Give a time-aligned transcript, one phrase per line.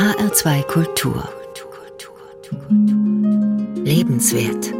[0.00, 1.28] HR2 Kultur.
[3.84, 4.72] Lebenswert.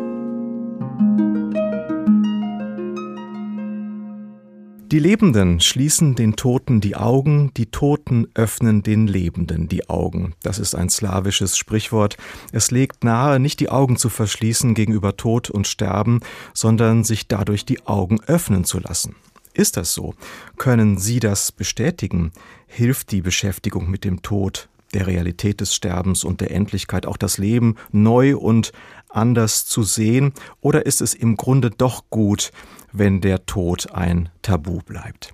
[4.90, 10.32] Die Lebenden schließen den Toten die Augen, die Toten öffnen den Lebenden die Augen.
[10.42, 12.16] Das ist ein slawisches Sprichwort.
[12.52, 16.20] Es legt nahe, nicht die Augen zu verschließen gegenüber Tod und Sterben,
[16.54, 19.16] sondern sich dadurch die Augen öffnen zu lassen.
[19.52, 20.14] Ist das so?
[20.56, 22.32] Können Sie das bestätigen?
[22.66, 27.38] Hilft die Beschäftigung mit dem Tod, der Realität des Sterbens und der Endlichkeit auch das
[27.38, 28.72] Leben neu und
[29.08, 30.32] anders zu sehen?
[30.60, 32.52] Oder ist es im Grunde doch gut,
[32.92, 35.32] wenn der Tod ein Tabu bleibt?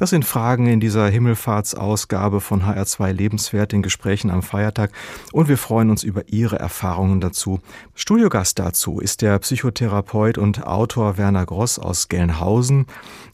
[0.00, 4.92] Das sind Fragen in dieser Himmelfahrtsausgabe von HR2 Lebenswert in Gesprächen am Feiertag
[5.30, 7.60] und wir freuen uns über Ihre Erfahrungen dazu.
[7.94, 12.86] Studiogast dazu ist der Psychotherapeut und Autor Werner Gross aus Gelnhausen.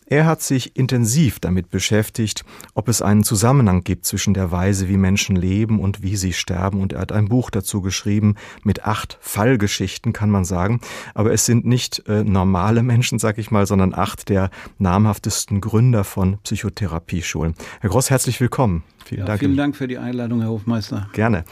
[0.09, 4.97] Er hat sich intensiv damit beschäftigt, ob es einen Zusammenhang gibt zwischen der Weise, wie
[4.97, 6.81] Menschen leben und wie sie sterben.
[6.81, 10.81] Und er hat ein Buch dazu geschrieben mit acht Fallgeschichten, kann man sagen.
[11.15, 16.05] Aber es sind nicht äh, normale Menschen, sag ich mal, sondern acht der namhaftesten Gründer
[16.05, 17.55] von Psychotherapieschulen.
[17.81, 18.85] Herr Gross, herzlich willkommen.
[19.05, 19.41] Vielen ja, Dank.
[19.41, 21.09] Vielen Dank für die Einladung, Herr Hofmeister.
[21.15, 21.45] Gerne.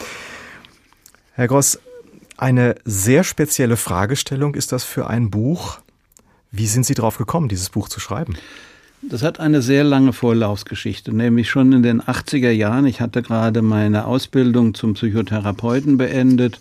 [1.32, 1.80] Herr Gross,
[2.36, 5.80] eine sehr spezielle Fragestellung ist das für ein Buch.
[6.56, 8.36] Wie sind Sie darauf gekommen, dieses Buch zu schreiben?
[9.02, 12.86] Das hat eine sehr lange Vorlaufsgeschichte, nämlich schon in den 80er Jahren.
[12.86, 16.60] Ich hatte gerade meine Ausbildung zum Psychotherapeuten beendet.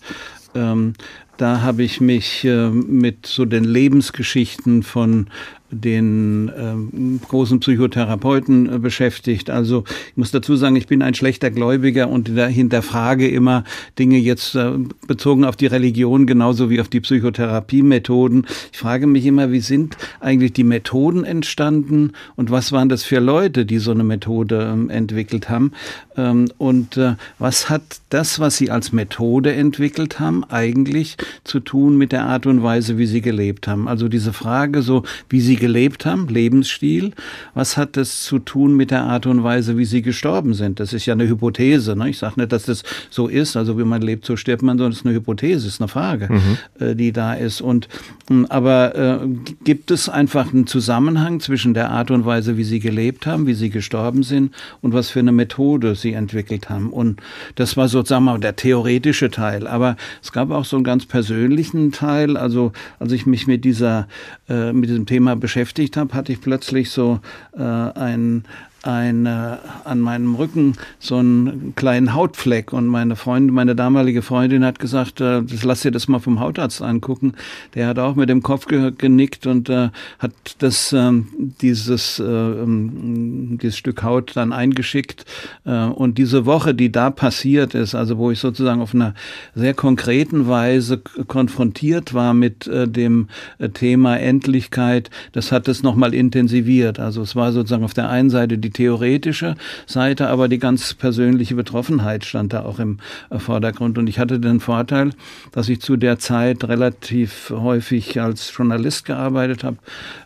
[0.55, 0.94] Ähm,
[1.38, 5.27] da habe ich mich äh, mit so den Lebensgeschichten von
[5.74, 9.50] den ähm, großen Psychotherapeuten äh, beschäftigt.
[9.50, 13.64] Also ich muss dazu sagen, ich bin ein schlechter Gläubiger und hinterfrage immer
[13.98, 14.72] Dinge jetzt äh,
[15.08, 18.46] bezogen auf die Religion genauso wie auf die Psychotherapiemethoden.
[18.72, 23.20] Ich frage mich immer, wie sind eigentlich die Methoden entstanden und was waren das für
[23.20, 25.72] Leute, die so eine Methode ähm, entwickelt haben?
[26.16, 31.98] Ähm, und äh, was hat das, was sie als Methode entwickelt haben, eigentlich zu tun
[31.98, 33.88] mit der Art und Weise, wie sie gelebt haben?
[33.88, 37.14] Also diese Frage so, wie sie gelebt haben, Lebensstil.
[37.54, 40.82] Was hat das zu tun mit der Art und Weise, wie sie gestorben sind?
[40.82, 41.96] Das ist ja eine Hypothese.
[41.96, 42.10] Ne?
[42.10, 43.56] Ich sage nicht, dass das so ist.
[43.56, 45.88] Also wie man lebt, so stirbt man, sondern es ist eine Hypothese, es ist eine
[45.88, 46.58] Frage, mhm.
[46.86, 47.62] äh, die da ist.
[47.62, 47.88] Und
[48.28, 49.28] hm, aber äh,
[49.64, 53.54] gibt es einfach einen Zusammenhang zwischen der Art und Weise, wie sie gelebt haben, wie
[53.54, 56.92] sie gestorben sind und was für eine Methode sie entwickelt haben?
[56.92, 57.22] Und
[57.56, 59.66] das war sozusagen mal der theoretische Teil.
[59.66, 62.36] Aber es gab auch so einen ganz persönlichen Teil.
[62.36, 64.10] Also als ich mich mit dieser
[64.50, 67.19] äh, mit diesem Thema beschäftigt beschäftigt habe, hatte ich plötzlich so
[67.55, 68.43] äh, ein
[68.83, 74.66] ein, äh, an meinem Rücken so einen kleinen Hautfleck und meine Freundin, meine damalige Freundin
[74.66, 77.33] hat gesagt, äh, das lass dir das mal vom Hautarzt angucken.
[77.76, 79.89] Der hat auch mit dem Kopf ge genickt und äh,
[80.20, 81.27] hat das ähm,
[81.61, 85.26] dieses äh, ähm, dieses Stück Haut dann eingeschickt
[85.65, 89.14] äh, und diese Woche, die da passiert ist, also wo ich sozusagen auf einer
[89.55, 93.30] sehr konkreten Weise konfrontiert war mit äh, dem
[93.60, 97.00] äh, Thema Endlichkeit, das hat es nochmal intensiviert.
[97.00, 101.56] Also es war sozusagen auf der einen Seite die theoretische Seite, aber die ganz persönliche
[101.56, 102.98] Betroffenheit stand da auch im
[103.30, 103.98] äh, Vordergrund.
[103.98, 105.11] Und ich hatte den Vorteil,
[105.52, 109.78] dass ich zu der Zeit relativ häufig als Journalist gearbeitet habe.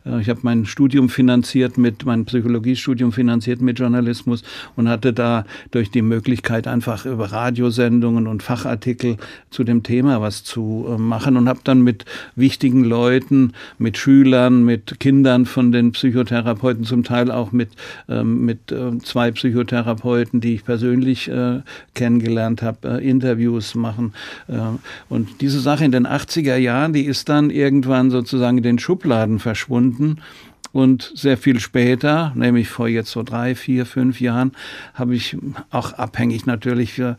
[0.05, 4.43] Äh, ich habe mein Studium finanziert mit, mein Psychologiestudium finanziert mit Journalismus
[4.75, 9.17] und hatte da durch die Möglichkeit einfach über Radiosendungen und Fachartikel
[9.49, 12.05] zu dem Thema was zu äh, machen und habe dann mit
[12.35, 17.69] wichtigen Leuten, mit Schülern, mit Kindern von den Psychotherapeuten, zum Teil auch mit
[18.09, 21.61] ähm, mit äh, zwei Psychotherapeuten, die ich persönlich äh,
[21.93, 24.13] kennengelernt habe, äh, Interviews machen.
[25.09, 29.39] Und diese Sache in den 80er Jahren, die ist dann irgendwann sozusagen in den Schubladen
[29.39, 30.17] verschwunden.
[30.71, 34.51] Und sehr viel später, nämlich vor jetzt so drei, vier, fünf Jahren,
[34.93, 35.37] habe ich
[35.71, 37.15] auch abhängig natürlich äh,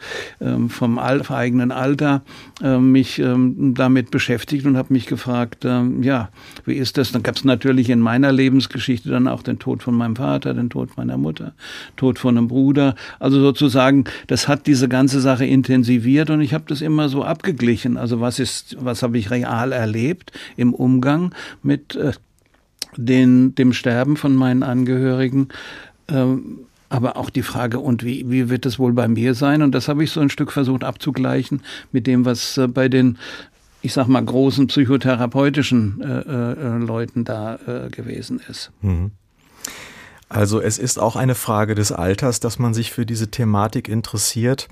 [0.68, 2.22] vom eigenen Alter
[2.62, 6.30] äh, mich ähm, damit beschäftigt und habe mich gefragt, äh, ja,
[6.64, 7.12] wie ist das?
[7.12, 10.70] Dann gab es natürlich in meiner Lebensgeschichte dann auch den Tod von meinem Vater, den
[10.70, 11.52] Tod meiner Mutter,
[11.96, 12.94] Tod von einem Bruder.
[13.18, 17.96] Also sozusagen, das hat diese ganze Sache intensiviert und ich habe das immer so abgeglichen.
[17.96, 22.12] Also was ist, was habe ich real erlebt im Umgang mit äh,
[22.98, 25.48] den, dem Sterben von meinen Angehörigen.
[26.08, 26.60] Ähm,
[26.90, 29.62] aber auch die Frage, und wie, wie wird es wohl bei mir sein?
[29.62, 31.62] Und das habe ich so ein Stück versucht abzugleichen
[31.92, 33.18] mit dem, was äh, bei den,
[33.82, 38.72] ich sag mal, großen psychotherapeutischen äh, äh, Leuten da äh, gewesen ist.
[38.80, 39.12] Mhm.
[40.30, 44.68] Also es ist auch eine Frage des Alters, dass man sich für diese Thematik interessiert.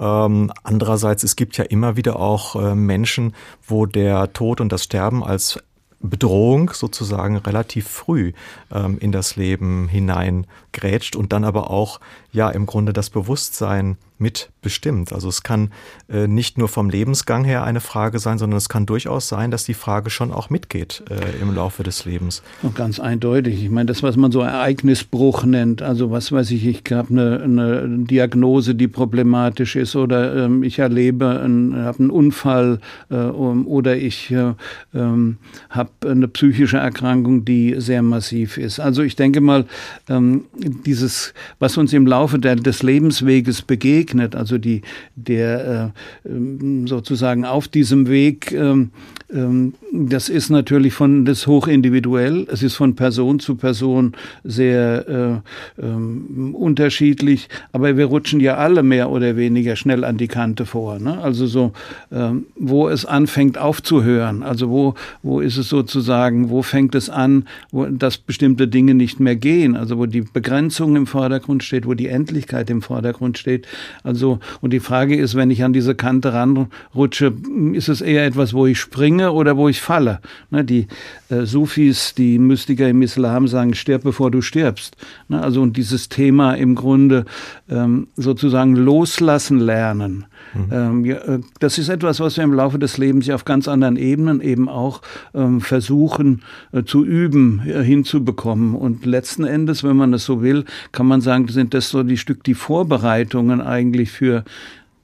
[0.00, 3.34] Ähm, andererseits, es gibt ja immer wieder auch äh, Menschen,
[3.66, 5.60] wo der Tod und das Sterben als
[6.00, 8.32] Bedrohung sozusagen relativ früh
[8.72, 12.00] ähm, in das Leben hineingrätscht und dann aber auch
[12.32, 15.12] ja im Grunde das Bewusstsein mitbestimmt.
[15.12, 15.70] Also es kann
[16.08, 19.64] äh, nicht nur vom Lebensgang her eine Frage sein, sondern es kann durchaus sein, dass
[19.64, 22.42] die Frage schon auch mitgeht äh, im Laufe des Lebens.
[22.62, 23.62] Und ganz eindeutig.
[23.62, 27.40] Ich meine, das, was man so Ereignisbruch nennt, also was weiß ich, ich habe eine,
[27.42, 32.80] eine Diagnose, die problematisch ist oder ähm, ich erlebe, habe einen Unfall
[33.10, 34.54] äh, oder ich äh,
[34.94, 35.38] ähm,
[35.70, 38.80] habe eine psychische Erkrankung, die sehr massiv ist.
[38.80, 39.66] Also ich denke mal,
[40.08, 44.82] ähm, dieses, was uns im Laufe der, des Lebensweges begegnet, begegnet, also die,
[45.16, 45.92] der
[46.24, 48.90] äh, ähm, sozusagen auf diesem Weg, ähm,
[49.32, 54.12] ähm, das ist natürlich von das hochindividuell, es ist von Person zu Person
[54.44, 55.42] sehr
[55.78, 60.64] äh, ähm, unterschiedlich, aber wir rutschen ja alle mehr oder weniger schnell an die Kante
[60.64, 60.98] vor.
[60.98, 61.18] Ne?
[61.20, 61.72] Also so,
[62.12, 67.46] ähm, wo es anfängt aufzuhören, also wo, wo ist es sozusagen, wo fängt es an,
[67.72, 71.94] wo, dass bestimmte Dinge nicht mehr gehen, also wo die Begrenzung im Vordergrund steht, wo
[71.94, 73.66] die Endlichkeit im Vordergrund steht.
[74.02, 77.32] Also, und die Frage ist, wenn ich an diese Kante ranrutsche,
[77.72, 80.20] ist es eher etwas, wo ich springe oder wo ich falle?
[80.50, 80.86] Ne, die
[81.28, 84.96] Sufis, die Mystiker im Islam sagen, stirb bevor du stirbst.
[85.28, 87.24] Ne, also, und dieses Thema im Grunde
[87.68, 90.26] ähm, sozusagen loslassen lernen.
[90.54, 90.68] Mhm.
[90.70, 91.18] Ähm, äh,
[91.58, 94.68] das ist etwas, was wir im Laufe des Lebens ja auf ganz anderen Ebenen eben
[94.68, 95.02] auch
[95.34, 96.42] ähm, versuchen
[96.72, 98.74] äh, zu üben, äh, hinzubekommen.
[98.74, 102.18] Und letzten Endes, wenn man es so will, kann man sagen, sind das so die
[102.18, 104.44] Stück die Vorbereitungen eigentlich eigentlich für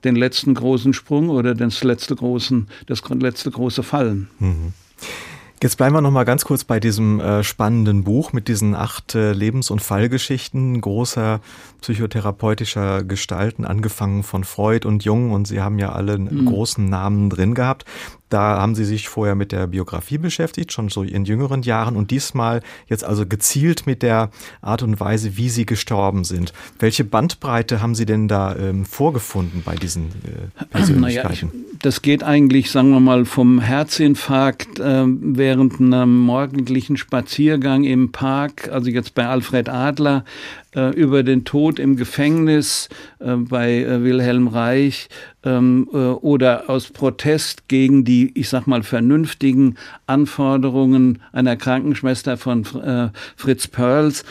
[0.04, 4.28] den letzten großen Sprung oder das letzte, großen, das letzte große Fallen.
[4.38, 4.72] Mhm.
[5.62, 9.14] Jetzt bleiben wir noch mal ganz kurz bei diesem äh, spannenden Buch mit diesen acht
[9.14, 11.40] äh, Lebens- und Fallgeschichten großer
[11.80, 15.30] psychotherapeutischer Gestalten, angefangen von Freud und Jung.
[15.30, 16.46] Und Sie haben ja alle mhm.
[16.46, 17.84] großen Namen drin gehabt.
[18.28, 22.10] Da haben Sie sich vorher mit der Biografie beschäftigt, schon so in jüngeren Jahren und
[22.10, 24.30] diesmal jetzt also gezielt mit der
[24.62, 26.52] Art und Weise, wie Sie gestorben sind.
[26.80, 31.50] Welche Bandbreite haben Sie denn da ähm, vorgefunden bei diesen äh, Persönlichkeiten?
[31.52, 38.12] Naja, das geht eigentlich, sagen wir mal, vom Herzinfarkt äh, während einem morgendlichen Spaziergang im
[38.12, 40.24] Park, also jetzt bei Alfred Adler,
[40.76, 42.88] äh, über den Tod im Gefängnis
[43.18, 45.08] äh, bei äh, Wilhelm Reich
[45.42, 49.76] ähm, äh, oder aus Protest gegen die, ich sag mal, vernünftigen
[50.06, 54.24] Anforderungen einer Krankenschwester von äh, Fritz Perls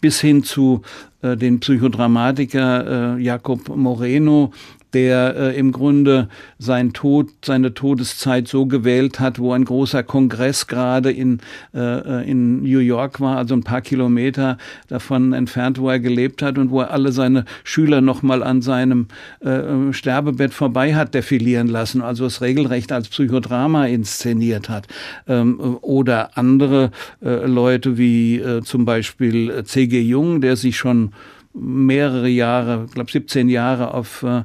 [0.00, 0.82] bis hin zu
[1.22, 4.52] den Psychodramatiker Jakob Moreno,
[4.96, 10.68] der äh, im Grunde sein Tod, seine Todeszeit so gewählt hat, wo ein großer Kongress
[10.68, 11.40] gerade in,
[11.74, 14.56] äh, äh, in New York war, also ein paar Kilometer
[14.88, 19.08] davon entfernt, wo er gelebt hat und wo er alle seine Schüler nochmal an seinem
[19.40, 24.86] äh, Sterbebett vorbei hat defilieren lassen, also es regelrecht als Psychodrama inszeniert hat.
[25.28, 26.90] Ähm, oder andere
[27.22, 30.00] äh, Leute wie äh, zum Beispiel C.G.
[30.00, 31.12] Jung, der sich schon
[31.58, 34.44] mehrere Jahre, ich glaube 17 Jahre auf äh,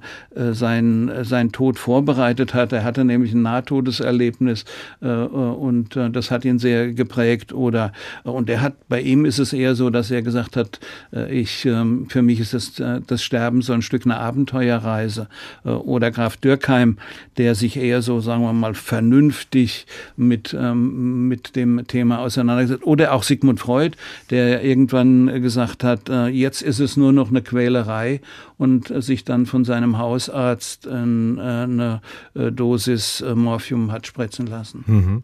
[0.54, 2.72] seinen, äh, seinen Tod vorbereitet hat.
[2.74, 4.66] Er hatte nämlich ein Nahtodeserlebnis
[5.02, 7.54] äh, äh, und äh, das hat ihn sehr geprägt.
[7.54, 7.92] Oder
[8.24, 10.80] und er hat bei ihm ist es eher so, dass er gesagt hat,
[11.14, 15.28] äh, ich ähm, für mich ist das, äh, das Sterben so ein Stück eine Abenteuerreise.
[15.66, 16.98] Äh, oder Graf Dürkheim,
[17.38, 19.86] der sich eher so, sagen wir mal, vernünftig
[20.16, 22.86] mit, ähm, mit dem Thema auseinandergesetzt.
[22.86, 23.98] Oder auch Sigmund Freud,
[24.30, 28.22] der irgendwann gesagt hat, äh, jetzt ist es nur noch eine Quälerei
[28.58, 32.02] und sich dann von seinem Hausarzt äh, eine
[32.36, 34.84] äh, Dosis äh, Morphium hat spritzen lassen.
[34.88, 35.24] Mhm.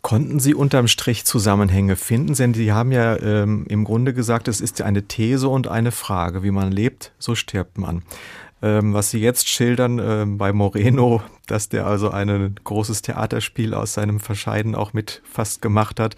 [0.00, 2.34] Konnten Sie unterm Strich Zusammenhänge finden?
[2.34, 6.42] Denn Sie haben ja ähm, im Grunde gesagt, es ist eine These und eine Frage.
[6.42, 8.02] Wie man lebt, so stirbt man.
[8.62, 13.94] Ähm, was Sie jetzt schildern äh, bei Moreno, dass der also ein großes Theaterspiel aus
[13.94, 16.16] seinem Verscheiden auch mit fast gemacht hat,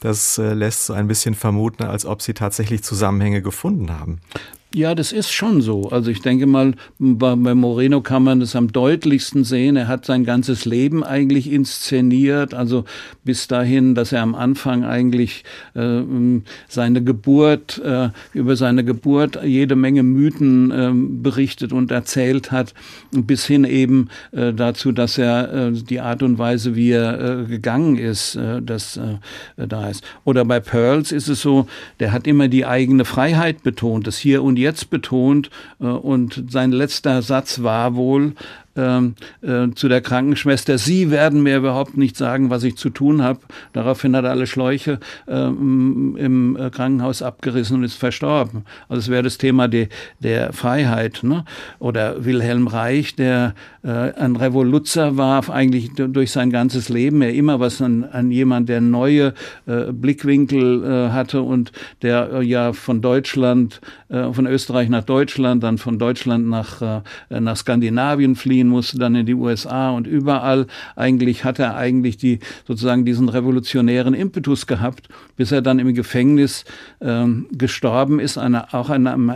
[0.00, 4.20] das äh, lässt so ein bisschen vermuten, als ob Sie tatsächlich Zusammenhänge gefunden haben.
[4.76, 5.88] Ja, das ist schon so.
[5.88, 9.74] Also ich denke mal, bei, Moreno kann man das am deutlichsten sehen.
[9.74, 12.52] Er hat sein ganzes Leben eigentlich inszeniert.
[12.52, 12.84] Also
[13.24, 16.02] bis dahin, dass er am Anfang eigentlich äh,
[16.68, 22.74] seine Geburt, äh, über seine Geburt jede Menge Mythen äh, berichtet und erzählt hat,
[23.12, 27.44] bis hin eben äh, dazu, dass er äh, die Art und Weise, wie er äh,
[27.46, 29.00] gegangen ist, das
[29.56, 30.04] da ist.
[30.24, 31.66] Oder bei Pearls ist es so,
[31.98, 36.44] der hat immer die eigene Freiheit betont, das Hier und Jetzt jetzt betont äh, und
[36.50, 38.34] sein letzter Satz war wohl,
[38.76, 43.22] ähm, äh, zu der Krankenschwester, Sie werden mir überhaupt nicht sagen, was ich zu tun
[43.22, 43.40] habe.
[43.72, 48.64] Daraufhin hat er alle Schläuche äh, im äh, Krankenhaus abgerissen und ist verstorben.
[48.88, 49.88] Also es wäre das Thema de,
[50.20, 51.20] der Freiheit.
[51.22, 51.44] Ne?
[51.78, 57.22] Oder Wilhelm Reich, der äh, ein Revoluzer war, eigentlich durch sein ganzes Leben.
[57.22, 59.34] Er immer was an, an jemand, der neue
[59.66, 65.98] äh, Blickwinkel äh, hatte und der ja von Deutschland, von Österreich nach Deutschland, dann von
[65.98, 70.66] Deutschland nach, nach Skandinavien fliehen musste, dann in die USA und überall.
[70.94, 76.64] Eigentlich hat er eigentlich die sozusagen diesen revolutionären Impetus gehabt, bis er dann im Gefängnis
[77.00, 79.30] ähm, gestorben ist, eine, auch an einem,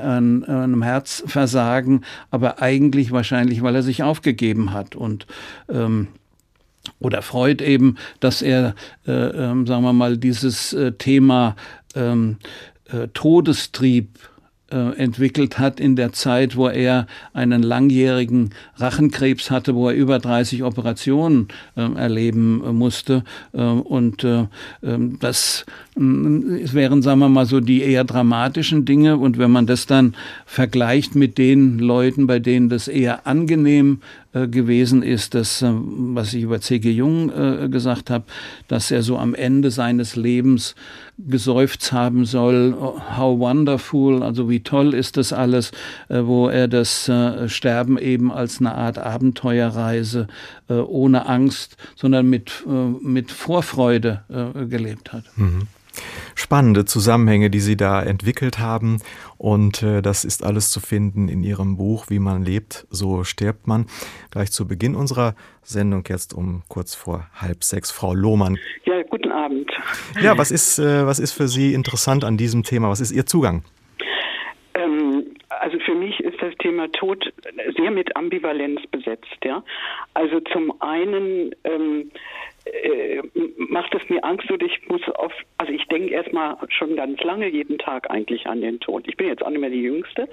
[0.45, 5.27] einem Herzversagen, aber eigentlich wahrscheinlich, weil er sich aufgegeben hat und
[5.69, 6.09] ähm,
[6.99, 8.75] oder Freud eben, dass er,
[9.07, 11.57] äh, äh, sagen wir mal, dieses äh, Thema
[11.95, 12.39] ähm,
[12.87, 14.19] äh, Todestrieb
[14.71, 20.63] entwickelt hat in der Zeit, wo er einen langjährigen Rachenkrebs hatte, wo er über 30
[20.63, 23.25] Operationen äh, erleben äh, musste.
[23.53, 24.47] Äh, und äh,
[24.83, 29.19] ähm, das wären, sagen wir mal, so die eher dramatischen Dinge.
[29.19, 30.15] Und wenn man das dann
[30.47, 36.35] vergleicht mit den Leuten, bei denen das eher angenehm äh, gewesen ist, das, äh, was
[36.35, 36.91] ich über C.G.
[36.91, 38.25] Jung äh, gesagt habe,
[38.69, 40.75] dass er so am Ende seines Lebens
[41.19, 45.71] geseufzt haben soll, how wonderful, also wie toll ist das alles,
[46.09, 47.13] wo er das
[47.47, 50.29] Sterben eben als eine Art Abenteuerreise
[50.69, 52.65] ohne Angst, sondern mit,
[53.03, 54.23] mit Vorfreude
[54.71, 55.25] gelebt hat.
[55.37, 55.67] Mhm
[56.35, 58.99] spannende Zusammenhänge, die Sie da entwickelt haben.
[59.39, 63.67] Und äh, das ist alles zu finden in Ihrem Buch Wie man lebt, so stirbt
[63.67, 63.87] man.
[64.31, 67.91] Gleich zu Beginn unserer Sendung jetzt um kurz vor halb sechs.
[67.91, 68.59] Frau Lohmann.
[68.85, 69.71] Ja, guten Abend.
[70.23, 72.91] Ja, was ist, äh, was ist für Sie interessant an diesem Thema?
[72.91, 73.63] Was ist Ihr Zugang?
[74.75, 77.33] Ähm, also für mich ist das Thema Tod
[77.77, 79.37] sehr mit Ambivalenz besetzt.
[79.45, 79.63] Ja,
[80.15, 82.11] also zum einen ähm,
[82.65, 83.23] äh,
[83.57, 87.49] macht es mir Angst und ich muss auf, also ich denke erstmal schon ganz lange
[87.49, 89.07] jeden Tag eigentlich an den Tod.
[89.07, 90.29] Ich bin jetzt auch nicht mehr die Jüngste.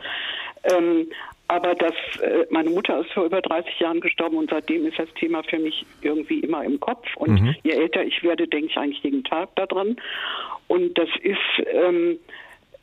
[0.63, 1.07] Ähm,
[1.48, 5.13] aber das, äh, meine Mutter ist vor über 30 Jahren gestorben und seitdem ist das
[5.13, 7.07] Thema für mich irgendwie immer im Kopf.
[7.15, 7.55] Und mhm.
[7.63, 9.96] je älter ich werde, denke ich eigentlich jeden Tag daran.
[10.67, 11.38] Und das ist,
[11.72, 12.19] ähm,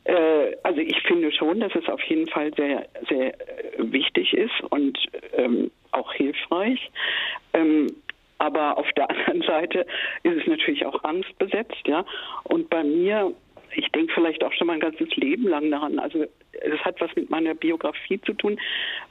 [0.04, 4.60] äh, also ich finde schon, dass es auf jeden Fall sehr, sehr äh, wichtig ist
[4.70, 4.98] und
[5.36, 6.90] ähm, auch hilfreich.
[7.52, 7.88] Ähm,
[8.44, 9.86] aber auf der anderen Seite
[10.22, 12.04] ist es natürlich auch angstbesetzt, ja.
[12.44, 13.32] Und bei mir,
[13.74, 15.98] ich denke vielleicht auch schon mein ganzes Leben lang daran.
[15.98, 18.60] Also es hat was mit meiner Biografie zu tun.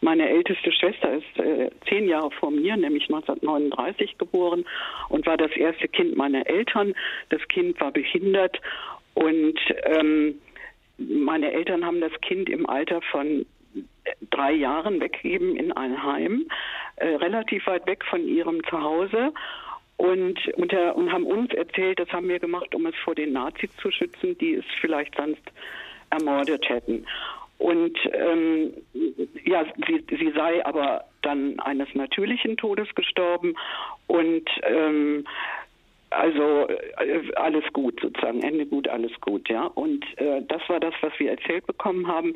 [0.01, 4.65] Meine älteste Schwester ist äh, zehn Jahre vor mir, nämlich 1939 geboren
[5.09, 6.93] und war das erste Kind meiner Eltern.
[7.29, 8.59] Das Kind war behindert
[9.13, 10.39] und ähm,
[10.97, 13.45] meine Eltern haben das Kind im Alter von
[14.29, 16.45] drei Jahren weggegeben in ein Heim,
[16.97, 19.33] äh, relativ weit weg von ihrem Zuhause.
[19.97, 23.69] Und, der, und haben uns erzählt, das haben wir gemacht, um es vor den Nazis
[23.77, 25.43] zu schützen, die es vielleicht sonst
[26.09, 27.05] ermordet hätten.
[27.59, 28.73] Und ähm,
[29.45, 33.55] ja, sie, sie sei aber dann eines natürlichen Todes gestorben
[34.07, 35.25] und ähm,
[36.13, 39.65] also äh, alles gut sozusagen, Ende gut, alles gut, ja.
[39.65, 42.33] Und äh, das war das, was wir erzählt bekommen haben.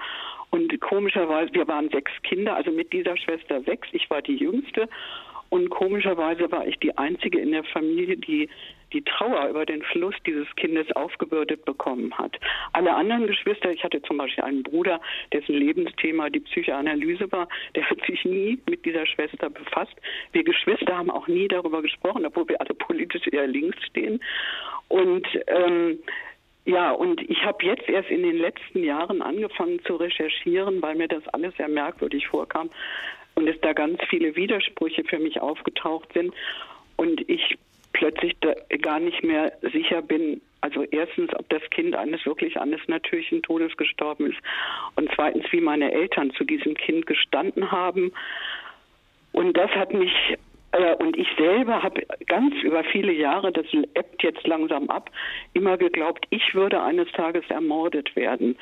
[0.50, 3.88] Und komischerweise, wir waren sechs Kinder, also mit dieser Schwester sechs.
[3.92, 4.88] Ich war die jüngste
[5.50, 8.50] und komischerweise war ich die einzige in der Familie, die
[8.94, 12.38] die Trauer über den Fluss dieses Kindes aufgebürdet bekommen hat.
[12.74, 15.02] Alle anderen Geschwister, ich hatte zum Beispiel einen Bruder,
[15.34, 19.96] dessen Lebensthema die Psychoanalyse war, der hat sich nie mit dieser Schwester befasst.
[20.32, 24.22] Wir Geschwister haben auch nie darüber gesprochen, obwohl wir alle politisch eher links stehen.
[24.88, 26.00] Und ähm,
[26.66, 31.08] ja, und ich habe jetzt erst in den letzten Jahren angefangen zu recherchieren, weil mir
[31.08, 32.70] das alles sehr merkwürdig vorkam
[33.36, 36.34] und es da ganz viele Widersprüche für mich aufgetaucht sind.
[36.98, 37.58] Und ich
[37.94, 38.36] plötzlich
[38.82, 43.76] gar nicht mehr sicher bin, also erstens, ob das Kind eines wirklich eines natürlichen Todes
[43.78, 44.40] gestorben ist
[44.96, 48.12] und zweitens, wie meine Eltern zu diesem Kind gestanden haben.
[49.34, 50.12] Und das hat mich
[50.72, 55.10] äh, und ich selber habe ganz über viele Jahre, das ebbt jetzt langsam ab,
[55.54, 58.58] immer geglaubt, ich würde eines Tages ermordet werden.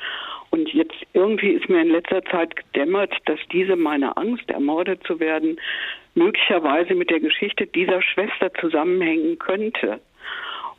[0.50, 5.18] Und jetzt irgendwie ist mir in letzter Zeit gedämmert, dass diese meine Angst, ermordet zu
[5.18, 5.58] werden,
[6.16, 10.00] möglicherweise mit der Geschichte dieser Schwester zusammenhängen könnte.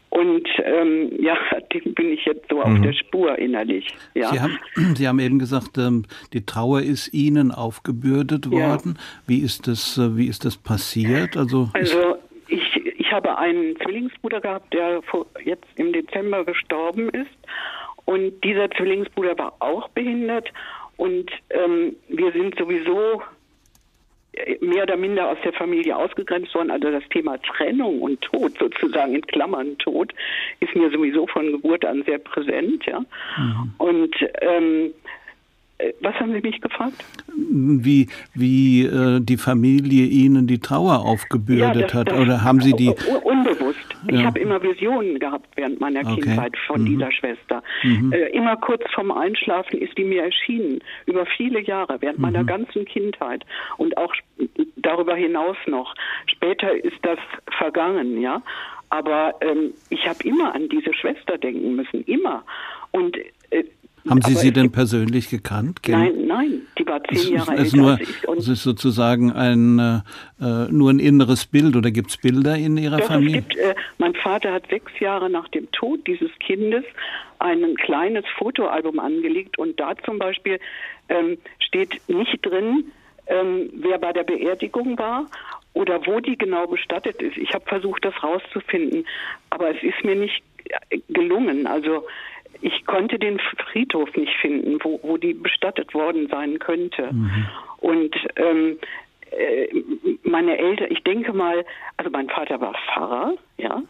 [0.10, 1.38] Und ähm, ja,
[1.74, 2.62] dem bin ich jetzt so mhm.
[2.62, 3.88] auf der Spur innerlich.
[4.14, 4.30] Ja.
[4.30, 4.60] Sie, haben,
[4.96, 8.98] Sie haben eben gesagt, ähm, die Trauer ist Ihnen aufgebürdet worden.
[8.98, 9.22] Ja.
[9.28, 11.38] Wie ist das, äh, wie ist das passiert?
[11.38, 12.18] Also, also
[12.48, 15.02] ich, ich habe einen Zwillingsbruder gehabt, der
[15.44, 17.32] jetzt im Dezember gestorben ist.
[18.06, 20.52] Und dieser Zwillingsbruder war auch behindert.
[20.96, 23.22] Und ähm, wir sind sowieso
[24.62, 26.72] mehr oder minder aus der Familie ausgegrenzt worden.
[26.72, 30.14] Also das Thema Trennung und Tod, sozusagen in Klammern Tod,
[30.60, 32.86] ist mir sowieso von Geburt an sehr präsent.
[32.86, 33.00] Ja.
[33.00, 33.74] Mhm.
[33.78, 34.94] Und ähm,
[35.80, 37.04] äh, was haben Sie mich gefragt?
[37.36, 42.14] Wie, wie äh, die Familie Ihnen die Trauer aufgebürdet ja, das, hat?
[42.14, 42.90] Oder haben Sie die.
[43.24, 43.87] Unbewusst.
[44.10, 46.22] Ich habe immer Visionen gehabt während meiner Okay.
[46.22, 46.86] Kindheit von Mhm.
[46.86, 47.64] dieser Schwester.
[47.84, 52.86] Äh, immer kurz vorm Einschlafen ist die mir erschienen, über viele Jahre, während meiner ganzen
[52.86, 53.44] Kindheit
[53.78, 54.14] und auch
[54.78, 55.94] darüber hinaus noch.
[56.28, 57.20] Später ist das
[57.58, 58.42] vergangen, ja.
[58.90, 62.44] Aber ähm, ich habe immer an diese Schwester denken müssen, immer.
[62.92, 63.18] Und
[63.50, 63.66] äh,
[64.10, 65.80] Haben Sie sie es denn persönlich gekannt?
[65.88, 68.28] Nein, nein, die war Es zehn Jahre es ist älter nur, als ich.
[68.28, 72.78] Und es ist sozusagen ein, äh, nur ein inneres Bild oder gibt es Bilder in
[72.78, 73.42] Ihrer Doch, es Familie?
[73.42, 76.84] gibt, äh, mein Vater hat sechs Jahre nach dem Tod dieses Kindes
[77.40, 80.60] ein kleines Fotoalbum angelegt und da zum Beispiel
[81.10, 82.86] ähm, steht nicht drin,
[83.28, 85.26] ähm, wer bei der Beerdigung war
[85.74, 87.38] oder wo die genau bestattet ist.
[87.38, 89.06] Ich habe versucht, das rauszufinden,
[89.50, 90.42] aber es ist mir nicht
[90.90, 91.68] äh, gelungen.
[91.68, 92.06] Also
[92.62, 93.40] ich konnte den
[93.72, 97.10] Friedhof nicht finden, wo, wo die bestattet worden sein könnte.
[97.78, 98.78] Und ähm,
[99.32, 99.68] äh,
[100.24, 101.66] meine Eltern, ich denke mal,
[101.98, 103.82] also mein Vater war Pfarrer, ja,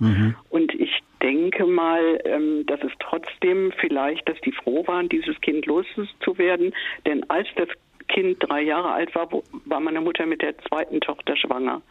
[0.49, 5.65] und ich denke mal, ähm, dass es trotzdem vielleicht, dass die froh waren, dieses Kind
[5.65, 6.73] loszuwerden,
[7.05, 7.69] denn als das
[8.07, 11.81] Kind drei Jahre alt war, wo- war meine Mutter mit der zweiten Tochter schwanger.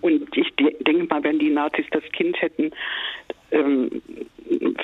[0.00, 2.70] Und ich de denke mal, wenn die Nazis das Kind hätten
[3.50, 4.02] ähm,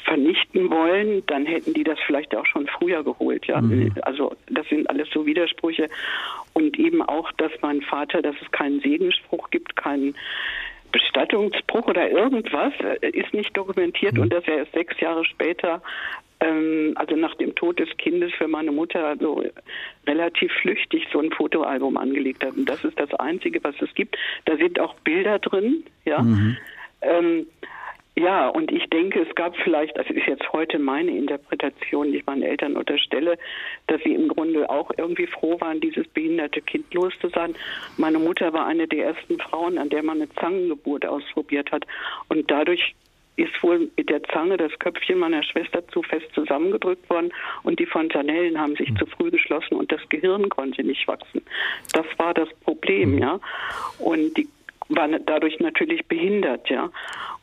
[0.05, 3.47] vernichten wollen, dann hätten die das vielleicht auch schon früher geholt.
[3.47, 3.61] Ja,
[4.03, 5.89] also das sind alles so Widersprüche
[6.55, 10.15] und eben auch, dass mein Vater, dass es keinen Segensspruch gibt, keinen
[10.93, 15.83] Bestattungsbruch oder irgendwas, äh, ist nicht dokumentiert und dass er erst sechs Jahre später
[16.97, 19.43] also nach dem Tod des Kindes für meine Mutter so
[20.07, 22.57] relativ flüchtig so ein Fotoalbum angelegt hat.
[22.57, 24.17] Und das ist das Einzige, was es gibt.
[24.45, 26.21] Da sind auch Bilder drin, ja.
[27.03, 27.47] Ähm,
[28.17, 32.27] ja, und ich denke, es gab vielleicht, das ist jetzt heute meine Interpretation, die ich
[32.27, 33.37] meinen Eltern unterstelle,
[33.89, 37.57] dass sie im Grunde auch irgendwie froh waren, dieses behinderte Kind los zu sein.
[37.97, 41.87] Meine Mutter war eine der ersten Frauen, an der man eine Zangengeburt ausprobiert hat.
[42.29, 42.95] Und dadurch
[43.37, 47.87] ist wohl mit der Zange das Köpfchen meiner Schwester zu fest zusammengedrückt worden und die
[47.87, 51.43] Fontanellen haben sich zu früh geschlossen und das Gehirn konnte nicht wachsen.
[51.93, 53.41] Das war das Problem, ja.
[53.99, 54.49] Und die
[54.89, 56.91] war dadurch natürlich behindert, ja.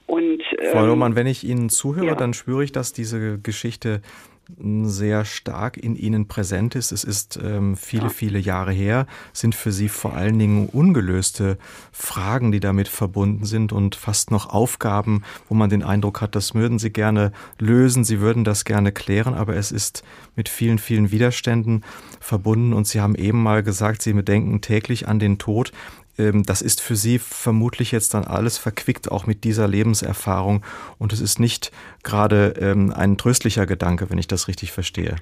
[0.08, 2.16] Und, Frau ähm, Lohmann, wenn ich Ihnen zuhöre, ja.
[2.16, 4.02] dann spüre ich, dass diese Geschichte
[4.58, 6.92] sehr stark in Ihnen präsent ist.
[6.92, 11.58] Es ist ähm, viele, viele Jahre her, sind für Sie vor allen Dingen ungelöste
[11.92, 16.54] Fragen, die damit verbunden sind und fast noch Aufgaben, wo man den Eindruck hat, das
[16.54, 20.04] würden Sie gerne lösen, Sie würden das gerne klären, aber es ist
[20.36, 21.84] mit vielen, vielen Widerständen
[22.20, 25.72] verbunden und Sie haben eben mal gesagt, Sie bedenken täglich an den Tod.
[26.22, 30.64] Ähm, Das ist für Sie vermutlich jetzt dann alles verquickt, auch mit dieser Lebenserfahrung.
[31.00, 31.72] Und es ist nicht
[32.04, 35.16] gerade ähm, ein tröstlicher Gedanke, wenn ich das richtig verstehe.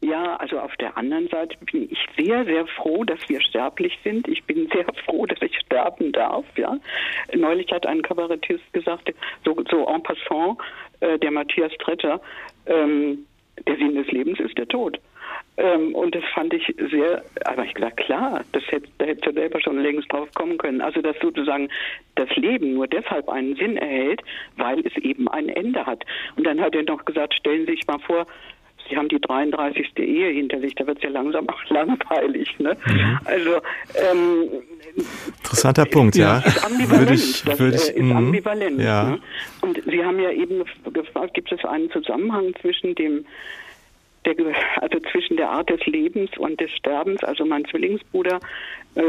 [0.00, 4.28] Ja, also auf der anderen Seite bin ich sehr, sehr froh, dass wir sterblich sind.
[4.28, 6.44] Ich bin sehr froh, dass ich sterben darf.
[6.56, 6.76] Ja,
[7.34, 9.12] neulich hat ein Kabarettist gesagt,
[9.44, 10.58] so, so en passant,
[11.00, 12.20] äh, der Matthias Tretter,
[12.66, 13.26] ähm,
[13.66, 15.00] der Sinn des Lebens ist der Tod.
[15.58, 19.32] Ähm, und das fand ich sehr, aber ich gesagt, klar, das hätte, da hätte er
[19.32, 20.80] selber schon längst drauf kommen können.
[20.80, 21.68] Also, dass sozusagen
[22.14, 24.22] das Leben nur deshalb einen Sinn erhält,
[24.56, 26.04] weil es eben ein Ende hat.
[26.36, 28.26] Und dann hat er noch gesagt, stellen Sie sich mal vor,
[28.88, 29.98] Sie haben die 33.
[29.98, 32.56] Ehe hinter sich, da wird es ja langsam auch langweilig.
[32.58, 32.76] Ne?
[33.24, 33.56] Also,
[34.12, 34.48] ähm,
[35.38, 36.38] Interessanter Punkt, ja.
[36.38, 37.00] ist ambivalent.
[37.00, 38.16] Würde ich, das würde äh, ich, ist mhm.
[38.16, 38.80] ambivalent.
[38.80, 39.10] Ja.
[39.10, 39.18] Ne?
[39.60, 43.24] Und Sie haben ja eben gefragt, gibt es einen Zusammenhang zwischen dem
[44.24, 44.34] der,
[44.80, 47.22] also zwischen der Art des Lebens und des Sterbens.
[47.24, 48.40] Also mein Zwillingsbruder
[48.94, 49.00] äh,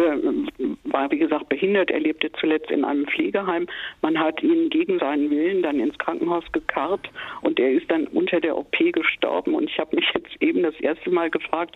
[0.86, 1.92] war, wie gesagt, behindert.
[1.92, 3.68] Er lebte zuletzt in einem Pflegeheim.
[4.02, 7.10] Man hat ihn gegen seinen Willen dann ins Krankenhaus gekarrt
[7.42, 9.56] und er ist dann unter der OP gestorben.
[9.56, 11.76] Und ich habe mich jetzt eben das erste Mal gefragt,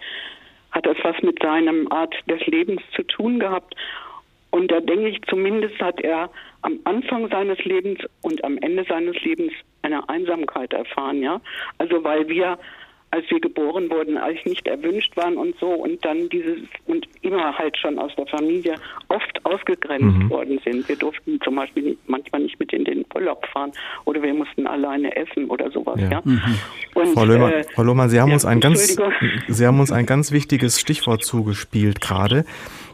[0.71, 3.75] hat das was mit seinem Art des Lebens zu tun gehabt?
[4.53, 6.29] Und da denke ich, zumindest hat er
[6.61, 11.41] am Anfang seines Lebens und am Ende seines Lebens eine Einsamkeit erfahren, ja.
[11.79, 12.59] Also weil wir
[13.13, 17.55] als wir geboren wurden, als nicht erwünscht waren und so und dann dieses und immer
[17.55, 18.73] halt schon aus der Familie
[19.09, 20.29] oft ausgegrenzt Mhm.
[20.31, 20.89] worden sind.
[20.89, 23.71] Wir durften zum Beispiel nicht, manchmal nicht mit in den Urlaub fahren
[24.05, 26.01] oder wir mussten alleine essen oder sowas.
[26.01, 26.09] Ja.
[26.09, 26.23] Ja.
[26.95, 29.43] Und, Frau Lohmann, äh, Frau Lohmann, Sie haben ja, uns ein ganz, Entschuldigung.
[29.47, 32.45] Sie haben uns ein ganz wichtiges Stichwort zugespielt gerade.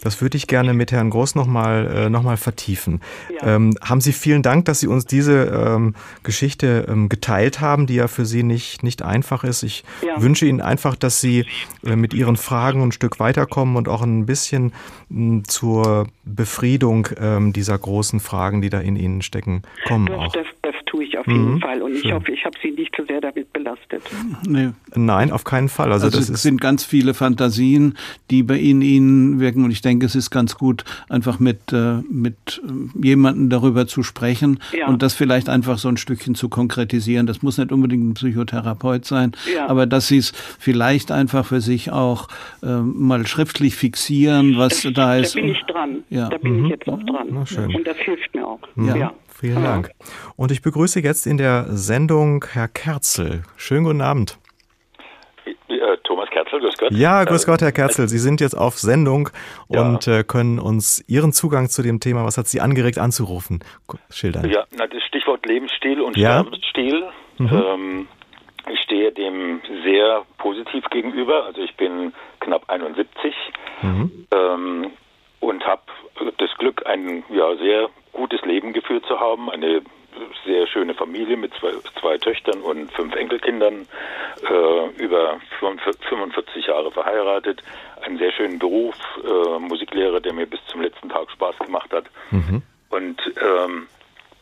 [0.01, 3.01] Das würde ich gerne mit Herrn Groß nochmal äh, noch mal vertiefen.
[3.41, 3.55] Ja.
[3.55, 7.95] Ähm, haben Sie vielen Dank, dass Sie uns diese ähm, Geschichte ähm, geteilt haben, die
[7.95, 9.63] ja für Sie nicht, nicht einfach ist.
[9.63, 10.21] Ich Ja.
[10.21, 11.45] wünsche Ihnen einfach, dass Sie
[11.85, 14.73] äh, mit Ihren Fragen ein Stück weiterkommen und auch ein bisschen
[15.09, 20.31] mh, zur Befriedung ähm, dieser großen Fragen, die da in Ihnen stecken, kommen Doch, auch.
[20.33, 20.75] das, das
[21.19, 21.61] auf jeden mhm.
[21.61, 21.81] Fall.
[21.81, 22.13] Und ich Schön.
[22.13, 24.01] hoffe, ich habe Sie nicht zu sehr damit belastet.
[24.47, 24.69] Nee.
[24.95, 25.91] Nein, auf keinen Fall.
[25.91, 27.97] Also, also es sind ganz viele Fantasien,
[28.31, 29.63] die bei Ihnen, Ihnen wirken.
[29.63, 34.03] Und ich denke, es ist ganz gut, einfach mit, äh, mit äh, jemandem darüber zu
[34.03, 34.87] sprechen ja.
[34.87, 37.27] und das vielleicht einfach so ein Stückchen zu konkretisieren.
[37.27, 39.67] Das muss nicht unbedingt ein Psychotherapeut sein, ja.
[39.67, 42.27] aber dass Sie es vielleicht einfach für sich auch
[42.63, 45.35] äh, mal schriftlich fixieren, was das, da ist.
[45.35, 46.03] Da bin ich dran.
[46.09, 46.29] Ja.
[46.29, 46.65] Da bin mhm.
[46.65, 47.27] ich jetzt auch dran.
[47.31, 47.75] Na, schön.
[47.75, 48.59] Und das hilft mir auch.
[48.75, 48.95] Mhm.
[48.95, 49.13] Ja.
[49.39, 49.91] Vielen Dank.
[50.35, 53.43] Und ich begrüße jetzt in der Sendung Herr Kerzel.
[53.55, 54.37] Schönen guten Abend.
[56.03, 56.91] Thomas Kerzel, grüß Gott.
[56.91, 58.07] Ja, grüß Gott, Herr Kerzel.
[58.07, 59.29] Sie sind jetzt auf Sendung
[59.69, 59.81] ja.
[59.81, 63.63] und äh, können uns Ihren Zugang zu dem Thema, was hat Sie angeregt anzurufen,
[64.09, 64.49] schildern.
[64.49, 66.41] Ja, na, das Stichwort Lebensstil und ja.
[66.41, 67.03] Sterbenstil.
[67.37, 67.49] Mhm.
[67.51, 68.07] Ähm,
[68.73, 71.45] ich stehe dem sehr positiv gegenüber.
[71.45, 73.33] Also ich bin knapp 71
[73.83, 74.27] mhm.
[74.31, 74.91] ähm,
[75.39, 75.81] und habe
[76.37, 79.81] das Glück, ein ja, sehr gutes Leben geführt zu haben, eine
[80.45, 83.87] sehr schöne Familie mit zwei, zwei Töchtern und fünf Enkelkindern,
[84.49, 87.61] äh, über 45 Jahre verheiratet,
[88.01, 92.05] einen sehr schönen Beruf, äh, Musiklehrer, der mir bis zum letzten Tag Spaß gemacht hat.
[92.31, 92.61] Mhm.
[92.89, 93.87] Und ähm,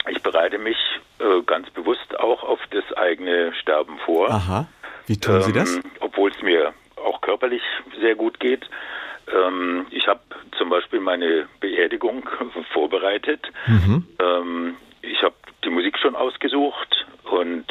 [0.09, 0.77] ich bereite mich
[1.19, 4.29] äh, ganz bewusst auch auf das eigene Sterben vor.
[4.29, 4.67] Aha.
[5.05, 5.75] Wie tun Sie das?
[5.75, 7.61] Ähm, Obwohl es mir auch körperlich
[7.99, 8.69] sehr gut geht.
[9.33, 10.21] Ähm, ich habe
[10.57, 12.29] zum Beispiel meine Beerdigung
[12.73, 13.41] vorbereitet.
[13.65, 14.05] Mhm.
[14.19, 17.65] Ähm, ich habe die Musik schon ausgesucht und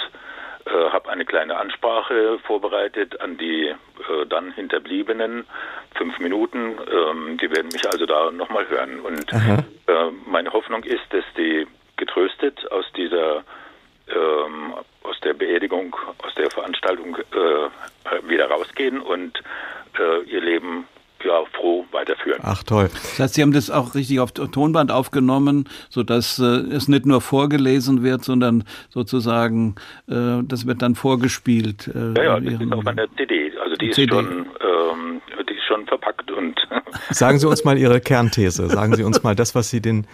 [0.65, 5.45] äh, habe eine kleine Ansprache vorbereitet an die äh, dann Hinterbliebenen.
[5.97, 6.79] Fünf Minuten.
[6.91, 9.01] Ähm, die werden mich also da nochmal hören.
[9.01, 13.45] Und äh, meine Hoffnung ist, dass die getröstet aus dieser
[14.09, 15.95] ähm, aus der Beerdigung,
[16.25, 19.43] aus der Veranstaltung äh, wieder rausgehen und
[19.99, 20.87] äh, ihr Leben
[21.25, 22.41] ja, froh weiterführen.
[22.45, 22.91] Ach toll.
[22.93, 27.21] Das heißt, Sie haben das auch richtig auf Tonband aufgenommen, sodass äh, es nicht nur
[27.21, 29.77] vorgelesen wird, sondern sozusagen,
[30.09, 31.89] äh, das wird dann vorgespielt.
[31.89, 33.53] Äh, ja, ja, das ist auf meiner CD.
[33.63, 34.03] Also die CD.
[34.03, 36.57] ist schon, ähm, die ist schon verpackt und.
[37.11, 38.69] Sagen Sie uns mal Ihre Kernthese.
[38.69, 40.07] Sagen Sie uns mal das, was Sie den,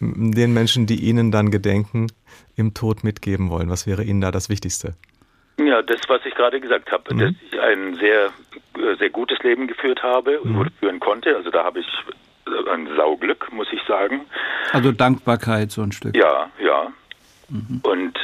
[0.00, 2.08] den Menschen, die Ihnen dann gedenken,
[2.56, 3.68] im Tod mitgeben wollen.
[3.70, 4.94] Was wäre Ihnen da das Wichtigste?
[5.58, 7.18] Ja, das, was ich gerade gesagt habe, mhm.
[7.18, 8.26] dass ich ein sehr,
[8.78, 10.60] äh, sehr gutes Leben geführt habe mhm.
[10.60, 11.34] oder führen konnte.
[11.34, 11.86] Also da habe ich
[12.46, 14.26] äh, ein Sauglück, muss ich sagen.
[14.72, 16.14] Also Dankbarkeit so ein Stück.
[16.16, 16.92] Ja, ja.
[17.48, 17.80] Mhm.
[17.82, 18.18] Und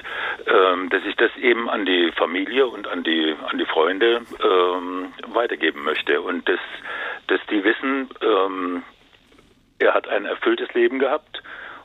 [0.47, 5.13] ähm, dass ich das eben an die Familie und an die an die Freunde ähm,
[5.33, 6.59] weitergeben möchte und dass
[7.29, 8.83] dass die wissen, ähm,
[9.79, 11.43] er hat ein erfülltes Leben gehabt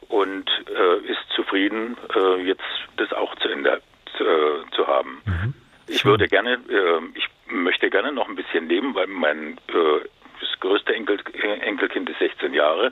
[0.09, 2.63] und äh, ist zufrieden, äh, jetzt
[2.97, 3.81] das auch zu Ende
[4.19, 5.21] äh, zu haben.
[5.25, 5.53] Mhm.
[5.87, 10.07] Ich würde gerne, äh, ich möchte gerne noch ein bisschen leben, weil mein äh,
[10.39, 11.19] das größte Enkel,
[11.61, 12.91] Enkelkind ist 16 Jahre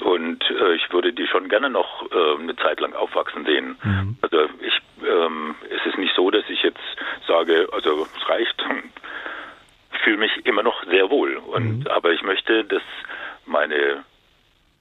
[0.00, 3.76] und äh, ich würde die schon gerne noch äh, eine Zeit lang aufwachsen sehen.
[3.82, 4.16] Mhm.
[4.22, 6.80] Also ich, ähm, es ist nicht so, dass ich jetzt
[7.26, 8.64] sage, also es reicht.
[9.92, 11.36] Ich fühle mich immer noch sehr wohl.
[11.36, 11.86] Und, mhm.
[11.88, 12.82] Aber ich möchte, dass
[13.44, 14.04] meine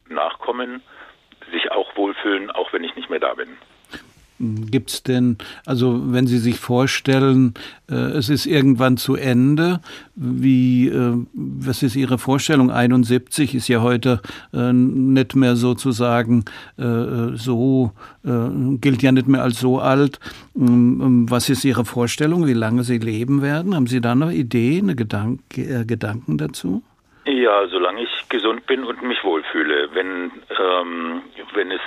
[0.07, 0.81] Nachkommen
[1.51, 3.57] sich auch wohlfühlen, auch wenn ich nicht mehr da bin.
[4.39, 7.55] Gibt es denn, also wenn Sie sich vorstellen,
[7.89, 9.81] äh, es ist irgendwann zu Ende,
[10.15, 12.71] wie, äh, was ist Ihre Vorstellung?
[12.71, 14.21] 71 ist ja heute
[14.53, 16.45] äh, nicht mehr sozusagen
[16.77, 17.91] äh, so,
[18.23, 20.19] äh, gilt ja nicht mehr als so alt.
[20.55, 23.75] Ähm, ähm, was ist Ihre Vorstellung, wie lange Sie leben werden?
[23.75, 26.81] Haben Sie da noch Ideen, eine Gedank äh, Gedanken dazu?
[27.25, 29.89] Ja, solange ich gesund bin und mich wohlfühle.
[29.93, 31.21] Wenn, ähm,
[31.53, 31.81] wenn es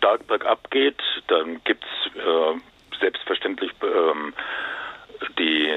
[0.00, 0.96] stark bergab geht,
[1.28, 4.32] dann gibt es äh, selbstverständlich ähm,
[5.38, 5.68] die,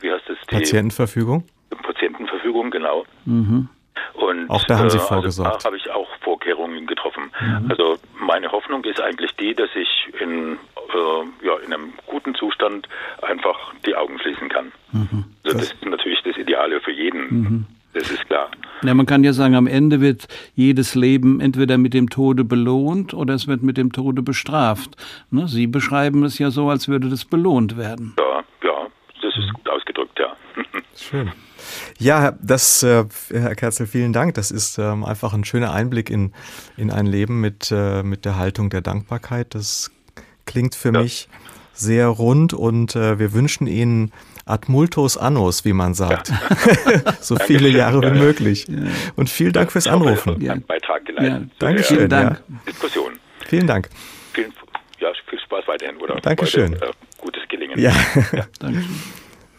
[0.00, 0.38] wie heißt es?
[0.50, 1.44] Die Patientenverfügung?
[1.82, 3.04] Patientenverfügung, genau.
[3.24, 3.68] Mhm.
[4.14, 5.50] Und auch da haben Sie äh, vorgesorgt.
[5.50, 7.30] Also da habe ich auch Vorkehrungen getroffen.
[7.40, 7.70] Mhm.
[7.70, 12.86] Also meine Hoffnung ist eigentlich die, dass ich in, äh, ja, in einem guten Zustand
[13.22, 14.72] einfach die Augen schließen kann.
[14.92, 15.24] Mhm.
[15.44, 17.66] Also das, das, ist natürlich das Ideale für jeden.
[17.98, 18.48] Das ist klar.
[18.84, 23.12] Ja, man kann ja sagen, am Ende wird jedes Leben entweder mit dem Tode belohnt
[23.12, 24.96] oder es wird mit dem Tode bestraft.
[25.30, 25.48] Ne?
[25.48, 28.14] Sie beschreiben es ja so, als würde das belohnt werden.
[28.18, 28.86] Ja, ja,
[29.20, 30.36] das ist gut ausgedrückt, ja.
[30.96, 31.32] Schön.
[31.98, 34.34] Ja, das, äh, Herr Kerzel, vielen Dank.
[34.34, 36.32] Das ist ähm, einfach ein schöner Einblick in,
[36.76, 39.56] in ein Leben mit, äh, mit der Haltung der Dankbarkeit.
[39.56, 39.90] Das
[40.46, 41.02] klingt für ja.
[41.02, 41.28] mich
[41.72, 44.12] sehr rund und äh, wir wünschen Ihnen
[44.48, 46.30] ad multos annos, wie man sagt.
[46.30, 47.12] Ja.
[47.20, 48.66] so viele Jahre wie möglich.
[48.68, 48.76] Ja.
[49.16, 50.40] Und vielen Dank fürs Anrufen.
[50.40, 50.56] Ja.
[50.66, 51.42] Beitrag geleistet.
[51.42, 51.48] Ja.
[51.58, 51.96] Dankeschön.
[51.96, 52.42] Vielen Dank.
[52.66, 53.12] Diskussion.
[53.46, 53.88] Vielen Dank.
[54.32, 54.52] Vielen,
[55.00, 55.96] ja, viel Spaß weiterhin.
[55.98, 56.74] Oder Dankeschön.
[56.74, 57.78] Heute, äh, gutes Gelingen.
[57.78, 57.92] Ja.
[58.32, 58.46] ja.
[58.58, 59.02] Dankeschön.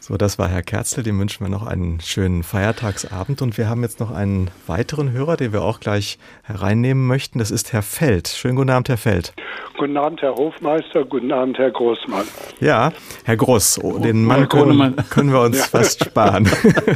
[0.09, 1.03] So, das war Herr Kerzle.
[1.03, 3.43] Dem wünschen wir noch einen schönen Feiertagsabend.
[3.43, 7.37] Und wir haben jetzt noch einen weiteren Hörer, den wir auch gleich hereinnehmen möchten.
[7.37, 8.27] Das ist Herr Feld.
[8.27, 9.33] Schönen guten Abend, Herr Feld.
[9.77, 11.05] Guten Abend, Herr Hofmeister.
[11.05, 12.25] Guten Abend, Herr Großmann.
[12.59, 12.91] Ja,
[13.23, 15.65] Herr Groß, oh, den Mann können, können wir uns ja.
[15.65, 16.49] fast sparen.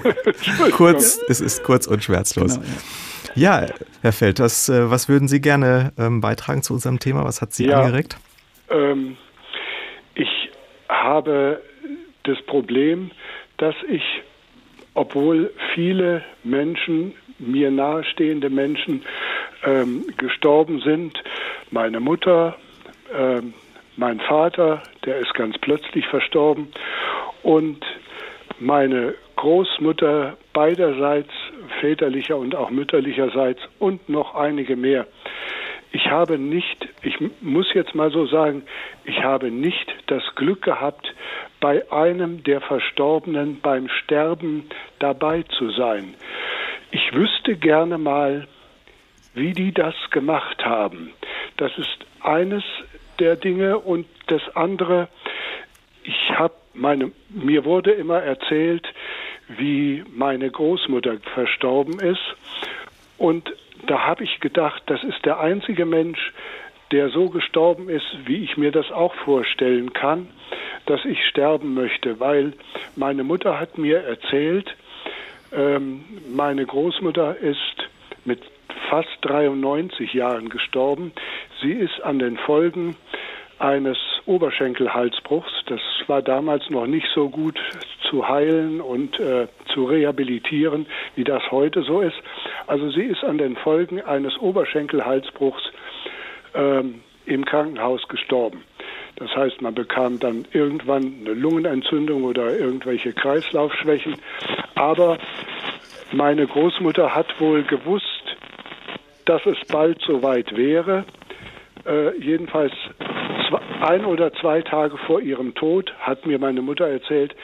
[0.71, 2.55] kurz, es ist kurz und schmerzlos.
[2.55, 2.67] Genau,
[3.35, 3.61] ja.
[3.61, 3.73] ja.
[4.01, 7.25] Herr Feld, was, äh, was würden Sie gerne ähm, beitragen zu unserem Thema?
[7.25, 8.17] Was hat Sie ja, angeregt?
[8.71, 9.17] Ähm,
[10.15, 10.49] ich
[10.89, 11.61] habe
[12.23, 13.11] das Problem,
[13.57, 14.03] dass ich,
[14.93, 19.03] obwohl viele Menschen, mir nahestehende Menschen
[19.65, 21.21] ähm, gestorben sind,
[21.71, 22.55] meine Mutter,
[23.13, 23.53] ähm,
[23.97, 26.69] mein Vater, der ist ganz plötzlich verstorben,
[27.43, 27.85] und
[28.59, 31.31] meine Großmutter beiderseits,
[31.81, 35.05] väterlicher und auch mütterlicherseits und noch einige mehr.
[35.95, 38.63] Ich habe nicht, ich muss jetzt mal so sagen,
[39.05, 41.13] ich habe nicht das Glück gehabt,
[41.59, 44.65] bei einem der Verstorbenen beim Sterben
[44.97, 46.15] dabei zu sein.
[46.89, 48.47] Ich wüsste gerne mal,
[49.35, 51.13] wie die das gemacht haben.
[51.57, 52.63] Das ist eines
[53.19, 55.09] der Dinge und das andere,
[56.03, 58.87] ich habe meine, mir wurde immer erzählt,
[59.47, 62.35] wie meine Großmutter verstorben ist
[63.19, 63.53] und
[63.87, 66.33] da habe ich gedacht, das ist der einzige Mensch,
[66.91, 70.27] der so gestorben ist, wie ich mir das auch vorstellen kann,
[70.85, 72.53] dass ich sterben möchte, weil
[72.95, 74.75] meine Mutter hat mir erzählt,
[75.51, 77.89] ähm, meine Großmutter ist
[78.25, 78.41] mit
[78.89, 81.13] fast 93 Jahren gestorben.
[81.61, 82.95] Sie ist an den Folgen
[83.59, 87.59] eines Oberschenkelhalsbruchs, das war damals noch nicht so gut
[88.09, 92.17] zu heilen und äh, zu rehabilitieren, wie das heute so ist.
[92.67, 95.63] Also sie ist an den Folgen eines Oberschenkelhalsbruchs
[96.53, 98.63] ähm, im Krankenhaus gestorben.
[99.15, 104.15] Das heißt, man bekam dann irgendwann eine Lungenentzündung oder irgendwelche Kreislaufschwächen.
[104.75, 105.17] Aber
[106.11, 108.37] meine Großmutter hat wohl gewusst,
[109.25, 111.05] dass es bald soweit wäre.
[111.85, 112.73] Äh, jedenfalls
[113.81, 117.35] ein oder zwei Tage vor ihrem Tod hat mir meine Mutter erzählt,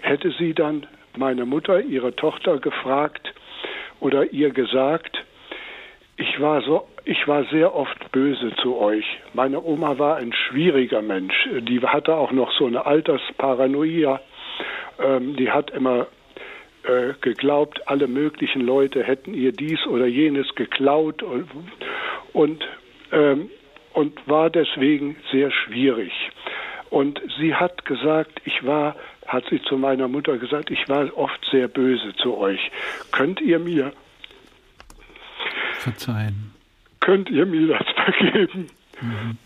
[0.00, 0.86] hätte sie dann
[1.16, 3.34] meine Mutter, ihre Tochter, gefragt
[4.00, 5.24] oder ihr gesagt,
[6.16, 9.04] ich war so, ich war sehr oft böse zu euch.
[9.34, 11.48] Meine Oma war ein schwieriger Mensch.
[11.60, 14.20] Die hatte auch noch so eine Altersparanoia.
[15.00, 16.08] Ähm, die hat immer
[16.82, 21.48] äh, geglaubt, alle möglichen Leute hätten ihr dies oder jenes geklaut und,
[22.32, 22.66] und,
[23.12, 23.50] ähm,
[23.92, 26.12] und war deswegen sehr schwierig.
[26.90, 28.96] Und sie hat gesagt, ich war,
[29.28, 32.58] hat sie zu meiner Mutter gesagt, ich war oft sehr böse zu euch.
[33.12, 33.92] Könnt ihr mir
[35.78, 36.52] verzeihen.
[37.00, 38.66] Könnt ihr mir das vergeben?
[39.00, 39.36] Mhm.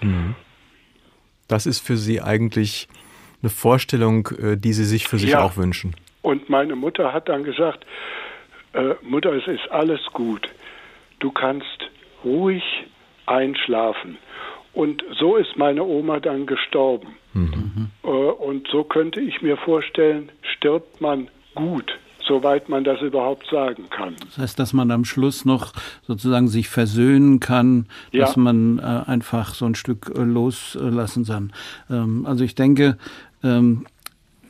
[0.00, 0.34] Mhm.
[1.48, 2.88] Das ist für Sie eigentlich
[3.42, 5.44] eine Vorstellung, äh, die Sie sich für sich ja.
[5.44, 5.94] auch wünschen.
[6.22, 7.86] Und meine Mutter hat dann gesagt,
[8.72, 10.48] äh, Mutter, es ist alles gut.
[11.20, 11.90] Du kannst
[12.24, 12.62] ruhig
[13.26, 14.18] einschlafen.
[14.72, 17.16] Und so ist meine Oma dann gestorben.
[17.34, 17.90] Mhm.
[18.02, 21.92] Äh, und so könnte ich mir vorstellen, stirbt man gut
[22.26, 24.16] soweit man das überhaupt sagen kann.
[24.24, 25.72] Das heißt, dass man am Schluss noch
[26.06, 28.24] sozusagen sich versöhnen kann, ja.
[28.24, 31.52] dass man äh, einfach so ein Stück äh, loslassen kann.
[31.90, 32.96] Ähm, also ich denke,
[33.42, 33.86] ähm,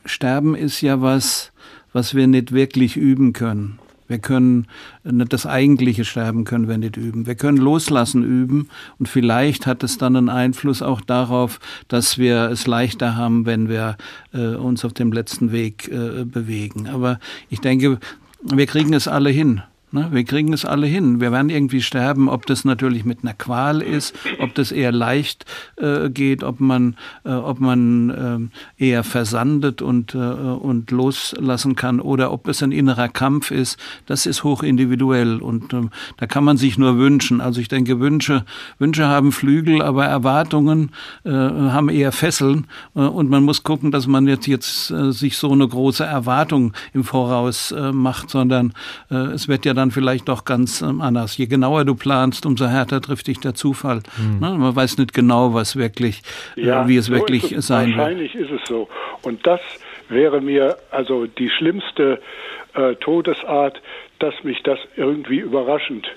[0.05, 1.51] Sterben ist ja was,
[1.93, 3.79] was wir nicht wirklich üben können.
[4.07, 4.67] Wir können
[5.03, 7.25] nicht das eigentliche Sterben können wir nicht üben.
[7.25, 12.49] Wir können loslassen üben und vielleicht hat es dann einen Einfluss auch darauf, dass wir
[12.51, 13.97] es leichter haben, wenn wir
[14.33, 16.87] äh, uns auf dem letzten Weg äh, bewegen.
[16.87, 17.99] Aber ich denke,
[18.41, 19.61] wir kriegen es alle hin.
[19.95, 20.09] Ne?
[20.11, 21.21] Wir kriegen es alle hin.
[21.21, 25.45] Wir werden irgendwie sterben, ob das natürlich mit einer Qual ist, ob das eher leicht
[25.77, 32.01] äh, geht, ob man, äh, ob man äh, eher versandet und, äh, und loslassen kann
[32.01, 33.79] oder ob es ein innerer Kampf ist.
[34.05, 37.39] Das ist hochindividuell und ähm, da kann man sich nur wünschen.
[37.39, 38.43] Also ich denke, Wünsche,
[38.77, 40.91] Wünsche haben Flügel, aber Erwartungen
[41.23, 45.53] äh, haben eher Fesseln äh, und man muss gucken, dass man jetzt, jetzt sich so
[45.53, 48.73] eine große Erwartung im Voraus macht, sondern
[49.09, 51.37] es wird ja dann dann vielleicht doch ganz ähm, anders.
[51.37, 54.01] Je genauer du planst, umso härter trifft dich der Zufall.
[54.17, 54.39] Mhm.
[54.39, 54.55] Ne?
[54.57, 56.21] Man weiß nicht genau, was wirklich,
[56.57, 57.97] äh, ja, wie es so wirklich es, sein wird.
[57.97, 58.87] Wahrscheinlich ist es so.
[59.21, 59.61] Und das
[60.09, 62.19] wäre mir also die schlimmste
[62.73, 63.81] äh, Todesart,
[64.19, 66.07] dass mich das irgendwie überraschend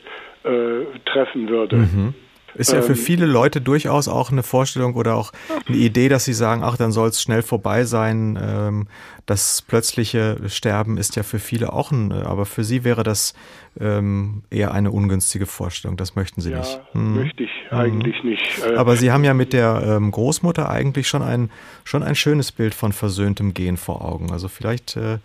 [0.45, 1.77] äh, treffen würde.
[1.77, 2.15] Mhm.
[2.55, 5.33] Ist ja für ähm, viele Leute durchaus auch eine Vorstellung oder auch
[5.67, 8.39] eine Idee, dass sie sagen, ach, dann soll es schnell vorbei sein.
[8.41, 8.89] Ähm,
[9.27, 13.35] das plötzliche Sterben ist ja für viele auch ein, aber für sie wäre das
[13.79, 15.97] ähm, eher eine ungünstige Vorstellung.
[15.97, 16.81] Das möchten Sie ja, nicht.
[16.93, 17.15] Hm.
[17.15, 17.79] Möchte ich hm.
[17.79, 18.43] eigentlich nicht.
[18.65, 21.51] Äh, Aber Sie haben ja mit der Großmutter eigentlich schon ein,
[21.85, 24.33] schon ein schönes Bild von versöhntem Gehen vor Augen.
[24.33, 25.19] Also vielleicht äh,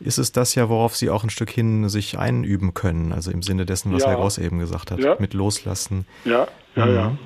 [0.00, 3.12] ist es das ja, worauf Sie auch ein Stück hin sich einüben können.
[3.12, 4.10] Also im Sinne dessen, was ja.
[4.10, 5.16] Herr Ross eben gesagt hat, ja.
[5.18, 6.06] mit Loslassen.
[6.24, 6.94] Ja, ja, mhm.
[6.94, 7.18] ja.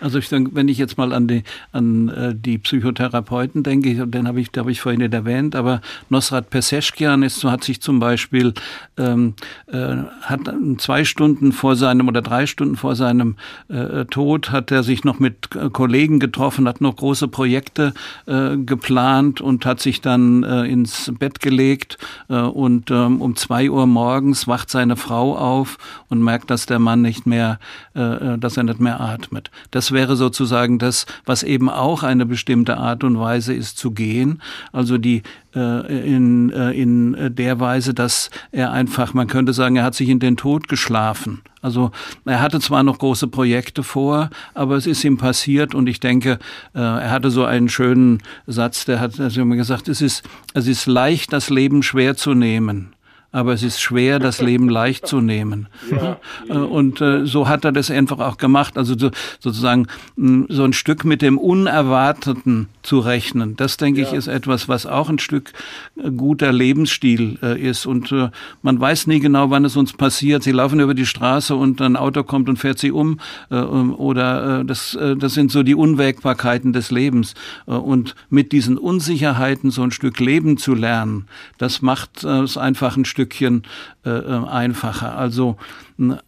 [0.00, 4.28] Also ich denke, wenn ich jetzt mal an die, an äh, die Psychotherapeuten denke, den
[4.28, 8.54] habe ich, habe ich vorhin nicht erwähnt, aber Nosrat Peseschkian ist, hat sich zum Beispiel
[8.96, 9.34] ähm,
[9.66, 10.40] äh, hat
[10.78, 13.36] zwei Stunden vor seinem oder drei Stunden vor seinem
[13.68, 17.94] äh, Tod hat er sich noch mit äh, Kollegen getroffen, hat noch große Projekte
[18.26, 23.86] äh, geplant und hat sich dann äh, ins Bett gelegt und ähm, um zwei Uhr
[23.86, 27.58] morgens wacht seine Frau auf und merkt, dass der Mann nicht mehr,
[27.94, 29.50] dass er nicht mehr atmet.
[29.70, 34.42] Das wäre sozusagen das, was eben auch eine bestimmte Art und Weise ist zu gehen.
[34.72, 35.22] Also die
[35.54, 40.08] äh, in, äh, in der Weise, dass er einfach, man könnte sagen, er hat sich
[40.08, 41.42] in den Tod geschlafen.
[41.62, 41.90] Also
[42.24, 46.38] er hatte zwar noch große Projekte vor, aber es ist ihm passiert und ich denke,
[46.74, 50.24] äh, er hatte so einen schönen Satz, der hat also immer gesagt, es ist,
[50.54, 52.95] es ist leicht, das Leben schwer zu nehmen
[53.36, 55.68] aber es ist schwer, das Leben leicht zu nehmen.
[55.90, 56.18] Ja.
[56.48, 58.78] Äh, und äh, so hat er das einfach auch gemacht.
[58.78, 63.54] Also so, sozusagen so ein Stück mit dem Unerwarteten zu rechnen.
[63.56, 64.06] Das, denke ja.
[64.06, 65.52] ich, ist etwas, was auch ein Stück
[65.96, 67.84] äh, guter Lebensstil ist.
[67.84, 68.14] Und
[68.62, 70.42] man weiß nie genau, wann es uns passiert.
[70.42, 73.18] Sie laufen über die Straße und ein Auto kommt und fährt sie um.
[73.50, 77.34] Oder das, das sind so die Unwägbarkeiten des Lebens.
[77.66, 81.26] Und mit diesen Unsicherheiten so ein Stück leben zu lernen,
[81.58, 83.62] das macht es einfach ein Stück Stückchen
[84.04, 85.16] äh, äh, einfacher.
[85.16, 85.56] Also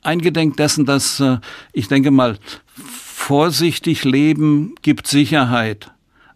[0.03, 1.39] eingedenk dessen, dass äh,
[1.73, 2.39] ich denke mal,
[2.75, 5.93] vorsichtig leben gibt Sicherheit,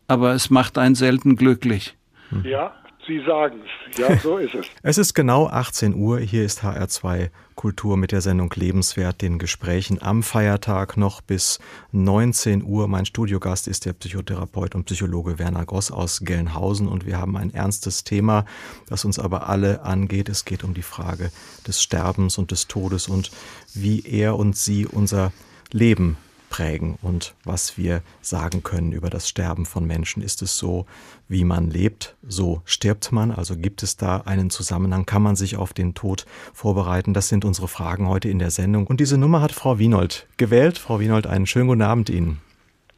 [0.06, 1.96] aber es macht einen selten glücklich.
[2.44, 2.74] Ja,
[3.12, 3.98] Sie sagen es.
[3.98, 4.66] Ja, so ist es.
[4.82, 6.18] es ist genau 18 Uhr.
[6.18, 11.58] Hier ist HR2 Kultur mit der Sendung Lebenswert, den Gesprächen am Feiertag noch bis
[11.90, 12.88] 19 Uhr.
[12.88, 17.52] Mein Studiogast ist der Psychotherapeut und Psychologe Werner Goss aus Gelnhausen und wir haben ein
[17.52, 18.46] ernstes Thema,
[18.88, 20.30] das uns aber alle angeht.
[20.30, 21.30] Es geht um die Frage
[21.66, 23.30] des Sterbens und des Todes und
[23.74, 25.32] wie er und sie unser
[25.70, 26.16] Leben
[26.52, 30.22] prägen und was wir sagen können über das Sterben von Menschen.
[30.22, 30.84] Ist es so,
[31.26, 33.30] wie man lebt, so stirbt man?
[33.30, 35.06] Also gibt es da einen Zusammenhang?
[35.06, 37.14] Kann man sich auf den Tod vorbereiten?
[37.14, 38.86] Das sind unsere Fragen heute in der Sendung.
[38.86, 40.76] Und diese Nummer hat Frau Wienold gewählt.
[40.76, 42.42] Frau Wienold, einen schönen guten Abend Ihnen.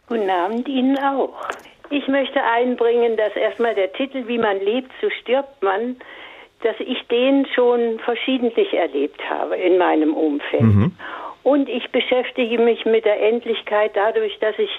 [0.09, 1.35] Guten Abend Ihnen auch.
[1.91, 5.97] Ich möchte einbringen, dass erstmal der Titel Wie man lebt, so stirbt man,
[6.63, 10.63] dass ich den schon verschiedentlich erlebt habe in meinem Umfeld.
[10.63, 10.93] Mhm.
[11.45, 14.71] Und ich beschäftige mich mit der Endlichkeit dadurch, dass ich,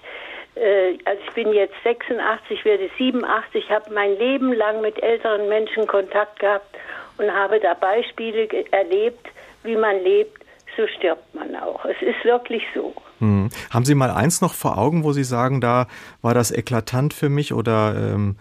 [0.55, 5.85] äh, also ich bin jetzt 86, werde 87, habe mein Leben lang mit älteren Menschen
[5.85, 6.75] Kontakt gehabt
[7.17, 9.27] und habe da Beispiele erlebt,
[9.63, 10.43] wie man lebt,
[10.75, 11.85] so stirbt man auch.
[11.85, 12.93] Es ist wirklich so.
[13.19, 13.49] Hm.
[13.71, 15.87] Haben Sie mal eins noch vor Augen, wo Sie sagen, da
[16.21, 18.37] war das eklatant für mich oder ähm,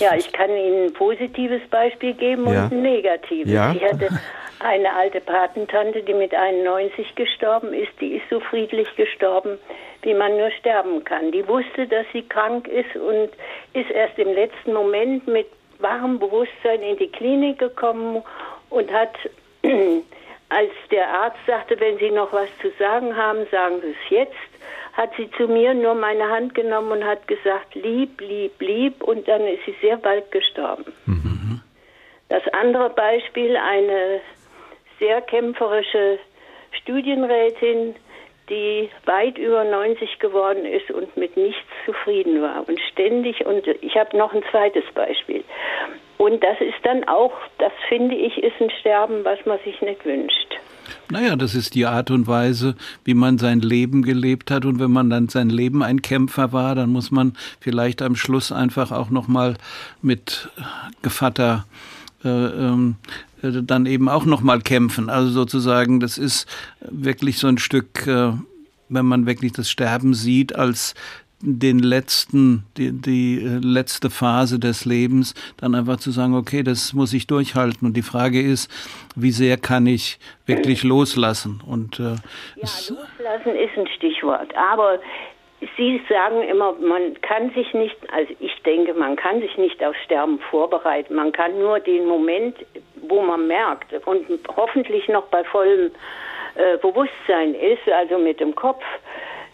[0.00, 2.64] Ja, ich kann Ihnen ein positives Beispiel geben ja.
[2.64, 3.52] und ein negatives.
[3.52, 3.72] Ja.
[3.74, 4.08] Ich hatte
[4.60, 9.58] eine alte Patentante, die mit 91 gestorben ist, die ist so friedlich gestorben,
[10.02, 11.32] wie man nur sterben kann.
[11.32, 13.30] Die wusste, dass sie krank ist und
[13.72, 15.46] ist erst im letzten Moment mit
[15.78, 18.22] wahrem Bewusstsein in die Klinik gekommen
[18.68, 19.16] und hat,
[20.50, 24.50] als der Arzt sagte, wenn Sie noch was zu sagen haben, sagen Sie es jetzt,
[24.92, 29.26] hat sie zu mir nur meine Hand genommen und hat gesagt, lieb, lieb, lieb und
[29.28, 30.92] dann ist sie sehr bald gestorben.
[31.06, 31.60] Mhm.
[32.28, 34.20] Das andere Beispiel, eine
[34.98, 36.18] sehr kämpferische
[36.82, 37.94] Studienrätin,
[38.48, 43.96] die weit über 90 geworden ist und mit nichts zufrieden war und ständig und ich
[43.96, 45.44] habe noch ein zweites Beispiel.
[46.20, 50.04] Und das ist dann auch, das finde ich, ist ein Sterben, was man sich nicht
[50.04, 50.58] wünscht.
[51.10, 54.66] Naja, das ist die Art und Weise, wie man sein Leben gelebt hat.
[54.66, 58.52] Und wenn man dann sein Leben ein Kämpfer war, dann muss man vielleicht am Schluss
[58.52, 59.56] einfach auch nochmal
[60.02, 60.50] mit
[61.00, 61.64] Gevatter
[62.22, 62.96] äh, ähm,
[63.40, 65.08] äh, dann eben auch nochmal kämpfen.
[65.08, 66.46] Also sozusagen, das ist
[66.82, 68.32] wirklich so ein Stück, äh,
[68.90, 70.94] wenn man wirklich das Sterben sieht als
[71.42, 76.92] den letzten, die, die äh, letzte Phase des Lebens, dann einfach zu sagen, okay, das
[76.92, 77.86] muss ich durchhalten.
[77.86, 78.70] Und die Frage ist,
[79.16, 81.62] wie sehr kann ich wirklich loslassen?
[81.66, 82.16] Und äh, ja,
[82.62, 84.54] loslassen ist ein Stichwort.
[84.56, 84.98] Aber
[85.76, 89.98] Sie sagen immer, man kann sich nicht, also ich denke, man kann sich nicht aufs
[90.04, 91.14] Sterben vorbereiten.
[91.14, 92.56] Man kann nur den Moment,
[93.08, 94.26] wo man merkt und
[94.56, 95.90] hoffentlich noch bei vollem
[96.54, 98.82] äh, Bewusstsein ist, also mit dem Kopf,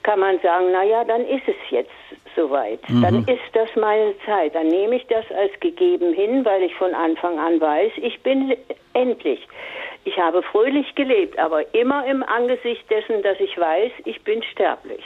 [0.07, 1.90] kann man sagen, na ja, dann ist es jetzt
[2.37, 2.79] soweit.
[2.88, 3.03] Mhm.
[3.03, 4.55] Dann ist das meine Zeit.
[4.55, 8.57] Dann nehme ich das als gegeben hin, weil ich von Anfang an weiß, ich bin
[8.95, 9.41] endlich.
[10.05, 15.03] Ich habe fröhlich gelebt, aber immer im Angesicht dessen, dass ich weiß, ich bin sterblich.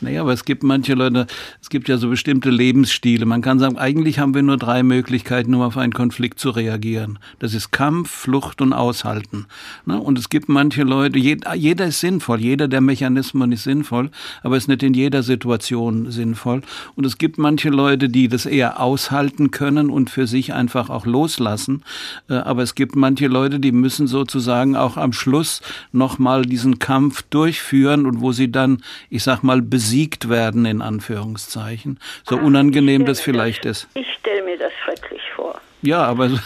[0.00, 1.26] Naja, aber es gibt manche Leute,
[1.60, 3.26] es gibt ja so bestimmte Lebensstile.
[3.26, 7.18] Man kann sagen, eigentlich haben wir nur drei Möglichkeiten, um auf einen Konflikt zu reagieren.
[7.38, 9.46] Das ist Kampf, Flucht und Aushalten.
[9.86, 10.00] Ne?
[10.00, 14.10] Und es gibt manche Leute, jeder ist sinnvoll, jeder der Mechanismen ist sinnvoll,
[14.42, 16.62] aber ist nicht in jeder Situation sinnvoll.
[16.94, 21.06] Und es gibt manche Leute, die das eher aushalten können und für sich einfach auch
[21.06, 21.82] loslassen.
[22.28, 25.62] Äh, aber es gibt manche Leute, die müssen sozusagen auch am Schluss
[25.92, 31.98] nochmal diesen Kampf durchführen und wo sie dann, ich sag mal, besiegt werden, in Anführungszeichen.
[32.28, 33.88] So Ach, unangenehm das vielleicht das, ist.
[33.94, 35.58] Ich stelle mir das schrecklich vor.
[35.80, 36.40] Ja, aber ich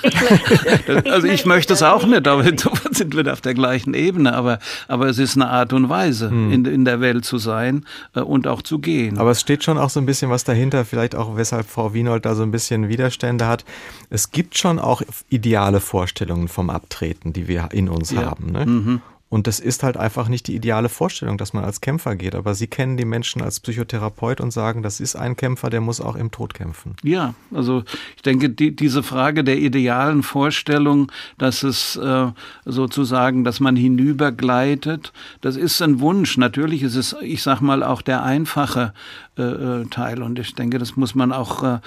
[1.10, 4.32] also ich, möchte es auch nicht, aber insofern sind wir auf der gleichen Ebene.
[4.32, 6.52] Aber, aber es ist eine Art und Weise, hm.
[6.52, 9.18] in, in der Welt zu sein äh, und auch zu gehen.
[9.18, 12.26] Aber es steht schon auch so ein bisschen was dahinter, vielleicht auch weshalb Frau Wienold
[12.26, 13.64] da so ein bisschen Widerstände hat.
[14.08, 18.22] Es gibt schon auch ideale Vorstellungen vom Abtreten, die wir in uns ja.
[18.22, 18.52] haben.
[18.52, 18.66] Ne?
[18.66, 19.02] Mhm.
[19.36, 22.34] Und das ist halt einfach nicht die ideale Vorstellung, dass man als Kämpfer geht.
[22.34, 26.00] Aber Sie kennen die Menschen als Psychotherapeut und sagen, das ist ein Kämpfer, der muss
[26.00, 26.96] auch im Tod kämpfen.
[27.02, 27.84] Ja, also
[28.16, 32.28] ich denke, die, diese Frage der idealen Vorstellung, dass es äh,
[32.64, 35.12] sozusagen, dass man hinübergleitet,
[35.42, 36.38] das ist ein Wunsch.
[36.38, 38.94] Natürlich ist es, ich sag mal, auch der einfache
[39.38, 40.22] äh, äh, Teil.
[40.22, 41.78] Und ich denke, das muss man auch, äh,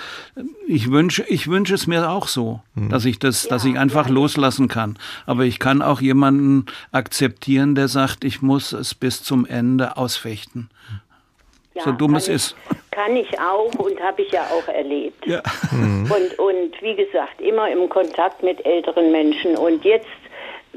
[0.68, 2.90] ich wünsche, ich wünsche es mir auch so, mhm.
[2.90, 4.14] dass ich das, ja, dass ich einfach ja.
[4.14, 4.98] loslassen kann.
[5.26, 10.70] Aber ich kann auch jemanden akzeptieren, der sagt, ich muss es bis zum Ende ausfechten.
[11.74, 12.56] Ja, so dumm es ist.
[12.92, 15.26] Kann ich auch und habe ich ja auch erlebt.
[15.26, 15.42] Ja.
[15.72, 16.12] Mhm.
[16.12, 19.56] Und, und wie gesagt, immer im Kontakt mit älteren Menschen.
[19.56, 20.08] Und jetzt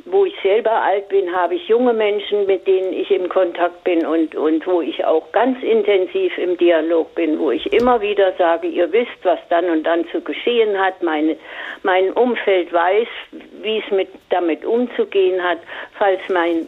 [0.05, 4.05] wo ich selber alt bin, habe ich junge Menschen, mit denen ich im Kontakt bin
[4.05, 8.67] und, und wo ich auch ganz intensiv im Dialog bin, wo ich immer wieder sage,
[8.67, 11.37] ihr wisst, was dann und dann zu geschehen hat, meine,
[11.83, 13.09] mein Umfeld weiß,
[13.63, 15.59] wie es mit, damit umzugehen hat,
[15.99, 16.67] falls mein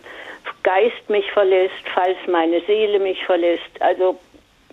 [0.62, 3.80] Geist mich verlässt, falls meine Seele mich verlässt.
[3.80, 4.16] Also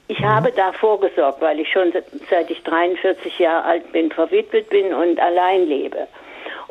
[0.08, 0.26] ich mhm.
[0.26, 1.92] habe da vorgesorgt, weil ich schon
[2.30, 6.08] seit ich 43 Jahre alt bin, verwitwet bin und allein lebe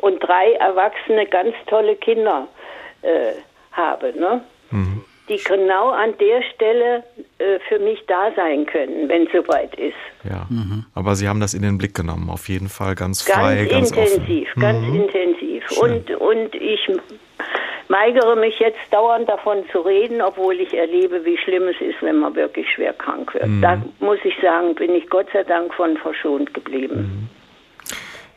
[0.01, 2.47] und drei erwachsene, ganz tolle Kinder
[3.01, 3.33] äh,
[3.71, 4.41] habe, ne?
[4.71, 5.03] Mhm.
[5.27, 7.03] die genau an der Stelle
[7.37, 9.95] äh, für mich da sein können, wenn es soweit ist.
[10.23, 10.85] Ja, mhm.
[10.95, 14.13] aber Sie haben das in den Blick genommen, auf jeden Fall ganz frei, ganz, ganz
[14.13, 14.61] intensiv, offen.
[14.61, 14.95] ganz mhm.
[14.95, 15.63] intensiv.
[15.81, 16.87] Und, und ich
[17.89, 22.17] weigere mich jetzt dauernd davon zu reden, obwohl ich erlebe, wie schlimm es ist, wenn
[22.17, 23.47] man wirklich schwer krank wird.
[23.47, 23.61] Mhm.
[23.61, 27.29] Da muss ich sagen, bin ich Gott sei Dank von verschont geblieben.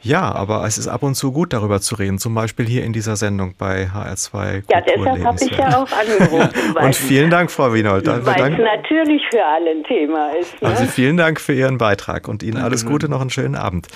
[0.05, 2.93] Ja, aber es ist ab und zu gut, darüber zu reden, zum Beispiel hier in
[2.93, 6.77] dieser Sendung bei HR2 Ja, deshalb habe ich ja auch angerufen.
[6.83, 8.07] und vielen Dank, Frau Wienold.
[8.07, 10.61] Weil es natürlich für alle ein Thema ist.
[10.61, 10.69] Ne?
[10.69, 13.89] Also vielen Dank für Ihren Beitrag und Ihnen alles Gute, noch einen schönen Abend.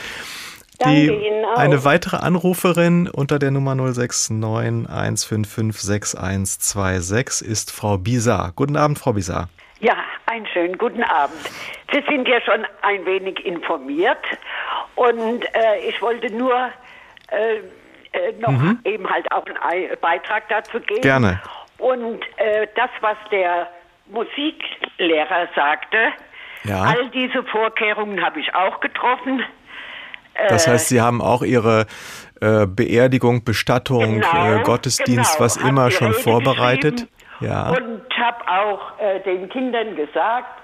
[0.81, 1.59] Die, Danke Ihnen auch.
[1.59, 8.53] Eine weitere Anruferin unter der Nummer 069 155 6126 ist Frau Bizar.
[8.57, 9.51] Guten Abend, Frau Bizar.
[9.81, 9.97] Ja,
[10.27, 11.39] einen schönen guten Abend.
[11.93, 14.19] Sie sind ja schon ein wenig informiert
[14.99, 16.71] und äh, ich wollte nur
[17.31, 17.59] äh,
[18.13, 18.81] äh, noch mhm.
[18.85, 21.03] eben halt auch einen Beitrag dazu geben.
[21.03, 21.41] Gerne.
[21.79, 23.69] Und äh, das, was der
[24.07, 25.99] Musiklehrer sagte,
[26.65, 26.83] ja.
[26.83, 29.43] all diese Vorkehrungen habe ich auch getroffen.
[30.49, 31.87] Das äh, heißt, Sie haben auch Ihre
[32.41, 37.07] äh, Beerdigung, Bestattung, genau, Gottesdienst, genau, was immer schon vorbereitet.
[37.41, 37.69] Ja.
[37.69, 38.81] Und habe auch
[39.25, 40.61] den Kindern gesagt,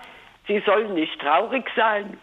[0.49, 2.19] sie sollen nicht traurig sein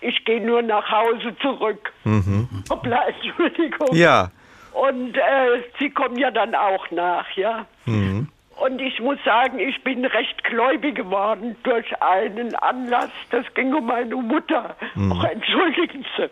[0.00, 1.92] ich gehe nur nach Hause zurück.
[2.04, 2.48] Mhm.
[2.70, 3.94] Hoppla, Entschuldigung.
[3.94, 4.30] Ja.
[4.72, 7.66] Und äh, sie kommen ja dann auch nach, ja.
[7.86, 8.28] Mhm.
[8.56, 13.10] Und ich muss sagen, ich bin recht gläubig geworden durch einen Anlass.
[13.30, 14.74] Das ging um meine Mutter.
[14.94, 15.12] Mhm.
[15.12, 16.28] Och, entschuldigen Sie.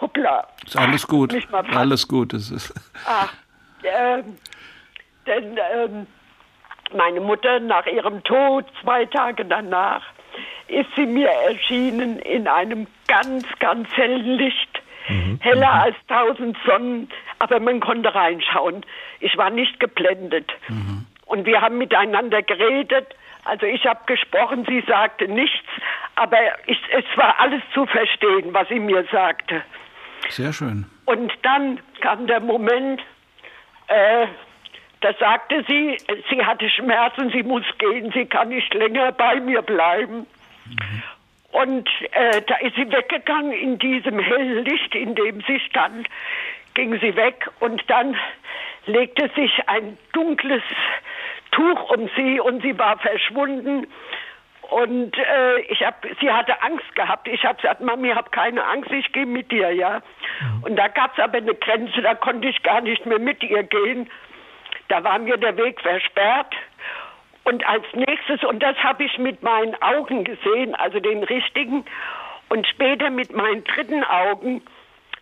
[0.00, 0.48] Hoppla.
[0.66, 1.32] Ist alles gut.
[1.72, 2.32] Alles gut.
[2.32, 2.74] Es ist.
[3.06, 3.32] Ach,
[3.82, 4.22] äh,
[5.26, 5.88] denn äh,
[6.96, 10.02] meine Mutter nach ihrem Tod, zwei Tage danach,
[10.68, 14.82] ist sie mir erschienen in einem ganz, ganz hellen Licht.
[15.08, 15.38] Mhm.
[15.40, 15.80] Heller mhm.
[15.80, 17.08] als tausend Sonnen,
[17.38, 18.84] aber man konnte reinschauen.
[19.20, 20.50] Ich war nicht geblendet.
[20.68, 21.06] Mhm.
[21.26, 23.06] Und wir haben miteinander geredet.
[23.44, 25.66] Also ich habe gesprochen, sie sagte nichts,
[26.14, 29.62] aber ich, es war alles zu verstehen, was sie mir sagte.
[30.28, 30.86] Sehr schön.
[31.04, 33.00] Und dann kam der Moment,
[33.88, 34.26] äh,
[35.02, 35.98] da sagte sie,
[36.30, 40.26] sie hatte Schmerzen, sie muss gehen, sie kann nicht länger bei mir bleiben.
[40.66, 41.02] Mhm.
[41.50, 46.08] Und äh, da ist sie weggegangen in diesem hellen Licht, in dem sie stand,
[46.74, 48.16] ging sie weg und dann
[48.86, 50.62] legte sich ein dunkles
[51.50, 53.86] Tuch um sie und sie war verschwunden.
[54.70, 57.28] Und äh, ich hab, sie hatte Angst gehabt.
[57.28, 60.00] Ich habe gesagt, Mami, hab keine Angst, ich gehe mit dir, ja.
[60.40, 60.62] Mhm.
[60.62, 63.64] Und da gab es aber eine Grenze, da konnte ich gar nicht mehr mit ihr
[63.64, 64.08] gehen.
[64.92, 66.52] Da war mir der Weg versperrt.
[67.44, 71.86] Und als nächstes, und das habe ich mit meinen Augen gesehen, also den richtigen,
[72.50, 74.60] und später mit meinen dritten Augen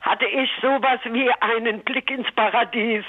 [0.01, 3.05] hatte ich sowas wie einen Blick ins Paradies.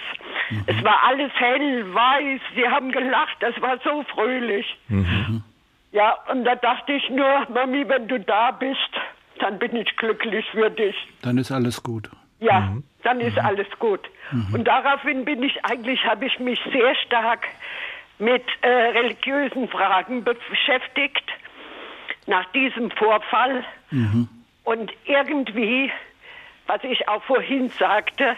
[0.51, 0.63] Mhm.
[0.67, 4.77] Es war alles hell, weiß, sie haben gelacht, das war so fröhlich.
[4.87, 5.43] Mhm.
[5.91, 8.91] Ja, und da dachte ich nur, Mami, wenn du da bist,
[9.39, 10.95] dann bin ich glücklich für dich.
[11.23, 12.11] Dann ist alles gut.
[12.41, 12.83] Ja, mhm.
[13.03, 13.45] dann ist mhm.
[13.45, 14.01] alles gut.
[14.31, 14.53] Mhm.
[14.53, 17.47] Und daraufhin bin ich eigentlich, habe ich mich sehr stark
[18.17, 21.23] mit äh, religiösen Fragen beschäftigt
[22.25, 23.63] nach diesem Vorfall.
[23.91, 24.27] Mhm.
[24.63, 25.91] Und irgendwie,
[26.67, 28.35] was ich auch vorhin sagte,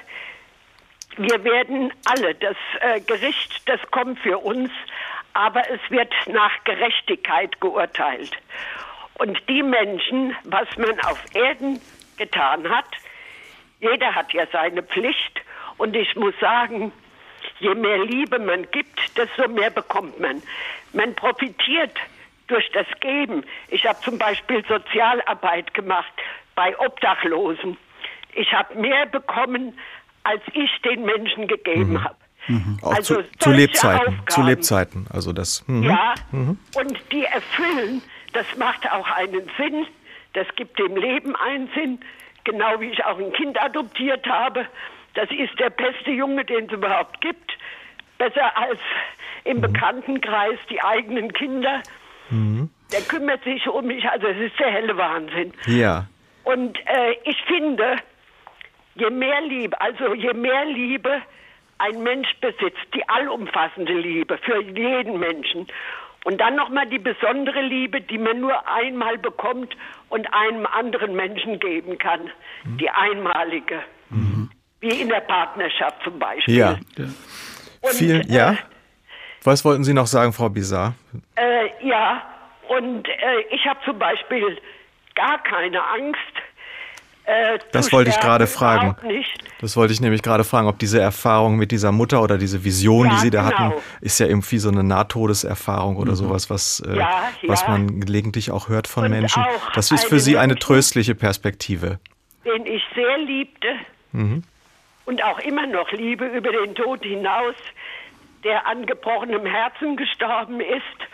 [1.17, 4.71] wir werden alle, das äh, Gericht, das kommt für uns,
[5.33, 8.31] aber es wird nach Gerechtigkeit geurteilt.
[9.15, 11.79] Und die Menschen, was man auf Erden
[12.17, 12.87] getan hat,
[13.83, 15.41] jeder hat ja seine Pflicht.
[15.77, 16.91] Und ich muss sagen,
[17.59, 20.41] je mehr Liebe man gibt, desto mehr bekommt man.
[20.93, 21.97] Man profitiert
[22.47, 23.43] durch das Geben.
[23.69, 26.13] Ich habe zum Beispiel Sozialarbeit gemacht
[26.55, 27.77] bei Obdachlosen.
[28.33, 29.77] Ich habe mehr bekommen,
[30.23, 32.03] als ich den Menschen gegeben mhm.
[32.03, 32.15] habe.
[32.47, 32.79] Mhm.
[32.81, 34.07] Auch also zu, zu Lebzeiten.
[34.07, 34.27] Aufgaben.
[34.27, 35.07] Zu Lebzeiten.
[35.11, 35.63] Also das.
[35.67, 35.83] Mhm.
[35.83, 36.13] Ja.
[36.31, 36.57] Mhm.
[36.75, 38.01] Und die erfüllen.
[38.33, 39.85] Das macht auch einen Sinn.
[40.33, 41.99] Das gibt dem Leben einen Sinn.
[42.43, 44.65] Genau wie ich auch ein Kind adoptiert habe.
[45.13, 47.57] Das ist der beste Junge, den es überhaupt gibt.
[48.17, 48.79] Besser als
[49.43, 49.61] im mhm.
[49.61, 51.81] Bekanntenkreis die eigenen Kinder.
[52.29, 52.69] Mhm.
[52.91, 54.07] Der kümmert sich um mich.
[54.09, 55.53] Also es ist der helle Wahnsinn.
[55.65, 56.07] Ja.
[56.43, 57.97] Und äh, ich finde,
[58.95, 61.21] je mehr Liebe, also je mehr Liebe
[61.79, 65.67] ein Mensch besitzt, die allumfassende Liebe für jeden Menschen.
[66.25, 69.75] Und dann nochmal die besondere Liebe, die man nur einmal bekommt
[70.09, 72.21] und einem anderen Menschen geben kann.
[72.63, 72.77] Mhm.
[72.77, 73.81] Die einmalige.
[74.09, 74.49] Mhm.
[74.79, 76.55] Wie in der Partnerschaft zum Beispiel.
[76.55, 76.77] Ja.
[77.81, 78.57] Und, Viel, äh, ja.
[79.43, 80.93] Was wollten Sie noch sagen, Frau Bizarre?
[81.35, 82.23] Äh, ja,
[82.69, 84.57] und äh, ich habe zum Beispiel
[85.15, 86.17] gar keine Angst,
[87.25, 88.95] äh, das wollte ich gerade fragen.
[89.61, 93.07] Das wollte ich nämlich gerade fragen, ob diese Erfahrung mit dieser Mutter oder diese Vision,
[93.07, 93.57] ja, die Sie da genau.
[93.57, 96.17] hatten, ist ja irgendwie so eine Nahtodeserfahrung oder mhm.
[96.17, 99.43] sowas, was, äh, ja, was man gelegentlich auch hört von Und Menschen.
[99.73, 101.99] Das ist für Sie eine tröstliche Perspektive.
[102.43, 103.69] Den ich sehr liebte
[104.11, 104.43] mhm.
[105.05, 107.55] und auch immer noch liebe über den Tod hinaus,
[108.43, 111.12] der an gebrochenem Herzen gestorben ist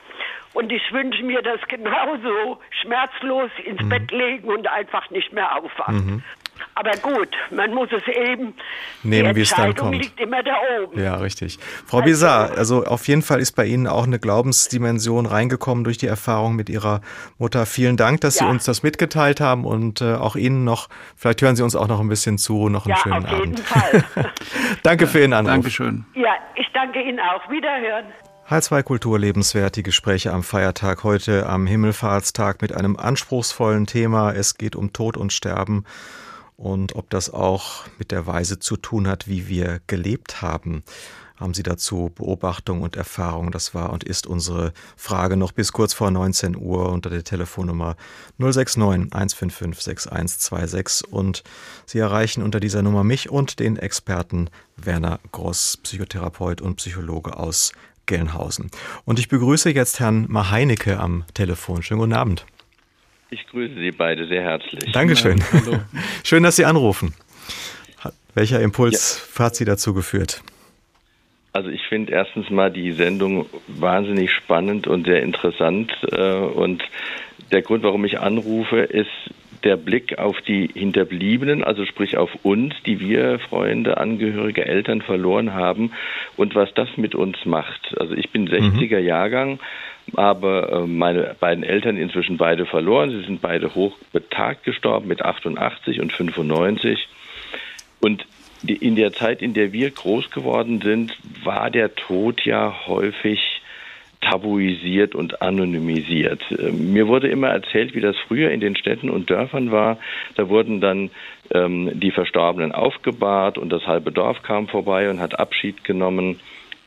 [0.54, 3.90] und ich wünsche mir das genauso schmerzlos ins mhm.
[3.90, 6.06] Bett legen und einfach nicht mehr aufwachen.
[6.06, 6.24] Mhm.
[6.76, 8.54] Aber gut, man muss es eben
[9.04, 9.96] nehmen, wie es dann kommt.
[9.96, 11.02] liegt immer da oben.
[11.02, 11.60] Ja, richtig.
[11.86, 16.08] Frau Bizar, also auf jeden Fall ist bei Ihnen auch eine Glaubensdimension reingekommen durch die
[16.08, 17.02] Erfahrung mit Ihrer
[17.38, 17.66] Mutter.
[17.66, 18.46] Vielen Dank, dass ja.
[18.46, 21.88] Sie uns das mitgeteilt haben und äh, auch Ihnen noch, vielleicht hören Sie uns auch
[21.88, 23.46] noch ein bisschen zu, noch einen ja, schönen auf Abend.
[23.46, 24.32] Jeden Fall.
[24.84, 25.54] danke für Ihren Anruf.
[25.54, 26.06] Dankeschön.
[26.16, 27.50] Ja, ich danke Ihnen auch.
[27.50, 28.06] Wiederhören.
[28.50, 34.32] H2 Kultur lebenswert, die Gespräche am Feiertag heute am Himmelfahrtstag mit einem anspruchsvollen Thema.
[34.32, 35.86] Es geht um Tod und Sterben
[36.58, 40.82] und ob das auch mit der Weise zu tun hat, wie wir gelebt haben.
[41.40, 43.52] Haben Sie dazu Beobachtung und Erfahrung?
[43.52, 47.96] Das war und ist unsere Frage noch bis kurz vor 19 Uhr unter der Telefonnummer
[48.40, 51.44] 069 155 6126 und
[51.86, 57.72] Sie erreichen unter dieser Nummer mich und den Experten Werner Gross, Psychotherapeut und Psychologe aus
[58.10, 58.70] Gelnhausen.
[59.06, 61.84] Und ich begrüße jetzt Herrn Maheinecke am Telefon.
[61.84, 62.46] Schönen guten Abend.
[63.30, 64.92] Ich grüße Sie beide sehr herzlich.
[64.92, 65.42] Dankeschön.
[65.54, 65.80] Hallo.
[66.24, 67.14] Schön, dass Sie anrufen.
[68.34, 69.46] Welcher Impuls ja.
[69.46, 70.42] hat Sie dazu geführt?
[71.54, 75.92] Also ich finde erstens mal die Sendung wahnsinnig spannend und sehr interessant.
[76.12, 76.84] Äh, und
[77.52, 79.10] der Grund, warum ich anrufe, ist
[79.64, 85.54] der Blick auf die Hinterbliebenen, also sprich auf uns, die wir Freunde, Angehörige, Eltern verloren
[85.54, 85.92] haben
[86.38, 87.96] und was das mit uns macht.
[88.00, 89.06] Also ich bin 60er mhm.
[89.06, 89.60] Jahrgang,
[90.16, 93.12] habe äh, meine beiden Eltern inzwischen beide verloren.
[93.12, 97.08] Sie sind beide hochbetagt gestorben mit 88 und 95.
[98.00, 98.26] Und
[98.66, 103.59] in der Zeit, in der wir groß geworden sind, war der Tod ja häufig
[104.22, 106.42] tabuisiert und anonymisiert.
[106.52, 109.98] Ähm, mir wurde immer erzählt, wie das früher in den Städten und Dörfern war.
[110.36, 111.10] Da wurden dann
[111.52, 116.40] ähm, die Verstorbenen aufgebahrt und das halbe Dorf kam vorbei und hat Abschied genommen.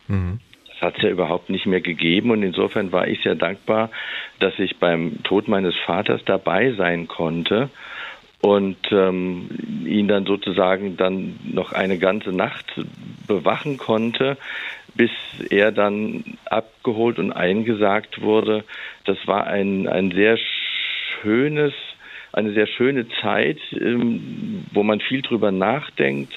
[0.09, 0.41] Mhm.
[0.69, 3.91] Das hat es ja überhaupt nicht mehr gegeben und insofern war ich sehr dankbar,
[4.39, 7.71] dass ich beim Tod meines Vaters dabei sein konnte
[8.43, 9.49] und ähm,
[9.87, 12.67] ihn dann sozusagen dann noch eine ganze Nacht
[13.29, 14.37] bewachen konnte,
[14.95, 15.11] bis
[15.51, 18.65] er dann abgeholt und eingesagt wurde.
[19.05, 20.39] Das war ein, ein sehr
[21.21, 21.73] schönes,
[22.33, 26.33] eine sehr schöne Zeit, ähm, wo man viel drüber nachdenkt,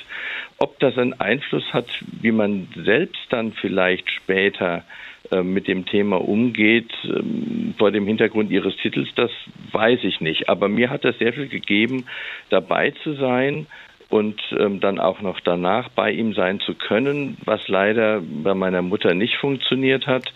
[0.57, 1.87] ob das einen Einfluss hat,
[2.21, 4.83] wie man selbst dann vielleicht später
[5.31, 9.31] äh, mit dem Thema umgeht, ähm, vor dem Hintergrund Ihres Titels, das
[9.71, 10.49] weiß ich nicht.
[10.49, 12.05] Aber mir hat das sehr viel gegeben,
[12.49, 13.67] dabei zu sein
[14.15, 18.81] und ähm, dann auch noch danach bei ihm sein zu können, was leider bei meiner
[18.81, 20.31] Mutter nicht funktioniert hat.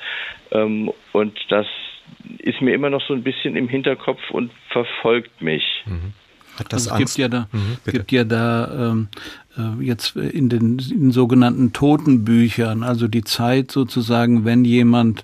[0.51, 1.65] Ähm, und das
[2.39, 5.63] ist mir immer noch so ein bisschen im Hinterkopf und verfolgt mich.
[5.85, 6.11] Mhm.
[6.57, 7.15] Hat das also es Angst?
[7.15, 9.07] gibt ja da, mhm, gibt ja da ähm,
[9.57, 15.23] äh, jetzt in den, in den sogenannten Totenbüchern, also die Zeit sozusagen, wenn jemand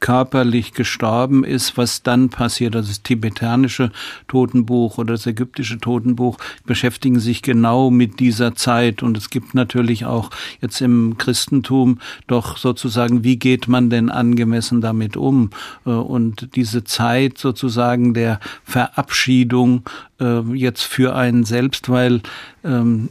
[0.00, 2.74] körperlich gestorben ist, was dann passiert.
[2.74, 3.92] Also das tibetanische
[4.28, 9.02] Totenbuch oder das ägyptische Totenbuch beschäftigen sich genau mit dieser Zeit.
[9.02, 10.30] Und es gibt natürlich auch
[10.60, 15.50] jetzt im Christentum doch sozusagen, wie geht man denn angemessen damit um?
[15.84, 19.82] Äh, und diese Zeit sozusagen der Verabschiedung
[20.18, 22.22] äh, jetzt für einen selbst, weil
[22.64, 23.10] ähm,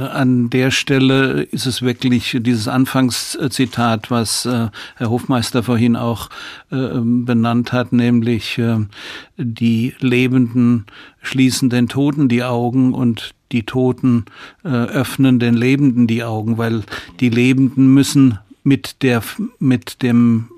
[0.00, 6.30] an der Stelle ist es wirklich dieses Anfangszitat, was äh, Herr Hofmeister vorhin auch
[6.70, 8.78] äh, benannt hat, nämlich äh,
[9.36, 10.86] die Lebenden
[11.22, 14.24] schließen den Toten die Augen und die Toten
[14.64, 16.82] öffnen den Lebenden die Augen, weil
[17.20, 19.22] die Lebenden müssen mit der
[19.60, 20.48] mit dem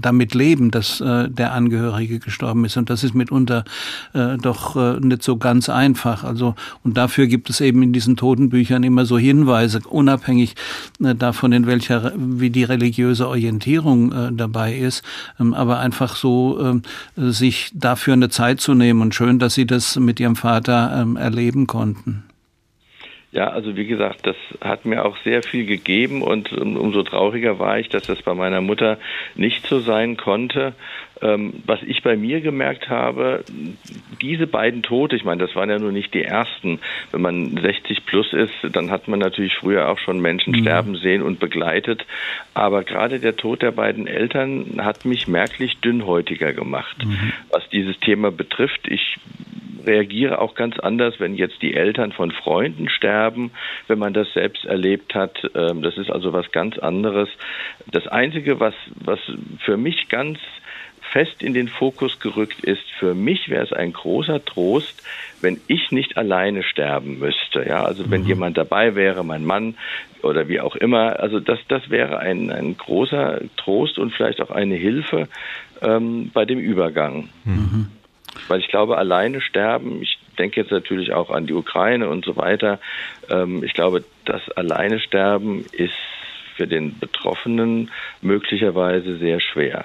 [0.00, 2.76] damit leben, dass äh, der Angehörige gestorben ist.
[2.76, 3.64] Und das ist mitunter
[4.12, 6.24] äh, doch äh, nicht so ganz einfach.
[6.24, 10.54] Also, und dafür gibt es eben in diesen Totenbüchern immer so Hinweise, unabhängig
[11.02, 15.02] äh, davon, in welcher, wie die religiöse Orientierung äh, dabei ist,
[15.38, 16.80] ähm, aber einfach so
[17.16, 19.02] äh, sich dafür eine Zeit zu nehmen.
[19.02, 22.24] Und schön, dass Sie das mit Ihrem Vater äh, erleben konnten.
[23.32, 27.78] Ja, also wie gesagt, das hat mir auch sehr viel gegeben und umso trauriger war
[27.78, 28.98] ich, dass das bei meiner Mutter
[29.36, 30.74] nicht so sein konnte.
[31.22, 33.44] Ähm, was ich bei mir gemerkt habe,
[34.22, 36.80] diese beiden Tote, ich meine, das waren ja nur nicht die ersten.
[37.12, 40.62] Wenn man 60 plus ist, dann hat man natürlich früher auch schon Menschen mhm.
[40.62, 42.06] sterben sehen und begleitet.
[42.54, 47.32] Aber gerade der Tod der beiden Eltern hat mich merklich dünnhäutiger gemacht, mhm.
[47.50, 48.88] was dieses Thema betrifft.
[48.88, 49.18] Ich
[49.86, 53.50] reagiere auch ganz anders, wenn jetzt die Eltern von Freunden sterben,
[53.88, 55.50] wenn man das selbst erlebt hat.
[55.54, 57.28] Ähm, das ist also was ganz anderes.
[57.90, 59.18] Das Einzige, was, was
[59.64, 60.38] für mich ganz
[61.12, 65.02] fest in den Fokus gerückt ist, für mich wäre es ein großer Trost,
[65.40, 67.64] wenn ich nicht alleine sterben müsste.
[67.66, 68.28] Ja, also wenn mhm.
[68.28, 69.74] jemand dabei wäre, mein Mann
[70.22, 71.18] oder wie auch immer.
[71.20, 75.28] Also das, das wäre ein, ein großer Trost und vielleicht auch eine Hilfe
[75.82, 77.28] ähm, bei dem Übergang.
[77.44, 77.88] Mhm.
[78.48, 82.36] Weil ich glaube, alleine sterben, ich denke jetzt natürlich auch an die Ukraine und so
[82.36, 82.78] weiter.
[83.28, 85.94] Ähm, ich glaube, das alleine sterben ist
[86.56, 87.90] für den Betroffenen
[88.22, 89.84] möglicherweise sehr schwer.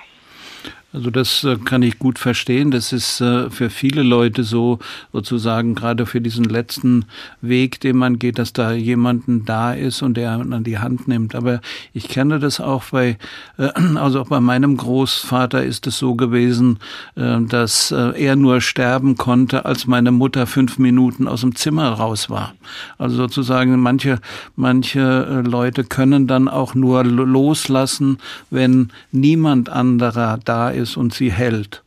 [0.95, 2.71] Also das äh, kann ich gut verstehen.
[2.71, 4.79] Das ist äh, für viele Leute so
[5.11, 7.03] sozusagen gerade für diesen letzten
[7.41, 11.35] Weg, den man geht, dass da jemanden da ist und der an die Hand nimmt.
[11.35, 11.59] Aber
[11.91, 13.17] ich kenne das auch bei,
[13.57, 16.79] äh, also auch bei meinem Großvater ist es so gewesen,
[17.15, 22.53] dass er nur sterben konnte, als meine Mutter fünf Minuten aus dem Zimmer raus war.
[22.97, 24.19] Also sozusagen manche,
[24.55, 28.17] manche Leute können dann auch nur loslassen,
[28.49, 31.83] wenn niemand anderer da ist ist und sie hält.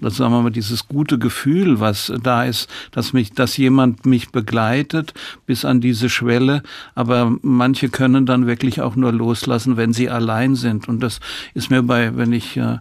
[0.00, 4.30] Das sagen wir mal, dieses gute Gefühl, was da ist, dass mich, dass jemand mich
[4.30, 5.14] begleitet
[5.46, 6.62] bis an diese Schwelle.
[6.94, 10.88] Aber manche können dann wirklich auch nur loslassen, wenn sie allein sind.
[10.88, 11.20] Und das
[11.54, 12.78] ist mir bei, wenn ich äh,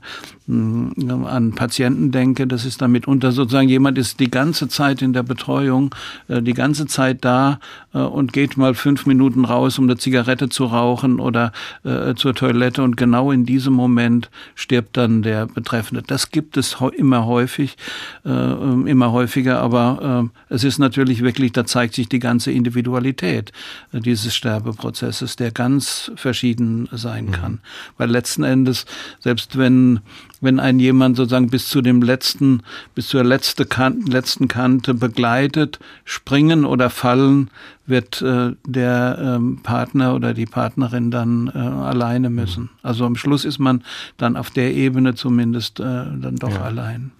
[0.47, 5.23] an Patienten denke, das ist damit unter sozusagen jemand ist die ganze Zeit in der
[5.23, 5.95] Betreuung,
[6.27, 7.59] äh, die ganze Zeit da
[7.93, 11.51] äh, und geht mal fünf Minuten raus, um eine Zigarette zu rauchen oder
[11.83, 16.03] äh, zur Toilette und genau in diesem Moment stirbt dann der Betreffende.
[16.05, 17.77] Das gibt es immer häufig,
[18.25, 23.51] ähm, immer häufiger, aber es ist natürlich wirklich, da zeigt sich die ganze Individualität
[23.91, 27.51] dieses Sterbeprozesses, der ganz verschieden sein kann.
[27.53, 27.59] Mhm.
[27.97, 28.85] Weil letzten Endes,
[29.19, 30.01] selbst wenn
[30.45, 32.61] wenn ein jemand sozusagen bis zu dem letzten,
[32.93, 37.49] bis zur letzte Kante, letzten Kante begleitet, springen oder fallen,
[37.87, 42.69] wird äh, der ähm, Partner oder die Partnerin dann äh, alleine müssen.
[42.81, 43.83] Also am Schluss ist man
[44.17, 46.61] dann auf der Ebene zumindest äh, dann doch ja.
[46.61, 47.11] allein.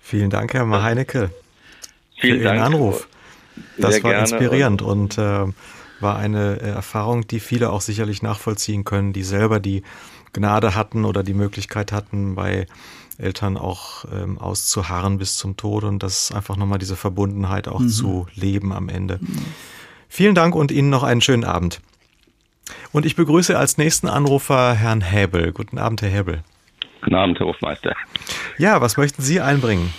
[0.00, 1.30] Vielen Dank, Herr Maheinecke,
[2.18, 2.60] für Ihren Dank.
[2.60, 3.08] Anruf.
[3.78, 5.52] Das Sehr war inspirierend und, und äh,
[6.00, 9.82] war eine Erfahrung, die viele auch sicherlich nachvollziehen können, die selber die
[10.32, 12.66] Gnade hatten oder die Möglichkeit hatten, bei
[13.18, 17.88] Eltern auch ähm, auszuharren bis zum Tod und das einfach nochmal diese Verbundenheit auch mhm.
[17.88, 19.18] zu leben am Ende.
[19.20, 19.46] Mhm.
[20.08, 21.80] Vielen Dank und Ihnen noch einen schönen Abend.
[22.92, 25.52] Und ich begrüße als nächsten Anrufer Herrn Häbel.
[25.52, 26.42] Guten Abend, Herr Häbel.
[27.02, 27.94] Guten Abend, Herr Hofmeister.
[28.58, 29.92] Ja, was möchten Sie einbringen?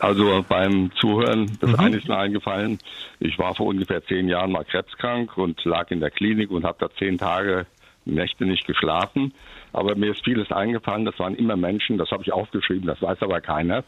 [0.00, 1.74] Also beim Zuhören ist mhm.
[1.76, 2.78] eines mir eingefallen.
[3.20, 6.78] Ich war vor ungefähr zehn Jahren mal krebskrank und lag in der Klinik und habe
[6.80, 7.66] da zehn Tage
[8.04, 9.32] Nächte nicht geschlafen.
[9.72, 11.04] Aber mir ist vieles eingefallen.
[11.04, 13.84] Das waren immer Menschen, das habe ich aufgeschrieben, das weiß aber keiner.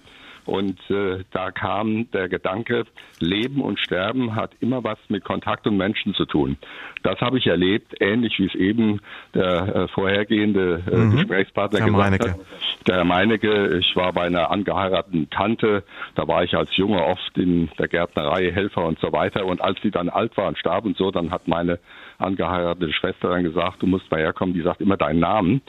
[0.47, 2.85] Und äh, da kam der Gedanke,
[3.19, 6.57] Leben und Sterben hat immer was mit Kontakt und Menschen zu tun.
[7.03, 9.01] Das habe ich erlebt, ähnlich wie es eben
[9.35, 11.17] der äh, vorhergehende äh, mhm.
[11.17, 12.31] Gesprächspartner Herr gesagt Meinecke.
[12.31, 12.87] hat.
[12.87, 15.83] Der Herr Meinecke, ich war bei einer angeheirateten Tante,
[16.15, 19.47] da war ich als Junge oft in der Gärtnerei Helfer und so weiter.
[19.47, 21.79] Und als sie dann alt war und starb und so, dann hat meine
[22.19, 25.63] angeheiratete Schwester dann gesagt, du musst mal herkommen, die sagt immer deinen Namen.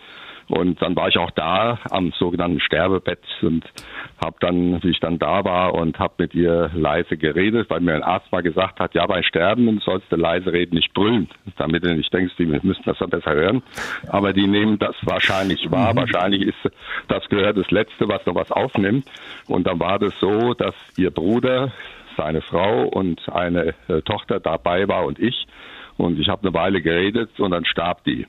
[0.47, 3.65] Und dann war ich auch da am sogenannten Sterbebett und
[4.23, 7.95] habe dann, wie ich dann da war und habe mit ihr leise geredet, weil mir
[7.95, 11.83] ein Arzt mal gesagt hat, ja, bei Sterben sollst du leise reden, nicht brüllen, damit
[11.83, 13.63] du nicht denkst, die müssen das dann besser hören.
[14.07, 15.93] Aber die nehmen das wahrscheinlich wahr.
[15.93, 15.97] Mhm.
[15.97, 16.75] Wahrscheinlich ist
[17.07, 19.05] das gehört das Letzte, was noch was aufnimmt.
[19.47, 21.71] Und dann war das so, dass ihr Bruder,
[22.17, 25.47] seine Frau und eine äh, Tochter dabei war und ich.
[25.97, 28.25] Und ich habe eine Weile geredet und dann starb die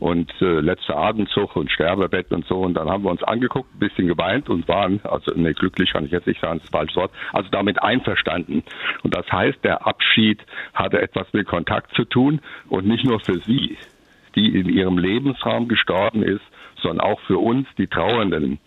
[0.00, 2.56] und äh, letzter Atemzug und Sterbebett und so.
[2.60, 6.06] Und dann haben wir uns angeguckt, ein bisschen geweint und waren, also ne, glücklich kann
[6.06, 8.64] ich jetzt nicht sagen, das ist falsches Wort, also damit einverstanden.
[9.02, 10.40] Und das heißt, der Abschied
[10.74, 13.76] hatte etwas mit Kontakt zu tun und nicht nur für sie,
[14.34, 16.44] die in ihrem Lebensraum gestorben ist,
[16.82, 18.58] sondern auch für uns, die Trauernden.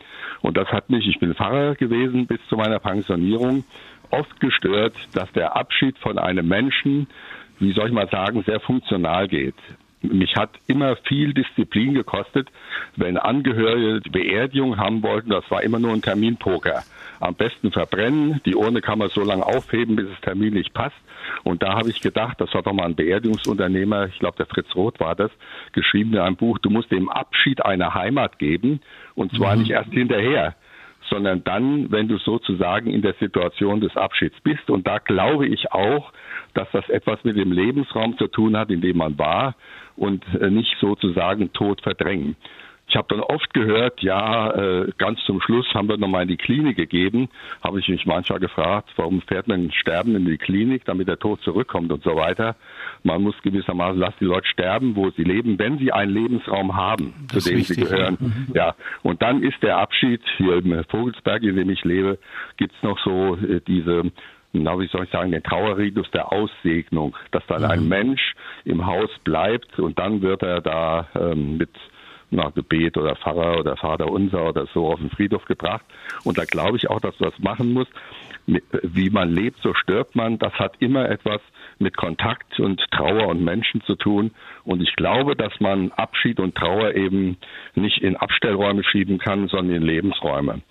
[0.41, 3.63] Und das hat mich, ich bin Pfarrer gewesen bis zu meiner Pensionierung,
[4.11, 7.07] oft gestört, dass der Abschied von einem Menschen,
[7.59, 9.55] wie soll ich mal sagen, sehr funktional geht.
[10.03, 12.49] Mich hat immer viel Disziplin gekostet,
[12.95, 15.29] wenn Angehörige die Beerdigung haben wollten.
[15.29, 16.83] Das war immer nur ein Terminpoker.
[17.19, 18.41] Am besten verbrennen.
[18.45, 20.97] Die Urne kann man so lange aufheben, bis es terminlich passt.
[21.43, 24.75] Und da habe ich gedacht, das hat doch mal ein Beerdigungsunternehmer, ich glaube der Fritz
[24.75, 25.31] Roth war das,
[25.71, 28.81] geschrieben in einem Buch, du musst dem Abschied eine Heimat geben.
[29.15, 29.61] Und zwar mhm.
[29.61, 30.55] nicht erst hinterher
[31.09, 34.69] sondern dann, wenn du sozusagen in der Situation des Abschieds bist.
[34.69, 36.11] Und da glaube ich auch,
[36.53, 39.55] dass das etwas mit dem Lebensraum zu tun hat, in dem man war
[39.95, 42.35] und äh, nicht sozusagen tot verdrängen.
[42.93, 46.37] Ich habe dann oft gehört, ja, äh, ganz zum Schluss haben wir nochmal in die
[46.37, 47.29] Klinik gegeben.
[47.63, 51.41] Habe ich mich manchmal gefragt, warum fährt man sterben in die Klinik, damit der Tod
[51.41, 52.55] zurückkommt und so weiter.
[53.03, 57.13] Man muss gewissermaßen, lass die Leute sterben, wo sie leben, wenn sie einen Lebensraum haben,
[57.33, 58.17] das zu dem sie gehören.
[58.19, 58.47] Mhm.
[58.53, 62.19] Ja, und dann ist der Abschied hier im Vogelsberg, in dem ich lebe,
[62.57, 64.11] gibt's noch so äh, diese
[64.53, 67.71] na, wie soll ich sagen, den Trauerritus der Aussegnung, dass dann mhm.
[67.71, 68.35] ein Mensch
[68.65, 71.71] im Haus bleibt und dann wird er da ähm, mit
[72.33, 75.85] na, Gebet oder Pfarrer oder Vater unser oder so auf den Friedhof gebracht.
[76.23, 77.91] Und da glaube ich auch, dass du das machen musst.
[78.45, 80.37] Wie man lebt, so stirbt man.
[80.37, 81.41] Das hat immer etwas
[81.79, 84.31] mit Kontakt und Trauer und Menschen zu tun.
[84.65, 87.37] Und ich glaube, dass man Abschied und Trauer eben
[87.75, 90.61] nicht in Abstellräume schieben kann, sondern in Lebensräume.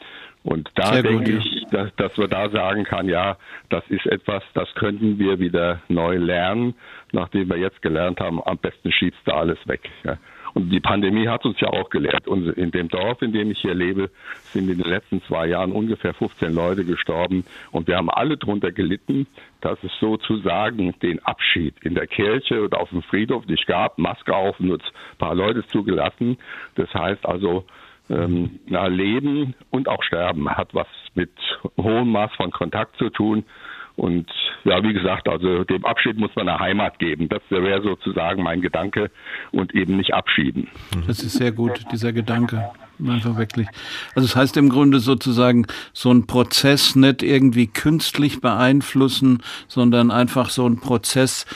[0.44, 3.36] Und da Sehr denke gut, ich, dass, dass man da sagen kann, ja,
[3.68, 6.74] das ist etwas, das könnten wir wieder neu lernen,
[7.12, 9.88] nachdem wir jetzt gelernt haben, am besten schiebst du alles weg.
[10.04, 10.18] Ja.
[10.54, 12.28] Und die Pandemie hat uns ja auch gelehrt.
[12.28, 14.10] Und in dem Dorf, in dem ich hier lebe,
[14.44, 17.44] sind in den letzten zwei Jahren ungefähr 15 Leute gestorben.
[17.70, 19.26] Und wir haben alle darunter gelitten,
[19.60, 23.98] dass es sozusagen den Abschied in der Kirche oder auf dem Friedhof nicht gab.
[23.98, 26.36] Maske auf, nur ein paar Leute zugelassen.
[26.74, 27.64] Das heißt also,
[28.12, 31.30] ähm, na, Leben und auch Sterben hat was mit
[31.76, 33.44] hohem Maß von Kontakt zu tun.
[33.96, 34.30] Und
[34.64, 37.28] ja, wie gesagt, also dem Abschied muss man eine Heimat geben.
[37.28, 39.10] Das wäre sozusagen mein Gedanke
[39.50, 40.68] und eben nicht abschieden.
[41.06, 42.70] Das ist sehr gut, dieser Gedanke.
[43.08, 43.66] Einfach wirklich.
[44.14, 50.10] Also es das heißt im Grunde sozusagen, so ein Prozess nicht irgendwie künstlich beeinflussen, sondern
[50.10, 51.46] einfach so ein Prozess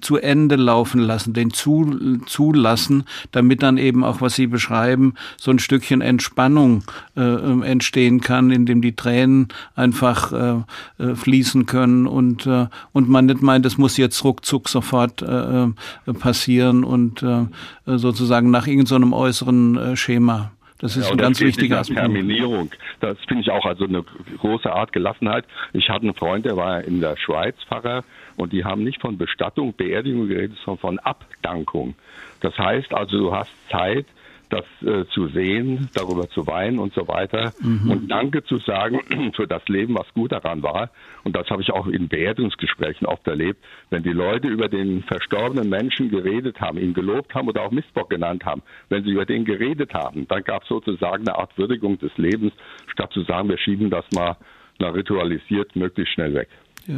[0.00, 5.50] zu Ende laufen lassen, den zu, zulassen, damit dann eben auch, was Sie beschreiben, so
[5.50, 6.82] ein Stückchen Entspannung
[7.16, 13.08] äh, ähm, entstehen kann, indem die Tränen einfach äh, äh, fließen können und, äh, und
[13.08, 15.72] man nicht meint, es muss jetzt ruckzuck sofort äh, äh
[16.18, 17.46] passieren und äh,
[17.86, 20.52] sozusagen nach irgendeinem so äußeren äh, Schema.
[20.78, 22.00] Das ist ja, ein ganz wichtiger Aspekt.
[22.00, 22.70] Terminierung.
[23.00, 24.02] Das finde ich auch also eine
[24.38, 25.44] große Art Gelassenheit.
[25.72, 28.04] Ich hatte einen Freund, der war in der Schweiz Pfarrer
[28.36, 31.94] und die haben nicht von Bestattung, Beerdigung geredet, sondern von Abdankung.
[32.40, 34.06] Das heißt also, du hast Zeit,
[34.48, 37.90] das äh, zu sehen, darüber zu weinen und so weiter mhm.
[37.90, 40.90] und Danke zu sagen für das Leben, was gut daran war.
[41.24, 45.68] Und das habe ich auch in Beerdigungsgesprächen oft erlebt, wenn die Leute über den verstorbenen
[45.68, 49.44] Menschen geredet haben, ihn gelobt haben oder auch Missbock genannt haben, wenn sie über den
[49.44, 52.52] geredet haben, dann gab es sozusagen eine Art Würdigung des Lebens,
[52.92, 54.36] statt zu sagen, wir schieben das mal
[54.78, 56.48] na, ritualisiert möglichst schnell weg.
[56.86, 56.96] Ja.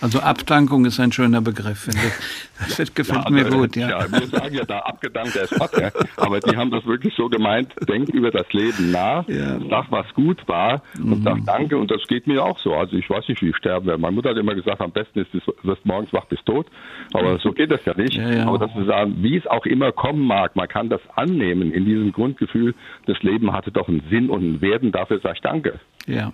[0.00, 2.76] Also Abdankung ist ein schöner Begriff, finde ich.
[2.76, 3.88] Das gefällt ja, mir also, gut, ja.
[3.88, 4.12] ja.
[4.12, 5.90] Wir sagen ja da abgedankt, der ist Gott, ja.
[6.16, 9.58] aber die haben das wirklich so gemeint, denk über das Leben nach, ja.
[9.70, 11.22] sag, was gut war und mhm.
[11.22, 12.74] sag Danke und das geht mir auch so.
[12.74, 14.00] Also ich weiß nicht, wie ich sterben werde.
[14.00, 16.66] Meine Mutter hat immer gesagt, am besten ist, du wirst morgens wach bis tot,
[17.12, 18.14] aber so geht das ja nicht.
[18.14, 21.72] Ja, aber dass wir sagen, wie es auch immer kommen mag, man kann das annehmen
[21.72, 22.74] in diesem Grundgefühl,
[23.06, 25.80] das Leben hatte doch einen Sinn und einen Wert und dafür sage ich Danke.
[26.06, 26.32] Ja.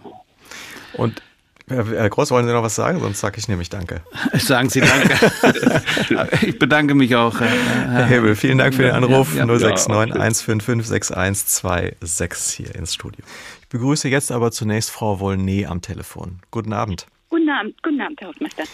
[0.95, 1.23] Und
[1.67, 3.01] Herr Groß, wollen Sie noch was sagen?
[3.01, 4.03] Sonst sage ich nämlich Danke.
[4.35, 6.29] Sagen Sie Danke.
[6.47, 7.41] ich bedanke mich auch.
[7.41, 9.35] Herr Hebel, vielen Dank für den Anruf.
[9.35, 9.47] Ja, ja.
[9.47, 13.25] 069 155 6126 hier ins Studio.
[13.63, 16.41] Ich begrüße jetzt aber zunächst Frau Wollnee am Telefon.
[16.51, 17.07] Guten Abend.
[17.31, 18.65] Guten Abend, guten Abend, Herr Hausmeister.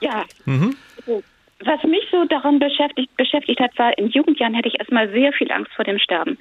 [0.00, 0.76] Ja, mhm
[1.60, 5.50] was mich so daran beschäftigt, beschäftigt hat, war, in Jugendjahren hatte ich erstmal sehr viel
[5.52, 6.38] Angst vor dem Sterben.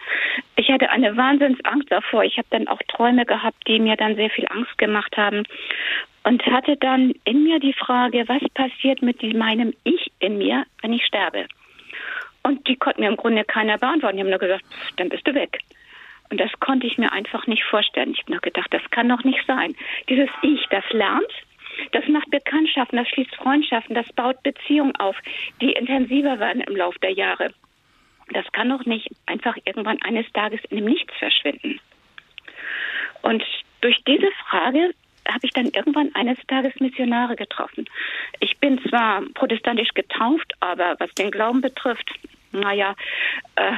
[0.56, 2.24] Ich hatte eine Wahnsinnsangst davor.
[2.24, 5.44] Ich habe dann auch Träume gehabt, die mir dann sehr viel Angst gemacht haben.
[6.24, 10.94] Und hatte dann in mir die Frage, was passiert mit meinem Ich in mir, wenn
[10.94, 11.48] ich sterbe?
[12.44, 14.18] Und die konnte mir im Grunde keiner beantworten.
[14.18, 14.66] Die haben nur gesagt,
[14.98, 15.60] dann bist du weg.
[16.30, 18.12] Und das konnte ich mir einfach nicht vorstellen.
[18.12, 19.76] Ich habe nur gedacht, das kann doch nicht sein.
[20.10, 21.32] Dieses Ich, das lernt,
[21.92, 25.16] das macht Bekanntschaften, das schließt Freundschaften, das baut Beziehungen auf,
[25.62, 27.54] die intensiver werden im Laufe der Jahre.
[28.32, 31.80] Das kann doch nicht einfach irgendwann eines Tages in dem Nichts verschwinden.
[33.22, 33.44] Und
[33.82, 34.94] durch diese Frage
[35.28, 37.86] habe ich dann irgendwann eines Tages Missionare getroffen.
[38.40, 42.12] Ich bin zwar protestantisch getauft, aber was den Glauben betrifft,
[42.52, 42.96] naja,
[43.56, 43.74] äh,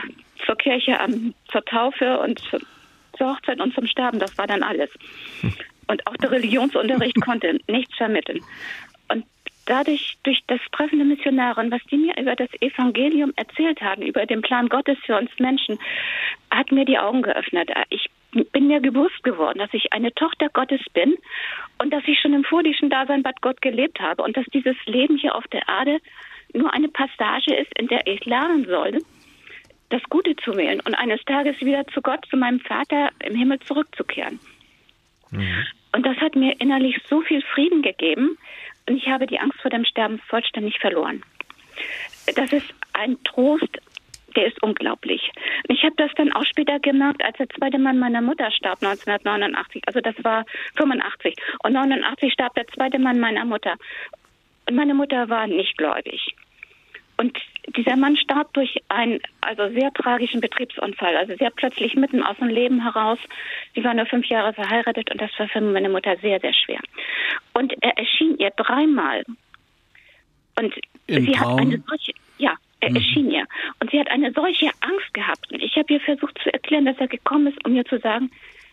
[0.46, 2.40] zur Kirche, ähm, zur Taufe und
[3.18, 4.90] zur Hochzeit und zum Sterben, das war dann alles.
[5.88, 8.42] Und auch der Religionsunterricht konnte nichts vermitteln.
[9.08, 9.26] Und
[9.66, 14.02] dadurch, durch das Treffen der Missionare und was die mir über das Evangelium erzählt haben,
[14.02, 15.78] über den Plan Gottes für uns Menschen,
[16.52, 17.70] hat mir die Augen geöffnet.
[17.90, 18.10] Ich
[18.52, 21.16] bin mir bewusst geworden, dass ich eine Tochter Gottes bin
[21.80, 25.18] und dass ich schon im vordischen Dasein bei Gott gelebt habe und dass dieses Leben
[25.18, 26.00] hier auf der Erde
[26.54, 29.00] nur eine Passage ist, in der ich lernen soll,
[29.90, 33.60] das Gute zu wählen und eines Tages wieder zu Gott, zu meinem Vater im Himmel
[33.60, 34.40] zurückzukehren.
[35.38, 35.66] Mhm.
[35.94, 38.38] Und das hat mir innerlich so viel Frieden gegeben
[38.88, 41.24] und ich habe die Angst vor dem Sterben vollständig verloren.
[42.36, 43.80] Das ist ein Trost,
[44.36, 45.32] der ist unglaublich.
[45.70, 49.84] Ich habe das dann auch später gemerkt, als der zweite Mann meiner Mutter starb, 1989.
[49.88, 51.36] Also das war 85.
[51.64, 53.76] Und 89 starb der zweite Mann meiner Mutter.
[54.68, 56.36] Und meine Mutter war nicht gläubig.
[57.18, 57.38] Und
[57.76, 62.50] dieser Mann starb durch einen also sehr tragischen Betriebsunfall, also sehr plötzlich mitten aus dem
[62.50, 63.20] Leben heraus.
[63.74, 66.80] Sie war nur fünf Jahre verheiratet und das war für meine Mutter sehr, sehr schwer.
[67.54, 69.24] Und er erschien ihr dreimal.
[70.58, 70.74] Und
[71.08, 71.54] Im sie Traum?
[71.54, 72.96] hat eine solche, ja, er mhm.
[72.98, 73.46] erschien ihr.
[73.80, 75.52] Und sie hat eine solche Angst gehabt.
[75.52, 78.30] Und ich habe ihr versucht zu erklären, dass er gekommen ist, um mir zu sagen,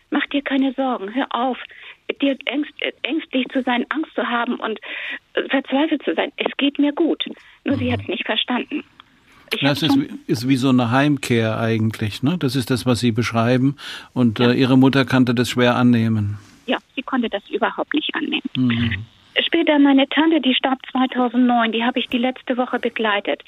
[0.09, 1.57] mach dir keine Sorgen, hör auf,
[2.21, 2.73] dir ängst,
[3.03, 4.79] ängstlich zu sein, Angst zu haben und
[5.33, 6.31] äh, verzweifelt zu sein.
[6.37, 7.23] Es geht mir gut.
[7.63, 7.79] Nur mhm.
[7.79, 8.83] sie hat es nicht verstanden.
[9.61, 9.97] das ist,
[10.27, 12.23] ist, wie so eine Heimkehr eigentlich.
[12.23, 12.37] Ne?
[12.39, 13.77] Das ist das, was Sie beschreiben.
[14.13, 14.51] Und ja.
[14.51, 16.37] äh, Ihre Mutter konnte das schwer annehmen.
[16.65, 18.49] Ja, sie konnte das überhaupt nicht annehmen.
[18.55, 19.05] Mhm.
[19.45, 23.43] Später meine Tante, die starb 2009, die habe ich die letzte Woche begleitet.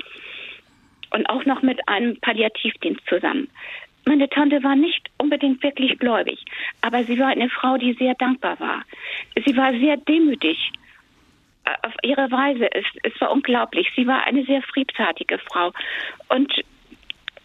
[1.11, 3.47] Und auch noch mit einem Palliativdienst zusammen.
[4.05, 6.39] Meine Tante war nicht unbedingt wirklich gläubig,
[6.81, 8.83] aber sie war eine Frau, die sehr dankbar war.
[9.45, 10.71] Sie war sehr demütig
[11.81, 12.71] auf ihre Weise.
[12.71, 13.91] Es, es war unglaublich.
[13.95, 15.71] Sie war eine sehr friedfertige Frau.
[16.29, 16.53] Und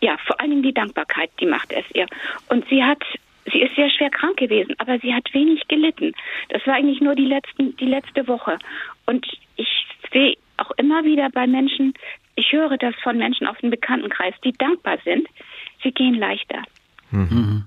[0.01, 2.07] ja, vor allen Dingen die Dankbarkeit, die macht es ihr.
[2.49, 3.03] Und sie hat,
[3.53, 6.13] sie ist sehr schwer krank gewesen, aber sie hat wenig gelitten.
[6.49, 8.59] Das war eigentlich nur die letzten, die letzte Woche.
[9.07, 11.95] Und ich sehe auch immer wieder bei Menschen,
[12.37, 15.29] ich höre das von Menschen aus dem Bekanntenkreis, die dankbar sind,
[15.83, 16.62] sie gehen leichter.
[17.11, 17.64] Mhm.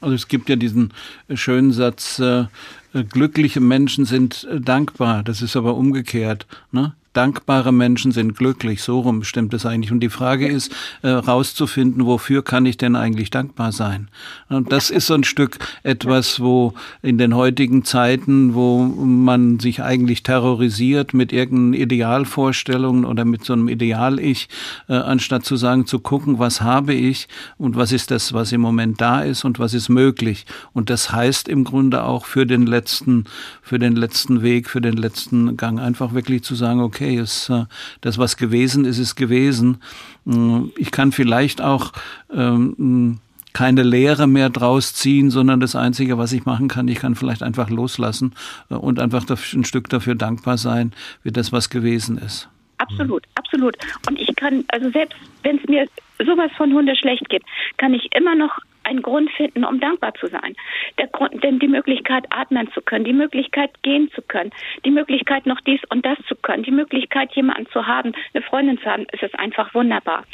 [0.00, 0.92] Also es gibt ja diesen
[1.34, 2.44] schönen Satz, äh,
[2.92, 5.22] glückliche Menschen sind äh, dankbar.
[5.22, 6.46] Das ist aber umgekehrt.
[6.72, 6.94] Ne?
[7.14, 8.82] Dankbare Menschen sind glücklich.
[8.82, 9.92] So rum stimmt es eigentlich.
[9.92, 14.08] Und die Frage ist, äh, rauszufinden, wofür kann ich denn eigentlich dankbar sein?
[14.48, 19.82] Und das ist so ein Stück etwas, wo in den heutigen Zeiten, wo man sich
[19.82, 24.48] eigentlich terrorisiert mit irgendeinen Idealvorstellungen oder mit so einem Ideal-Ich,
[24.88, 28.60] äh, anstatt zu sagen, zu gucken, was habe ich und was ist das, was im
[28.60, 30.46] Moment da ist und was ist möglich.
[30.72, 33.24] Und das heißt im Grunde auch für den letzten,
[33.62, 37.50] für den letzten Weg, für den letzten Gang einfach wirklich zu sagen, okay, okay, ist,
[37.50, 37.64] äh,
[38.00, 39.78] das, was gewesen ist, ist gewesen.
[40.24, 41.92] Mm, ich kann vielleicht auch
[42.32, 43.20] ähm,
[43.52, 47.42] keine Lehre mehr draus ziehen, sondern das Einzige, was ich machen kann, ich kann vielleicht
[47.42, 48.34] einfach loslassen
[48.70, 50.92] äh, und einfach ein Stück dafür dankbar sein,
[51.22, 52.48] wie das, was gewesen ist.
[52.78, 53.76] Absolut, absolut.
[54.08, 55.86] Und ich kann, also selbst wenn es mir
[56.18, 57.44] sowas von Hunde schlecht geht,
[57.76, 60.56] kann ich immer noch einen Grund finden, um dankbar zu sein.
[60.98, 64.50] Der Grund, denn die Möglichkeit, atmen zu können, die Möglichkeit, gehen zu können,
[64.84, 68.78] die Möglichkeit, noch dies und das zu können, die Möglichkeit, jemanden zu haben, eine Freundin
[68.78, 70.24] zu haben, ist es einfach wunderbar.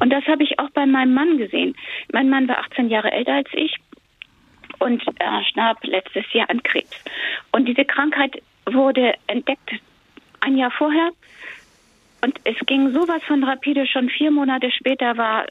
[0.00, 1.74] Und das habe ich auch bei meinem Mann gesehen.
[2.12, 3.76] Mein Mann war 18 Jahre älter als ich
[4.78, 7.02] und äh, starb letztes Jahr an Krebs.
[7.52, 9.70] Und diese Krankheit wurde entdeckt
[10.40, 11.10] ein Jahr vorher.
[12.22, 13.86] Und es ging sowas von rapide.
[13.86, 15.46] Schon vier Monate später war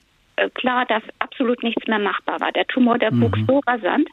[0.55, 2.51] klar, dass absolut nichts mehr machbar war.
[2.51, 3.45] Der Tumor, der wuchs mhm.
[3.45, 4.09] so rasant.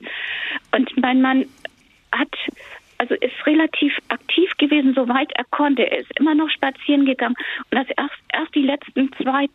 [0.72, 1.46] Und mein Mann
[2.12, 2.34] hat
[2.98, 5.90] also ist relativ aktiv gewesen, soweit er konnte.
[5.90, 7.34] Er ist immer noch spazieren gegangen.
[7.70, 9.46] Und das erst, erst die letzten zwei,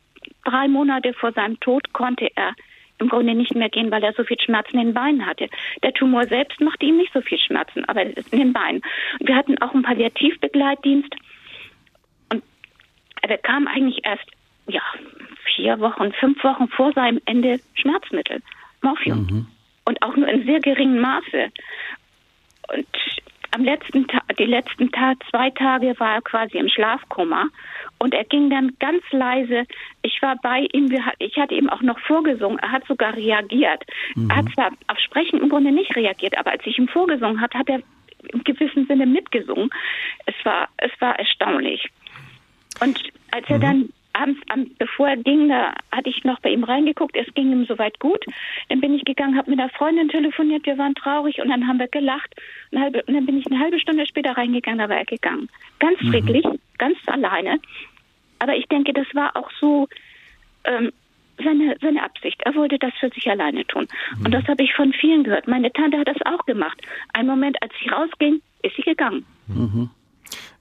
[0.45, 2.55] drei Monate vor seinem Tod konnte er
[2.97, 5.47] im Grunde nicht mehr gehen, weil er so viel Schmerzen in den Beinen hatte.
[5.83, 8.81] Der Tumor selbst machte ihm nicht so viel Schmerzen, aber in den Beinen.
[9.19, 11.13] Und wir hatten auch einen Palliativbegleitdienst
[12.31, 12.43] und
[13.21, 14.25] er bekam eigentlich erst
[14.67, 14.81] ja
[15.55, 18.41] vier Wochen, fünf Wochen vor seinem Ende Schmerzmittel,
[18.81, 19.47] Morphium mhm.
[19.85, 21.51] und auch nur in sehr geringem Maße.
[22.73, 22.87] Und
[23.51, 27.45] am letzten Tag, die letzten Tag, zwei Tage war er quasi im Schlafkoma
[27.99, 29.63] und er ging dann ganz leise.
[30.01, 32.59] Ich war bei ihm, ich hatte ihm auch noch vorgesungen.
[32.59, 33.83] Er hat sogar reagiert.
[34.15, 34.29] Mhm.
[34.29, 37.57] Er hat zwar auf Sprechen im Grunde nicht reagiert, aber als ich ihm vorgesungen habe,
[37.57, 37.79] hat er
[38.33, 39.69] im gewissen Sinne mitgesungen.
[40.25, 41.89] Es war, es war erstaunlich.
[42.81, 43.61] Und als er mhm.
[43.61, 44.41] dann abends,
[44.77, 47.15] bevor er ging, da hatte ich noch bei ihm reingeguckt.
[47.15, 48.23] Es ging ihm soweit gut.
[48.69, 50.65] Dann bin ich gegangen, habe mit einer Freundin telefoniert.
[50.65, 52.33] Wir waren traurig und dann haben wir gelacht.
[52.71, 55.49] Und, halbe, und dann bin ich eine halbe Stunde später reingegangen, da war er gegangen.
[55.79, 56.11] Ganz mhm.
[56.11, 56.59] friedlich, mhm.
[56.77, 57.59] ganz alleine.
[58.39, 59.87] Aber ich denke, das war auch so
[60.63, 60.91] ähm,
[61.43, 62.41] seine, seine Absicht.
[62.45, 63.87] Er wollte das für sich alleine tun.
[64.17, 64.25] Mhm.
[64.25, 65.47] Und das habe ich von vielen gehört.
[65.47, 66.81] Meine Tante hat das auch gemacht.
[67.13, 69.25] Ein Moment, als sie rausging, ist sie gegangen.
[69.47, 69.89] Mhm.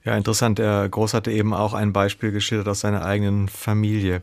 [0.05, 0.59] Ja, interessant.
[0.59, 4.21] Der Groß hatte eben auch ein Beispiel geschildert aus seiner eigenen Familie.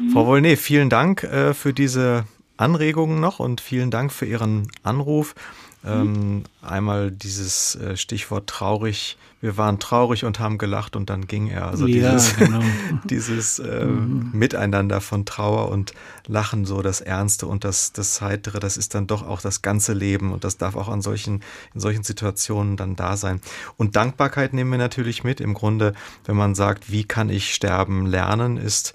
[0.00, 0.10] Mhm.
[0.10, 2.24] Frau Wollney, vielen Dank äh, für diese
[2.60, 5.34] Anregungen noch und vielen Dank für Ihren Anruf.
[5.82, 9.16] Ähm, einmal dieses äh, Stichwort traurig.
[9.40, 11.68] Wir waren traurig und haben gelacht und dann ging er.
[11.68, 12.60] Also ja, dieses, genau.
[13.04, 14.28] dieses äh, mhm.
[14.34, 15.94] Miteinander von Trauer und
[16.26, 19.94] Lachen, so das Ernste und das, das Heitere, das ist dann doch auch das ganze
[19.94, 21.42] Leben und das darf auch an solchen,
[21.72, 23.40] in solchen Situationen dann da sein.
[23.78, 25.40] Und Dankbarkeit nehmen wir natürlich mit.
[25.40, 25.94] Im Grunde,
[26.26, 28.92] wenn man sagt, wie kann ich sterben lernen, ist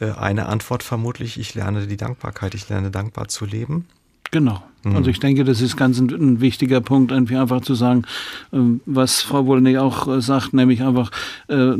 [0.00, 3.86] eine Antwort vermutlich, ich lerne die Dankbarkeit, ich lerne dankbar zu leben.
[4.30, 4.62] Genau.
[4.84, 4.96] Mhm.
[4.96, 8.02] Also ich denke, das ist ganz ein, ein wichtiger Punkt, einfach zu sagen,
[8.52, 11.10] ähm, was Frau Wollny auch äh, sagt, nämlich einfach
[11.48, 11.72] äh,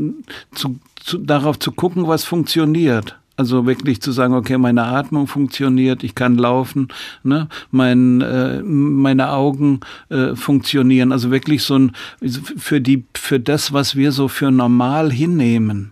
[0.53, 3.17] zu, zu, darauf zu gucken, was funktioniert.
[3.37, 6.87] Also wirklich zu sagen, okay, meine Atmung funktioniert, ich kann laufen,
[7.21, 7.47] ne?
[7.69, 11.11] mein, äh, meine Augen äh, funktionieren.
[11.11, 11.91] Also wirklich so ein
[12.57, 15.91] für die für das, was wir so für normal hinnehmen,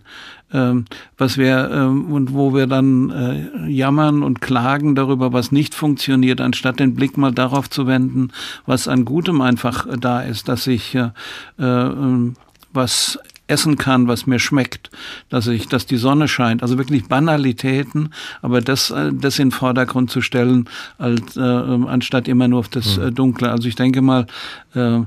[0.50, 6.40] was wir ähm, und wo wir dann äh, jammern und klagen darüber, was nicht funktioniert,
[6.40, 8.30] anstatt den Blick mal darauf zu wenden,
[8.64, 11.10] was an Gutem einfach äh, da ist, dass ich äh,
[11.58, 12.32] äh,
[12.72, 13.18] was
[13.48, 14.90] essen kann, was mir schmeckt,
[15.28, 16.62] dass ich, dass die Sonne scheint.
[16.62, 18.10] Also wirklich Banalitäten,
[18.42, 20.68] aber das, äh, das in den Vordergrund zu stellen,
[20.98, 23.14] als, äh, anstatt immer nur auf das mhm.
[23.14, 23.50] Dunkle.
[23.50, 24.26] Also ich denke mal,
[24.74, 25.00] äh,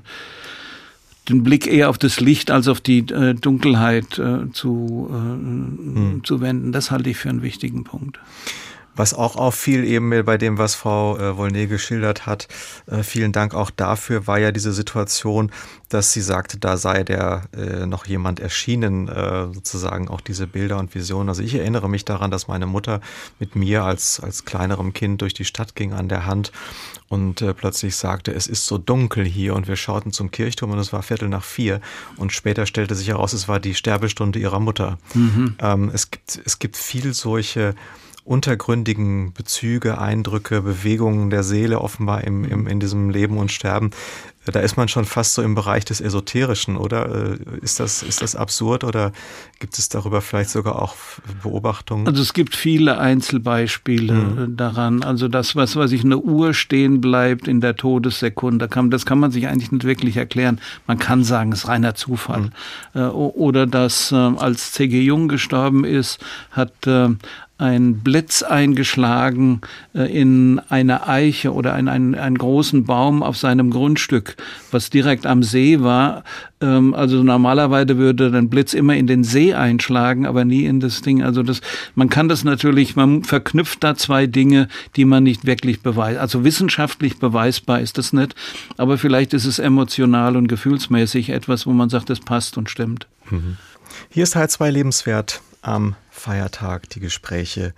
[1.29, 6.21] den Blick eher auf das Licht als auf die äh, Dunkelheit äh, zu, äh, hm.
[6.23, 6.71] zu wenden.
[6.71, 8.19] Das halte ich für einen wichtigen Punkt.
[8.99, 12.49] Was auch auffiel eben bei dem, was Frau äh, Wollney geschildert hat,
[12.85, 15.53] äh, vielen Dank auch dafür, war ja diese Situation,
[15.87, 20.79] dass sie sagte, da sei der äh, noch jemand erschienen, äh, sozusagen auch diese Bilder
[20.79, 21.29] und Visionen.
[21.29, 22.99] Also ich erinnere mich daran, dass meine Mutter
[23.39, 26.51] mit mir als, als kleinerem Kind durch die Stadt ging an der Hand
[27.07, 30.79] und äh, plötzlich sagte, es ist so dunkel hier und wir schauten zum Kirchturm und
[30.79, 31.79] es war Viertel nach vier
[32.17, 34.97] und später stellte sich heraus, es war die Sterbestunde ihrer Mutter.
[35.13, 35.55] Mhm.
[35.59, 37.75] Ähm, es, gibt, es gibt viel solche
[38.29, 43.89] untergründigen Bezüge, Eindrücke, Bewegungen der Seele offenbar im, im, in diesem Leben und Sterben.
[44.45, 47.33] Da ist man schon fast so im Bereich des Esoterischen, oder?
[47.33, 49.13] Äh, ist das, ist das absurd oder
[49.59, 50.95] gibt es darüber vielleicht sogar auch
[51.41, 52.07] Beobachtungen?
[52.07, 54.57] Also es gibt viele Einzelbeispiele mhm.
[54.57, 55.03] daran.
[55.03, 59.19] Also das, was, was ich eine Uhr stehen bleibt in der Todessekunde, kann, das kann
[59.19, 60.61] man sich eigentlich nicht wirklich erklären.
[60.85, 62.51] Man kann sagen, es ist reiner Zufall.
[62.93, 63.09] Mhm.
[63.09, 65.01] Oder dass als C.G.
[65.01, 66.19] Jung gestorben ist,
[66.51, 66.73] hat
[67.59, 69.59] ein Blitz eingeschlagen
[69.93, 74.37] äh, in eine Eiche oder in einen, einen großen Baum auf seinem Grundstück,
[74.71, 76.23] was direkt am See war.
[76.61, 81.01] Ähm, also normalerweise würde ein Blitz immer in den See einschlagen, aber nie in das
[81.01, 81.21] Ding.
[81.21, 81.59] Also das,
[81.95, 86.17] man kann das natürlich, man verknüpft da zwei Dinge, die man nicht wirklich beweist.
[86.17, 88.35] Also wissenschaftlich beweisbar ist das nicht,
[88.77, 93.07] aber vielleicht ist es emotional und gefühlsmäßig etwas, wo man sagt, das passt und stimmt.
[94.09, 97.73] Hier ist Teil 2 lebenswert am Feiertag die Gespräche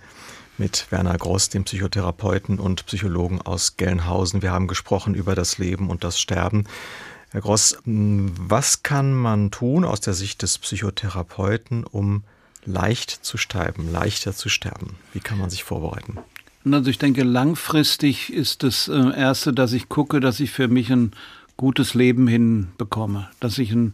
[0.58, 4.42] mit Werner Gross, dem Psychotherapeuten und Psychologen aus Gelnhausen.
[4.42, 6.64] Wir haben gesprochen über das Leben und das Sterben.
[7.30, 12.24] Herr Gross, was kann man tun aus der Sicht des Psychotherapeuten, um
[12.64, 14.96] leicht zu sterben, leichter zu sterben?
[15.12, 16.18] Wie kann man sich vorbereiten?
[16.70, 20.92] Also ich denke, langfristig ist das äh, Erste, dass ich gucke, dass ich für mich
[20.92, 21.12] ein
[21.56, 23.28] gutes Leben hinbekomme.
[23.40, 23.92] Dass ich ein,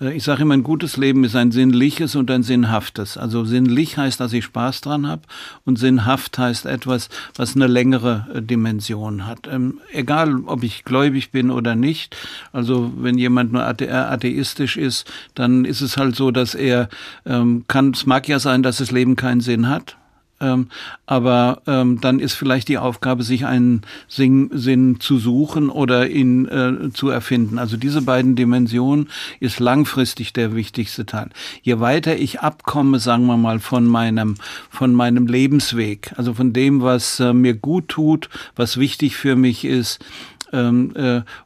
[0.00, 3.16] äh, ich sage immer, ein gutes Leben ist ein sinnliches und ein sinnhaftes.
[3.16, 5.22] Also sinnlich heißt, dass ich Spaß dran habe
[5.64, 9.48] und sinnhaft heißt etwas, was eine längere äh, Dimension hat.
[9.50, 12.16] Ähm, egal, ob ich gläubig bin oder nicht.
[12.52, 16.88] Also wenn jemand nur atheistisch ist, dann ist es halt so, dass er
[17.26, 17.90] ähm, kann.
[17.90, 19.96] Es mag ja sein, dass das Leben keinen Sinn hat.
[20.40, 20.68] Ähm,
[21.06, 26.46] aber ähm, dann ist vielleicht die Aufgabe, sich einen Sinn, Sinn zu suchen oder ihn
[26.48, 27.58] äh, zu erfinden.
[27.58, 31.30] Also diese beiden Dimensionen ist langfristig der wichtigste Teil.
[31.62, 34.36] Je weiter ich abkomme, sagen wir mal, von meinem,
[34.70, 39.64] von meinem Lebensweg, also von dem, was äh, mir gut tut, was wichtig für mich
[39.64, 40.00] ist,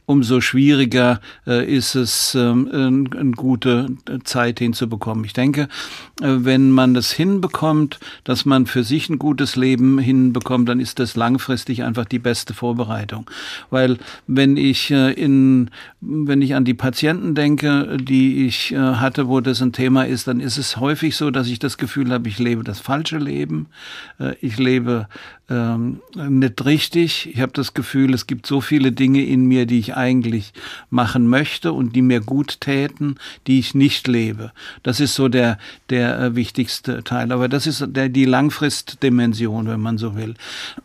[0.07, 3.88] umso schwieriger äh, ist es, ähm, eine gute
[4.24, 5.24] Zeit hinzubekommen.
[5.24, 5.68] Ich denke,
[6.20, 10.98] äh, wenn man das hinbekommt, dass man für sich ein gutes Leben hinbekommt, dann ist
[10.98, 13.30] das langfristig einfach die beste Vorbereitung.
[13.70, 19.28] Weil wenn ich äh, in, wenn ich an die Patienten denke, die ich äh, hatte,
[19.28, 22.28] wo das ein Thema ist, dann ist es häufig so, dass ich das Gefühl habe,
[22.28, 23.66] ich lebe das falsche Leben,
[24.18, 25.09] äh, ich lebe
[25.51, 27.28] ähm, nicht richtig.
[27.34, 30.55] Ich habe das Gefühl, es gibt so viele Dinge in mir, die ich eigentlich
[30.88, 33.16] machen möchte und die mir gut täten,
[33.47, 34.53] die ich nicht lebe.
[34.82, 35.59] Das ist so der,
[35.90, 37.30] der äh, wichtigste Teil.
[37.30, 40.34] Aber das ist der, die Langfristdimension, wenn man so will.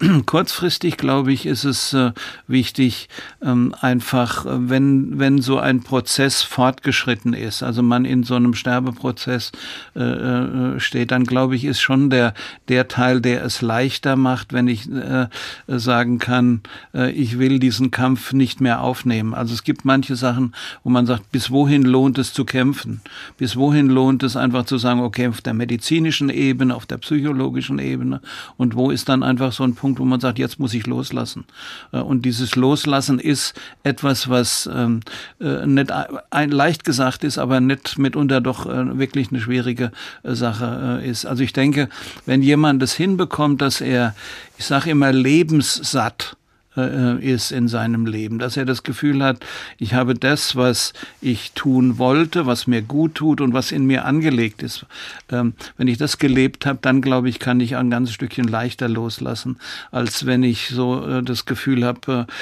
[0.25, 2.11] Kurzfristig, glaube ich, ist es äh,
[2.47, 3.07] wichtig,
[3.41, 8.53] ähm, einfach, äh, wenn, wenn so ein Prozess fortgeschritten ist, also man in so einem
[8.53, 9.53] Sterbeprozess
[9.95, 12.33] äh, äh steht, dann glaube ich, ist schon der,
[12.67, 15.27] der Teil, der es leichter macht, macht, wenn ich äh,
[15.67, 16.61] sagen kann,
[16.93, 19.33] äh, ich will diesen Kampf nicht mehr aufnehmen.
[19.33, 23.01] Also es gibt manche Sachen, wo man sagt, bis wohin lohnt es zu kämpfen?
[23.37, 27.79] Bis wohin lohnt es einfach zu sagen, okay, auf der medizinischen Ebene, auf der psychologischen
[27.79, 28.21] Ebene
[28.57, 31.45] und wo ist dann einfach so ein Punkt, wo man sagt, jetzt muss ich loslassen.
[31.91, 35.01] Äh, und dieses Loslassen ist etwas, was ähm,
[35.39, 35.91] äh, nicht
[36.31, 39.91] ein, leicht gesagt ist, aber nicht mitunter doch äh, wirklich eine schwierige
[40.23, 41.25] äh, Sache ist.
[41.25, 41.89] Also ich denke,
[42.25, 44.15] wenn jemand das hinbekommt, dass er
[44.57, 46.37] ich sage immer, lebenssatt
[46.79, 49.45] äh, ist in seinem Leben, dass er das Gefühl hat,
[49.77, 54.05] ich habe das, was ich tun wollte, was mir gut tut und was in mir
[54.05, 54.85] angelegt ist.
[55.31, 58.87] Ähm, wenn ich das gelebt habe, dann glaube ich, kann ich ein ganzes Stückchen leichter
[58.87, 59.57] loslassen,
[59.91, 62.33] als wenn ich so äh, das Gefühl habe, äh,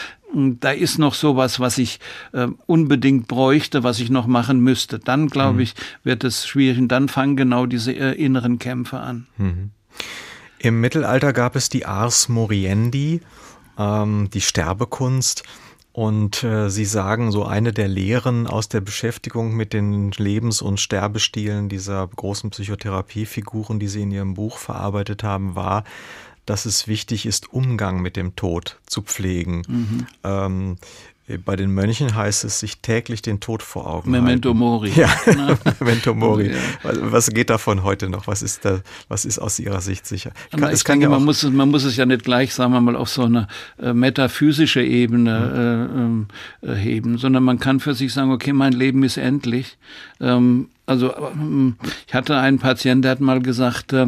[0.60, 2.00] da ist noch sowas, was ich
[2.34, 5.00] äh, unbedingt bräuchte, was ich noch machen müsste.
[5.00, 5.60] Dann, glaube mhm.
[5.62, 5.74] ich,
[6.04, 9.28] wird es schwierig und dann fangen genau diese inneren Kämpfe an.
[9.38, 9.72] Mhm.
[10.68, 13.22] Im Mittelalter gab es die Ars Moriendi,
[13.78, 15.44] ähm, die Sterbekunst.
[15.94, 20.82] Und äh, Sie sagen, so eine der Lehren aus der Beschäftigung mit den Lebens- und
[20.82, 25.86] Sterbestilen dieser großen Psychotherapiefiguren, die Sie in Ihrem Buch verarbeitet haben, war,
[26.46, 29.64] dass es wichtig ist, Umgang mit dem Tod zu pflegen.
[29.70, 30.08] Mhm.
[30.26, 30.76] Ähm,
[31.44, 34.60] bei den Mönchen heißt es, sich täglich den Tod vor Augen Memento halten.
[34.60, 34.92] Mori.
[34.96, 35.10] Ja,
[35.80, 36.52] Memento Mori.
[36.52, 36.92] Ja.
[37.02, 38.28] Was geht davon heute noch?
[38.28, 40.32] Was ist da, was ist aus Ihrer Sicht sicher?
[40.52, 42.72] Ich, kann, ich denke, ja man, muss es, man muss es ja nicht gleich, sagen
[42.72, 43.48] wir mal, auf so eine
[43.78, 46.28] äh, metaphysische Ebene mhm.
[46.62, 49.78] äh, äh, heben, sondern man kann für sich sagen, okay, mein Leben ist endlich.
[50.22, 51.76] Ähm, also ähm,
[52.08, 54.08] ich hatte einen Patienten, der hat mal gesagt, äh,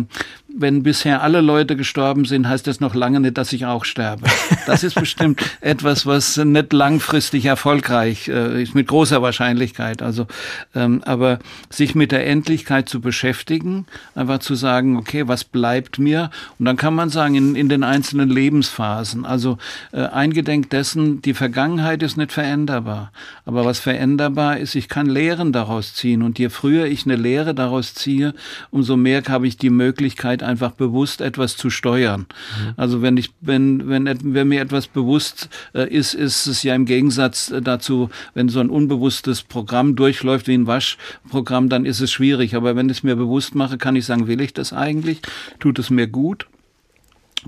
[0.59, 4.27] wenn bisher alle Leute gestorben sind, heißt das noch lange nicht, dass ich auch sterbe.
[4.65, 10.01] Das ist bestimmt etwas, was nicht langfristig erfolgreich äh, ist, mit großer Wahrscheinlichkeit.
[10.01, 10.27] Also,
[10.75, 11.39] ähm, aber
[11.69, 13.85] sich mit der Endlichkeit zu beschäftigen,
[14.15, 16.29] einfach zu sagen, okay, was bleibt mir?
[16.57, 19.57] Und dann kann man sagen, in, in den einzelnen Lebensphasen, also
[19.91, 23.11] äh, eingedenk dessen, die Vergangenheit ist nicht veränderbar.
[23.45, 26.21] Aber was veränderbar ist, ich kann Lehren daraus ziehen.
[26.21, 28.33] Und je früher ich eine Lehre daraus ziehe,
[28.71, 32.21] umso mehr habe ich die Möglichkeit, Möglichkeit, einfach bewusst etwas zu steuern.
[32.21, 32.73] Mhm.
[32.75, 36.85] Also wenn ich, wenn, wenn, wenn mir etwas bewusst äh, ist, ist es ja im
[36.85, 42.11] Gegensatz äh, dazu, wenn so ein unbewusstes Programm durchläuft wie ein Waschprogramm, dann ist es
[42.11, 42.55] schwierig.
[42.55, 45.21] Aber wenn ich es mir bewusst mache, kann ich sagen, will ich das eigentlich?
[45.59, 46.47] Tut es mir gut?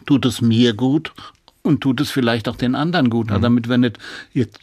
[0.06, 1.12] Tut es mir gut?
[1.64, 3.28] Und tut es vielleicht auch den anderen gut?
[3.28, 3.34] Mhm.
[3.34, 3.98] Also damit wir nicht
[4.34, 4.60] jetzt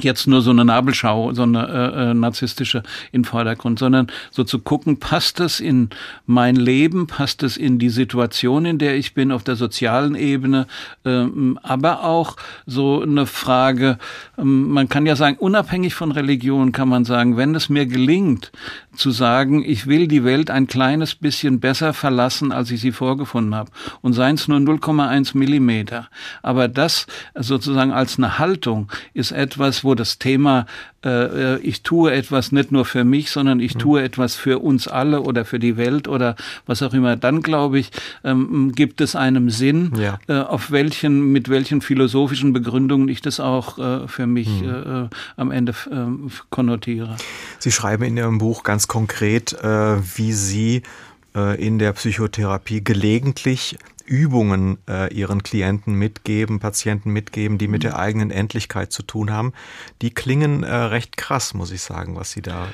[0.00, 4.58] jetzt nur so eine Nabelschau, so eine äh, äh, narzisstische im Vordergrund, sondern so zu
[4.58, 5.90] gucken, passt es in
[6.26, 10.66] mein Leben, passt es in die Situation, in der ich bin, auf der sozialen Ebene,
[11.04, 13.98] ähm, aber auch so eine Frage,
[14.36, 18.52] ähm, man kann ja sagen, unabhängig von Religion kann man sagen, wenn es mir gelingt,
[18.98, 23.54] zu sagen, ich will die Welt ein kleines bisschen besser verlassen, als ich sie vorgefunden
[23.54, 23.70] habe,
[24.02, 26.08] und seien es nur 0,1 Millimeter,
[26.42, 30.66] aber das sozusagen als eine Haltung ist etwas, wo das Thema,
[31.04, 33.78] äh, äh, ich tue etwas nicht nur für mich, sondern ich mhm.
[33.78, 36.34] tue etwas für uns alle oder für die Welt oder
[36.66, 37.90] was auch immer, dann glaube ich,
[38.24, 40.18] ähm, gibt es einem Sinn, ja.
[40.26, 44.68] äh, auf welchen, mit welchen philosophischen Begründungen ich das auch äh, für mich mhm.
[44.68, 45.72] Äh, äh, am Ende
[46.50, 47.16] konnotiere.
[47.58, 50.82] Sie schreiben in Ihrem Buch ganz konkret, wie Sie
[51.58, 53.78] in der Psychotherapie gelegentlich
[54.08, 59.52] Übungen äh, ihren Klienten mitgeben, Patienten mitgeben, die mit der eigenen Endlichkeit zu tun haben.
[60.02, 62.70] Die klingen äh, recht krass, muss ich sagen, was Sie da äh,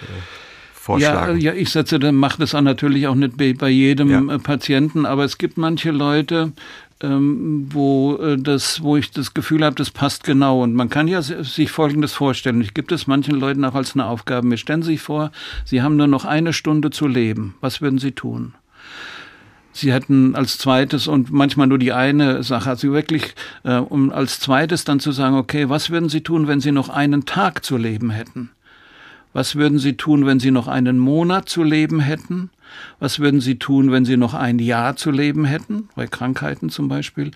[0.73, 1.41] vorschlagen.
[1.41, 4.36] Ja, ja, ich setze, macht es natürlich auch nicht bei, bei jedem ja.
[4.36, 6.53] Äh, Patienten, aber es gibt manche Leute,
[7.01, 10.62] ähm, wo äh, das, wo ich das Gefühl habe, das passt genau.
[10.62, 12.61] Und man kann ja sich Folgendes vorstellen.
[12.61, 14.47] Ich gebe es manchen Leuten auch als eine Aufgabe.
[14.47, 15.33] Mir stellen Sie sich vor,
[15.65, 17.55] Sie haben nur noch eine Stunde zu leben.
[17.61, 18.55] Was würden Sie tun?
[19.73, 23.35] Sie hätten als zweites und manchmal nur die eine Sache, also wirklich,
[23.65, 26.89] äh, um als zweites dann zu sagen, okay, was würden Sie tun, wenn Sie noch
[26.89, 28.51] einen Tag zu leben hätten?
[29.35, 32.51] Was würden Sie tun, wenn Sie noch einen Monat zu leben hätten?
[33.01, 36.89] Was würden Sie tun, wenn Sie noch ein Jahr zu leben hätten, bei Krankheiten zum
[36.89, 37.32] Beispiel?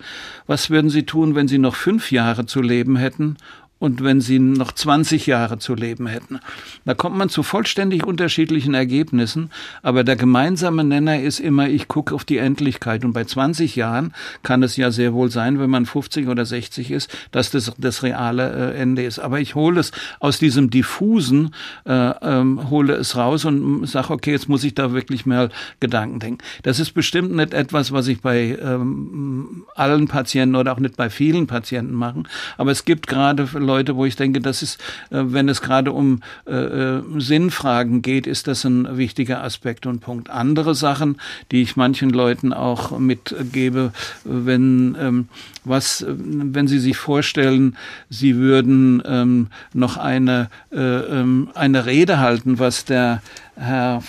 [0.47, 3.35] Was würden Sie tun, wenn Sie noch fünf Jahre zu leben hätten?
[3.79, 6.39] Und wenn sie noch 20 Jahre zu leben hätten.
[6.85, 9.51] Da kommt man zu vollständig unterschiedlichen Ergebnissen,
[9.81, 13.05] aber der gemeinsame Nenner ist immer, ich gucke auf die Endlichkeit.
[13.05, 16.91] Und bei 20 Jahren kann es ja sehr wohl sein, wenn man 50 oder 60
[16.91, 19.19] ist, dass das das reale äh, Ende ist.
[19.19, 21.91] Aber ich hole es aus diesem diffusen, äh,
[22.21, 25.49] ähm, hole es raus und sage, okay, jetzt muss ich da wirklich mal
[25.79, 26.43] Gedanken denken.
[26.63, 31.09] Das ist bestimmt nicht etwas, was ich bei ähm, allen Patienten oder auch nicht bei
[31.09, 32.23] vielen Patienten mache,
[32.57, 34.81] aber es gibt gerade Leute, wo ich denke, das ist,
[35.11, 39.99] äh, wenn es gerade um äh, äh, Sinnfragen geht, ist das ein wichtiger Aspekt und
[39.99, 40.31] Punkt.
[40.31, 41.17] Andere Sachen,
[41.51, 43.93] die ich manchen Leuten auch mitgebe,
[44.23, 45.27] wenn ähm,
[45.65, 47.77] was, wenn Sie sich vorstellen,
[48.09, 53.21] Sie würden ähm, noch eine, äh, ähm, eine Rede halten, was der
[53.55, 54.01] Herr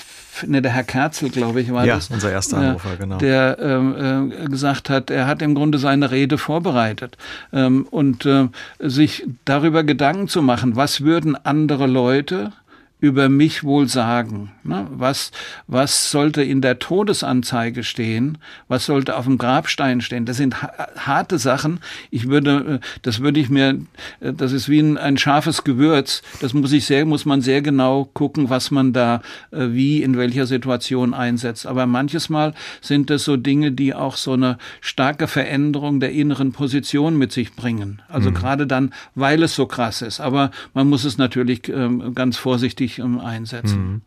[0.46, 2.10] ne, der Herr Kerzel, glaube ich, war ja, das.
[2.10, 3.18] unser erster Anrufer, genau.
[3.18, 7.16] Der ähm, äh, gesagt hat, er hat im Grunde seine Rede vorbereitet
[7.52, 8.48] ähm, und äh,
[8.78, 12.52] sich darüber Gedanken zu machen, was würden andere Leute
[13.00, 14.52] über mich wohl sagen?
[14.62, 14.86] Ne?
[14.90, 15.30] Was,
[15.66, 18.38] was sollte in der Todesanzeige stehen?
[18.68, 20.26] Was sollte auf dem Grabstein stehen?
[20.26, 21.80] Das sind harte Sachen.
[22.10, 23.80] Ich würde, äh, das würde ich mir,
[24.20, 26.22] äh, das ist wie ein, ein scharfes Gewürz.
[26.40, 30.16] Das muss ich sehr, muss man sehr genau gucken, was man da äh, wie in
[30.16, 31.66] welcher Situation einsetzt.
[31.66, 36.52] Aber manches Mal sind das so Dinge, die auch so eine starke Veränderung der inneren
[36.52, 38.02] Position mit sich bringen.
[38.08, 38.34] Also mhm.
[38.34, 40.20] gerade dann, weil es so krass ist.
[40.20, 43.80] Aber man muss es natürlich ähm, ganz vorsichtig richtig um, einsetzen.
[43.80, 44.02] Mhm.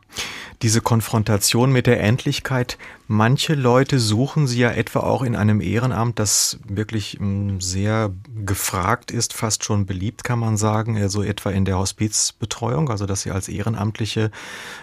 [0.62, 2.78] Diese Konfrontation mit der Endlichkeit,
[3.08, 8.12] manche Leute suchen sie ja etwa auch in einem Ehrenamt, das wirklich ähm, sehr
[8.46, 13.24] gefragt ist, fast schon beliebt, kann man sagen, also etwa in der Hospizbetreuung, also dass
[13.24, 14.32] sie als Ehrenamtliche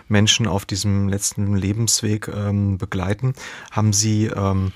[0.09, 3.35] Menschen auf diesem letzten Lebensweg ähm, begleiten.
[3.71, 4.73] Haben Sie ähm,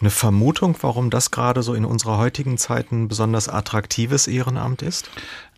[0.00, 5.10] eine Vermutung, warum das gerade so in unserer heutigen Zeit ein besonders attraktives Ehrenamt ist?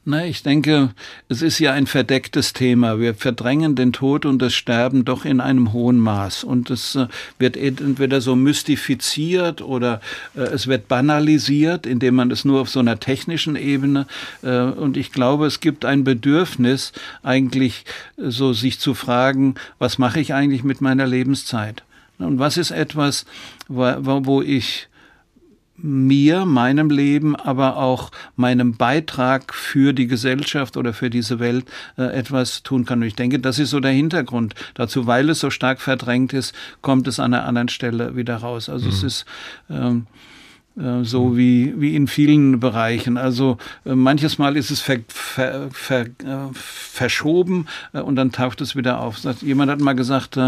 [0.06, 0.94] Na, ich denke,
[1.28, 2.98] es ist ja ein verdecktes Thema.
[2.98, 6.42] Wir verdrängen den Tod und das Sterben doch in einem hohen Maß.
[6.42, 7.06] Und es äh,
[7.38, 10.00] wird entweder so mystifiziert oder
[10.34, 14.06] äh, es wird banalisiert, indem man es nur auf so einer technischen Ebene.
[14.42, 17.84] Äh, und ich glaube, es gibt ein Bedürfnis, eigentlich
[18.16, 21.82] äh, so sich zu fragen, was mache ich eigentlich mit meiner Lebenszeit?
[22.18, 23.26] Und was ist etwas,
[23.68, 24.88] wo, wo ich
[25.82, 31.66] mir, meinem Leben, aber auch meinem Beitrag für die Gesellschaft oder für diese Welt
[31.96, 33.00] äh, etwas tun kann.
[33.00, 36.54] Und ich denke, das ist so der Hintergrund dazu, weil es so stark verdrängt ist,
[36.82, 38.68] kommt es an einer anderen Stelle wieder raus.
[38.68, 38.92] Also mhm.
[38.92, 39.24] es ist
[39.68, 40.06] ähm,
[40.78, 43.16] äh, so wie, wie in vielen Bereichen.
[43.16, 48.76] Also äh, manches Mal ist es ver, ver, ver, äh, verschoben und dann taucht es
[48.76, 49.18] wieder auf.
[49.42, 50.38] Jemand hat mal gesagt,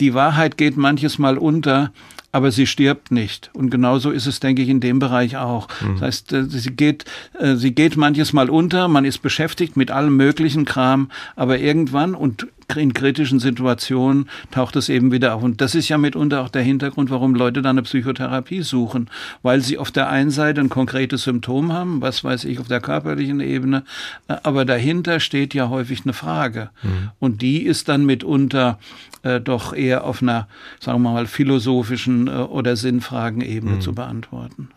[0.00, 1.92] die Wahrheit geht manches Mal unter,
[2.30, 3.50] aber sie stirbt nicht.
[3.54, 5.68] Und genauso ist es, denke ich, in dem Bereich auch.
[5.80, 5.94] Mhm.
[5.94, 7.04] Das heißt, äh, sie geht,
[7.38, 12.14] äh, sie geht manches Mal unter, man ist beschäftigt mit allem möglichen Kram, aber irgendwann,
[12.14, 12.46] und
[12.76, 15.42] in kritischen Situationen taucht es eben wieder auf.
[15.42, 19.08] Und das ist ja mitunter auch der Hintergrund, warum Leute dann eine Psychotherapie suchen,
[19.42, 22.80] weil sie auf der einen Seite ein konkretes Symptom haben, was weiß ich, auf der
[22.80, 23.84] körperlichen Ebene,
[24.28, 26.68] äh, aber dahinter steht ja häufig eine Frage.
[26.82, 27.10] Mhm.
[27.18, 28.78] Und die ist dann mitunter
[29.22, 30.46] äh, doch eher auf einer,
[30.80, 33.80] sagen wir mal, philosophischen äh, oder Sinnfragenebene mhm.
[33.80, 34.70] zu beantworten.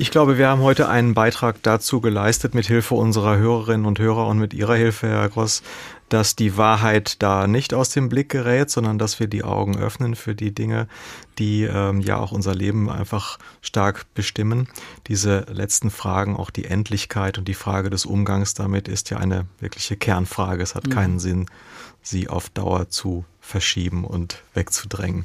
[0.00, 4.28] Ich glaube, wir haben heute einen Beitrag dazu geleistet, mit Hilfe unserer Hörerinnen und Hörer
[4.28, 5.64] und mit Ihrer Hilfe, Herr Gross,
[6.08, 10.14] dass die Wahrheit da nicht aus dem Blick gerät, sondern dass wir die Augen öffnen
[10.14, 10.86] für die Dinge,
[11.40, 14.68] die ähm, ja auch unser Leben einfach stark bestimmen.
[15.08, 19.46] Diese letzten Fragen, auch die Endlichkeit und die Frage des Umgangs damit, ist ja eine
[19.58, 20.62] wirkliche Kernfrage.
[20.62, 20.90] Es hat mhm.
[20.90, 21.46] keinen Sinn,
[22.02, 25.24] sie auf Dauer zu verschieben und wegzudrängen.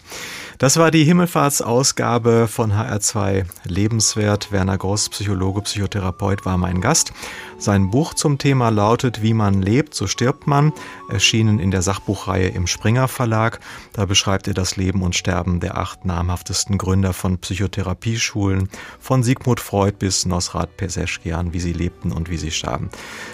[0.58, 4.52] Das war die Himmelfahrtsausgabe von HR2 Lebenswert.
[4.52, 7.14] Werner Gross, Psychologe, Psychotherapeut, war mein Gast.
[7.58, 10.74] Sein Buch zum Thema lautet Wie man lebt, so stirbt man,
[11.10, 13.60] erschienen in der Sachbuchreihe im Springer Verlag.
[13.94, 18.70] Da beschreibt er das Leben und Sterben der acht namhaftesten Gründer von Psychotherapieschulen,
[19.00, 22.90] von Sigmund Freud bis Nosrat Peseschkian, wie sie lebten und wie sie starben.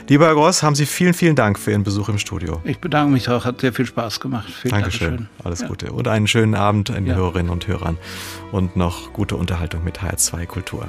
[0.08, 2.62] Lieber Herr Gross, haben Sie vielen, vielen Dank für Ihren Besuch im Studio.
[2.64, 4.50] Ich bedanke mich auch, hat sehr viel Spaß gemacht.
[4.62, 5.10] Vielen Dankeschön.
[5.10, 5.30] Dankeschön.
[5.44, 5.68] Alles ja.
[5.68, 7.18] Gute und einen schönen Abend an die ja.
[7.18, 7.98] Hörerinnen und Hörern
[8.52, 10.88] und noch gute Unterhaltung mit HR2 Kultur.